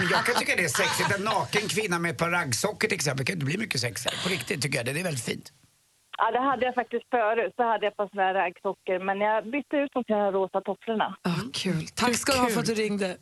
Men 0.00 0.08
Jag 0.10 0.26
kan 0.26 0.34
tycka 0.34 0.56
det 0.56 0.64
är 0.64 0.68
sexigt. 0.68 1.14
En 1.18 1.24
naken 1.24 1.68
kvinna 1.68 1.98
med 1.98 2.10
ett 2.10 2.18
par 2.18 2.30
raggsockor 2.30 2.88
till 2.88 2.94
exempel 2.94 3.26
kan 3.26 3.32
inte 3.34 3.46
bli 3.46 3.58
mycket 3.58 3.80
sexigare. 3.80 4.16
På 4.22 4.28
riktigt 4.28 4.62
tycker 4.62 4.76
jag 4.78 4.86
det. 4.86 4.92
Det 4.92 5.00
är 5.00 5.04
väldigt 5.04 5.24
fint. 5.24 5.52
Ja, 6.18 6.30
det 6.30 6.40
hade 6.40 6.64
jag 6.66 6.74
faktiskt 6.74 7.04
förut. 7.10 7.52
Så 7.56 7.62
hade 7.62 7.84
jag 7.86 7.96
par 7.96 8.08
såna 8.08 8.22
här 8.22 8.34
raggsockor. 8.34 8.98
Men 9.04 9.20
jag 9.20 9.50
bytte 9.50 9.76
ut 9.76 9.92
dem 9.92 10.04
till 10.04 10.14
de 10.14 10.20
här 10.20 10.32
rosa 10.32 10.60
tofflorna. 10.60 11.16
Ah, 11.22 11.40
kul. 11.52 11.86
Tack 11.94 12.14
ska 12.16 12.32
du 12.32 12.38
ha 12.38 12.48
för 12.48 12.60
att 12.60 12.66
du 12.66 12.74
ringde. 12.74 13.16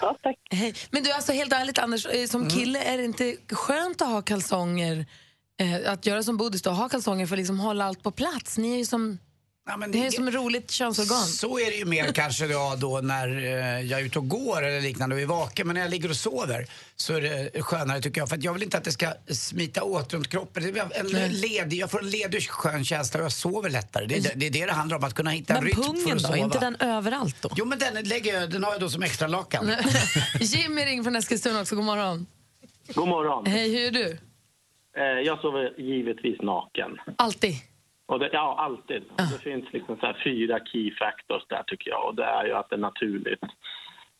Ja, 0.00 0.16
tack. 0.22 0.36
Hej. 0.50 0.74
Men 0.90 1.02
du, 1.02 1.12
alltså 1.12 1.32
helt 1.32 1.52
ärligt 1.52 1.78
Anders, 1.78 2.06
eh, 2.06 2.26
som 2.26 2.40
Mm. 2.40 2.50
kille 2.50 2.82
är 2.82 2.96
det 2.98 3.04
inte 3.04 3.36
skönt 3.52 4.02
att 4.02 4.08
ha 4.08 4.22
kalsonger? 4.22 5.06
Eh, 5.60 5.92
att 5.92 6.06
göra 6.06 6.22
som 6.22 6.36
Bodis 6.36 6.62
då, 6.62 6.70
ha 6.70 6.88
kalsonger 6.88 7.26
för 7.26 7.34
att 7.34 7.38
liksom 7.38 7.60
hålla 7.60 7.84
allt 7.84 8.02
på 8.02 8.10
plats. 8.10 8.58
Ni 8.58 8.72
är 8.74 8.78
ju 8.78 8.84
som, 8.84 9.18
Ja, 9.66 9.76
men 9.76 9.92
det 9.92 10.06
är 10.06 10.10
som 10.10 10.28
ett 10.28 10.34
roligt 10.34 10.70
könsorgan. 10.70 11.24
Så 11.26 11.58
är 11.58 11.70
det 11.70 11.76
ju 11.76 11.84
mer 11.84 12.12
kanske 12.12 12.46
då, 12.46 12.74
då 12.78 13.00
när 13.00 13.28
eh, 13.28 13.80
jag 13.80 14.00
är 14.00 14.04
ute 14.04 14.18
och 14.18 14.28
går 14.28 14.62
eller 14.62 14.80
liknande 14.80 15.14
och 15.16 15.20
är 15.22 15.26
vaken. 15.26 15.66
Men 15.66 15.74
när 15.74 15.80
jag 15.82 15.90
ligger 15.90 16.08
och 16.10 16.16
sover 16.16 16.66
så 16.96 17.14
är 17.14 17.20
det 17.20 17.62
skönare 17.62 18.00
tycker 18.00 18.20
jag. 18.20 18.28
För 18.28 18.36
att 18.36 18.44
jag 18.44 18.52
vill 18.54 18.62
inte 18.62 18.78
att 18.78 18.84
det 18.84 18.92
ska 18.92 19.12
smita 19.28 19.82
åt 19.82 20.12
runt 20.14 20.28
kroppen. 20.28 20.72
Det 20.72 20.80
en 20.94 21.28
ledig, 21.32 21.76
jag 21.78 21.90
får 21.90 21.98
en 22.00 22.10
ledig 22.10 22.48
skön 22.50 22.84
känsla 22.84 23.20
och 23.20 23.24
jag 23.24 23.32
sover 23.32 23.70
lättare. 23.70 24.06
Det 24.06 24.16
är 24.16 24.20
det, 24.22 24.32
det, 24.36 24.46
är 24.46 24.50
det 24.50 24.66
det 24.66 24.72
handlar 24.72 24.96
om, 24.96 25.04
att 25.04 25.14
kunna 25.14 25.30
hitta 25.30 25.54
en 25.56 25.64
Men 25.64 25.72
rytm 25.72 25.82
för 25.82 25.92
pungen 25.92 26.16
att 26.16 26.22
då? 26.22 26.28
sova. 26.28 26.36
Är 26.38 26.44
inte 26.44 26.58
den 26.58 26.76
överallt 26.80 27.36
då? 27.42 27.50
Jo 27.56 27.64
men 27.64 27.78
den, 27.78 28.04
lägger 28.04 28.40
jag, 28.40 28.50
den 28.50 28.64
har 28.64 28.72
jag 28.72 28.80
då 28.80 28.88
som 28.90 29.02
extra 29.02 29.28
lakan. 29.28 29.72
Jimmy 30.40 30.82
ringer 30.84 31.02
från 31.02 31.16
Eskilstuna 31.16 31.60
också, 31.60 31.76
god 31.76 31.84
morgon. 31.84 32.26
God 32.94 33.08
morgon. 33.08 33.46
Hej, 33.46 33.70
hur 33.72 33.86
är 33.86 33.90
du? 33.90 34.18
Eh, 34.96 35.02
Jag 35.26 35.40
sover 35.40 35.80
givetvis 35.80 36.42
naken. 36.42 36.90
Alltid? 37.18 37.54
Och 38.10 38.18
det, 38.18 38.30
ja, 38.32 38.54
alltid. 38.58 39.02
Det 39.16 39.42
finns 39.42 39.72
liksom 39.72 39.96
så 40.00 40.12
fyra 40.24 40.58
key 40.64 40.90
factors 40.90 41.42
där 41.48 41.62
tycker 41.66 41.90
jag. 41.90 42.06
Och 42.06 42.14
det 42.14 42.24
är 42.24 42.44
ju 42.44 42.52
att 42.52 42.70
det 42.70 42.76
är 42.76 42.80
naturligt. 42.90 43.42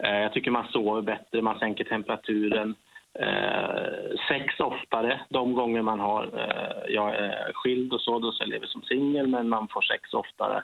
Eh, 0.03 0.19
Jag 0.19 0.33
tycker 0.33 0.51
man 0.51 0.67
sover 0.69 1.03
bättre, 1.03 1.43
man 1.43 1.59
sänker 1.59 1.85
temperaturen. 1.85 2.75
Eh, 3.15 4.17
sex 4.29 4.61
oftare 4.61 5.21
de 5.29 5.55
gånger 5.55 5.83
man 5.83 6.01
har... 6.01 6.23
Eh, 6.25 6.95
jag 6.95 7.17
är 7.17 7.53
skild 7.55 7.93
och 7.93 8.01
så, 8.01 8.19
då 8.19 8.33
så 8.33 8.43
jag 8.43 8.49
lever 8.49 8.67
som 8.67 8.83
singel, 8.83 9.27
men 9.27 9.49
man 9.49 9.69
får 9.69 9.83
sex 9.83 10.15
oftare. 10.15 10.63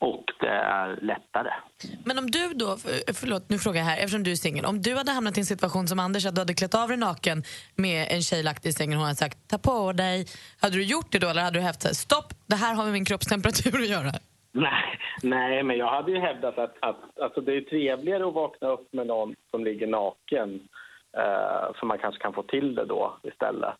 Och 0.00 0.24
det 0.40 0.48
är 0.48 0.98
lättare. 1.02 1.50
Men 2.04 2.18
om 2.18 2.30
du 2.30 2.52
då, 2.54 2.76
för- 2.76 3.12
förlåt 3.12 3.48
nu 3.50 3.58
frågar 3.58 3.80
jag 3.80 3.86
här, 3.86 3.96
eftersom 3.96 4.22
du 4.22 4.30
är 4.30 4.36
singel. 4.36 4.64
Om 4.64 4.82
du 4.82 4.94
hade 4.96 5.12
hamnat 5.12 5.36
i 5.36 5.40
en 5.40 5.46
situation 5.46 5.88
som 5.88 5.98
Anders, 5.98 6.26
att 6.26 6.34
du 6.34 6.40
hade 6.40 6.54
klätt 6.54 6.74
av 6.74 6.88
dig 6.88 6.96
naken 6.96 7.42
med 7.76 8.06
en 8.10 8.22
tjej 8.22 8.42
lagt 8.42 8.66
i 8.66 8.72
sängen 8.72 8.92
och 8.92 8.98
hon 8.98 9.06
hade 9.06 9.16
sagt 9.16 9.38
ta 9.50 9.58
på 9.58 9.92
dig. 9.92 10.26
Hade 10.60 10.76
du 10.76 10.84
gjort 10.84 11.12
det 11.12 11.18
då 11.18 11.28
eller 11.28 11.42
hade 11.42 11.58
du 11.58 11.62
hävt 11.62 11.82
så 11.82 11.88
här, 11.88 11.94
stopp, 11.94 12.28
det 12.46 12.56
här 12.56 12.74
har 12.74 12.84
med 12.84 12.92
min 12.92 13.04
kroppstemperatur 13.04 13.80
att 13.82 13.88
göra? 13.88 14.12
Nej, 14.52 14.98
nej, 15.22 15.62
men 15.62 15.76
jag 15.76 15.90
hade 15.90 16.10
ju 16.12 16.18
hävdat 16.20 16.58
att, 16.58 16.74
att 16.80 17.20
alltså 17.22 17.40
det 17.40 17.56
är 17.56 17.60
trevligare 17.60 18.28
att 18.28 18.34
vakna 18.34 18.68
upp 18.68 18.92
med 18.92 19.06
någon 19.06 19.34
som 19.50 19.64
ligger 19.64 19.86
naken. 19.86 20.48
Eh, 21.16 21.74
för 21.78 21.86
man 21.86 21.98
kanske 21.98 22.22
kan 22.22 22.32
få 22.32 22.42
till 22.42 22.74
det 22.74 22.84
då 22.84 23.18
istället. 23.22 23.74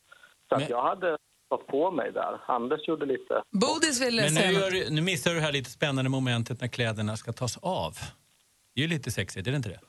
Så 0.48 0.54
att 0.54 0.70
jag 0.70 0.82
hade 0.82 1.16
stått 1.50 1.66
på 1.66 1.90
mig 1.90 2.12
där. 2.12 2.40
Anders 2.46 2.88
gjorde 2.88 3.06
lite... 3.06 3.42
Bodis 3.50 4.00
ville 4.00 4.22
Men 4.22 4.34
nu, 4.34 4.40
säga 4.40 4.52
gör, 4.52 4.90
nu 4.90 5.00
missar 5.00 5.30
du 5.30 5.36
det 5.36 5.42
här 5.42 5.52
lite 5.52 5.70
spännande 5.70 6.10
momentet 6.10 6.60
när 6.60 6.68
kläderna 6.68 7.16
ska 7.16 7.32
tas 7.32 7.56
av. 7.56 7.94
Det 8.74 8.80
är 8.80 8.82
ju 8.82 8.88
lite 8.88 9.10
sexigt, 9.10 9.46
är 9.46 9.50
det 9.50 9.56
inte 9.56 9.68
det? 9.68 9.80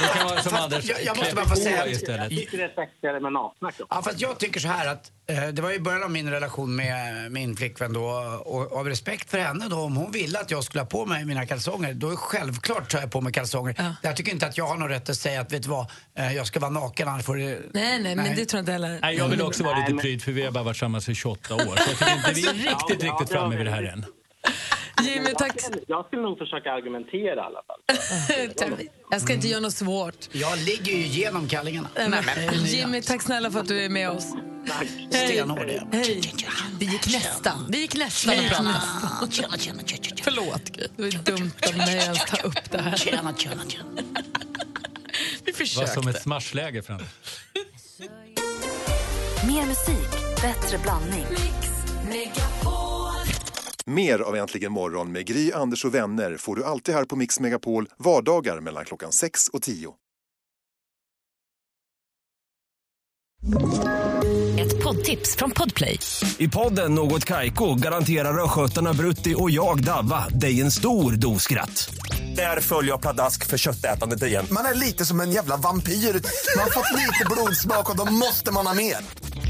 Det 0.00 0.18
kan 0.18 0.28
vara 0.28 0.42
som 0.42 0.56
Anders, 0.56 0.84
jag, 0.84 1.04
jag 1.04 1.16
måste 1.16 1.34
bara 1.34 1.46
få 1.46 1.56
säga 1.56 1.86
istället. 1.86 2.32
Jag 2.32 2.40
tycker 2.40 2.58
det 2.58 2.64
är 2.64 2.74
sexigare 2.74 3.20
med 3.20 3.32
nakna 3.32 3.70
Ja, 3.90 4.02
fast 4.04 4.20
jag 4.20 4.38
tycker 4.38 4.60
så 4.60 4.68
här 4.68 4.86
att 4.92 5.10
eh, 5.30 5.48
det 5.48 5.62
var 5.62 5.72
i 5.72 5.80
början 5.80 6.02
av 6.02 6.10
min 6.10 6.30
relation 6.30 6.76
med 6.76 7.32
min 7.32 7.56
flickvän 7.56 7.92
då 7.92 8.04
och 8.44 8.72
av 8.72 8.88
respekt 8.88 9.30
för 9.30 9.38
henne 9.38 9.68
då, 9.68 9.76
om 9.76 9.96
hon 9.96 10.12
ville 10.12 10.38
att 10.40 10.50
jag 10.50 10.64
skulle 10.64 10.80
ha 10.80 10.86
på 10.86 11.06
mig 11.06 11.24
mina 11.24 11.46
kalsonger, 11.46 11.94
då 11.94 12.10
är 12.10 12.16
självklart 12.16 12.90
tar 12.90 13.00
jag 13.00 13.10
på 13.12 13.20
mig 13.20 13.32
kalsonger. 13.32 13.94
Jag 14.02 14.16
tycker 14.16 14.32
inte 14.32 14.46
att 14.46 14.58
jag 14.58 14.66
har 14.66 14.76
någon 14.76 14.88
rätt 14.88 15.08
att 15.10 15.16
säga 15.16 15.40
att 15.40 15.52
vet 15.52 15.62
du 15.62 15.68
vad, 15.68 15.86
eh, 16.18 16.32
jag 16.36 16.46
ska 16.46 16.60
vara 16.60 16.70
naken 16.70 17.08
annars 17.08 17.24
får 17.24 17.36
det... 17.36 17.58
Nej, 17.74 18.02
nej, 18.02 18.16
men 18.16 18.36
det 18.36 18.44
tror 18.44 18.58
jag 18.58 18.62
inte 18.62 18.72
heller. 18.72 18.98
Nej, 19.02 19.16
jag 19.16 19.28
vill 19.28 19.42
också 19.42 19.64
vara 19.64 19.78
lite 19.78 20.02
pryd 20.02 20.22
för 20.22 20.32
vi 20.32 20.42
har 20.44 20.50
bara 20.52 20.64
varit 20.64 20.74
tillsammans 20.74 21.08
i 21.08 21.14
28 21.14 21.54
år. 21.54 21.60
Så 21.60 21.66
jag 21.76 21.98
tycker 21.98 22.16
inte 22.16 22.32
vi 22.34 22.46
är 22.46 22.52
riktigt, 22.54 23.02
Ja, 23.02 23.12
riktigt 23.12 23.30
framme 23.30 23.56
vid 23.56 23.66
det 23.66 23.72
här 23.72 23.82
än. 23.82 24.04
Jimmy, 25.02 25.30
tack. 25.38 25.56
Jag 25.86 26.06
skulle 26.06 26.22
nog 26.22 26.38
försöka 26.38 26.72
argumentera 26.72 27.34
i 27.34 27.44
alla 27.44 27.62
fall. 27.66 27.80
Jag 29.10 29.20
ska 29.20 29.32
inte 29.32 29.48
göra 29.48 29.60
något 29.60 29.74
svårt. 29.74 30.28
Jag 30.32 30.58
ligger 30.58 30.92
ju 30.92 31.04
igenom 31.04 31.48
kallingarna. 31.48 31.88
Nej, 31.96 32.08
men, 32.10 32.64
Jimmy, 32.64 33.02
tack 33.02 33.22
snälla 33.22 33.50
för 33.50 33.60
att 33.60 33.68
du 33.68 33.84
är 33.84 33.88
med 33.88 34.10
oss. 34.10 34.32
Tack. 34.68 34.86
Stenhård 35.10 35.58
är 35.58 35.74
jag. 35.74 35.98
Hej. 35.98 36.20
Det 36.78 36.84
gick 36.84 37.06
nästan. 37.06 37.66
Det 37.68 37.78
gick 37.78 37.96
nästan 37.96 38.34
att 38.38 38.48
prata. 38.48 38.64
Förlåt. 40.22 40.64
Det 40.96 41.02
var 41.02 41.24
dumt 41.24 41.50
av 41.68 41.76
mig 41.76 42.08
att 42.08 42.26
ta 42.26 42.46
upp 42.48 42.70
det 42.70 42.78
här. 42.82 42.96
Tjena, 42.96 43.34
tjena, 43.36 43.62
tjena. 43.68 43.84
Vi 43.94 44.02
Det 45.44 45.52
var 45.52 45.52
försökte. 45.52 45.92
som 45.92 46.08
ett 46.08 46.22
smashläge 46.22 46.82
fram. 46.82 47.00
Mer 49.46 49.66
musik, 49.66 50.10
bättre 50.42 50.78
blandning. 50.78 51.26
Mer 53.86 54.18
av 54.18 54.36
Äntligen 54.36 54.72
morgon 54.72 55.12
med 55.12 55.26
Gry, 55.26 55.52
Anders 55.52 55.84
och 55.84 55.94
vänner 55.94 56.36
får 56.36 56.56
du 56.56 56.64
alltid 56.64 56.94
här 56.94 57.04
på 57.04 57.16
Mix 57.16 57.40
Megapol 57.40 57.88
vardagar 57.98 58.60
mellan 58.60 58.84
klockan 58.84 59.12
6 59.12 59.48
och 59.48 59.62
10. 59.62 59.94
Ett 64.60 64.82
poddtips 64.82 65.36
från 65.36 65.50
Podplay. 65.50 65.98
I 66.38 66.48
podden 66.48 66.94
Något 66.94 67.24
Kaiko 67.24 67.74
garanterar 67.74 68.44
östgötarna 68.44 68.92
Brutti 68.92 69.34
och 69.38 69.50
jag, 69.50 69.84
Davva, 69.84 70.28
dig 70.28 70.60
en 70.60 70.70
stor 70.70 71.12
dos 71.12 71.42
skratt. 71.42 71.94
Där 72.36 72.60
följer 72.60 72.90
jag 72.90 73.00
pladask 73.00 73.46
för 73.46 73.58
köttätandet 73.58 74.22
igen. 74.22 74.46
Man 74.50 74.64
är 74.64 74.74
lite 74.74 75.04
som 75.04 75.20
en 75.20 75.30
jävla 75.30 75.56
vampyr. 75.56 75.92
Man 75.92 76.62
har 76.62 76.70
fått 76.70 76.92
lite 76.98 77.24
blodsmak 77.30 77.90
och 77.90 77.96
då 77.96 78.12
måste 78.12 78.52
man 78.52 78.66
ha 78.66 78.74
mer. 78.74 78.96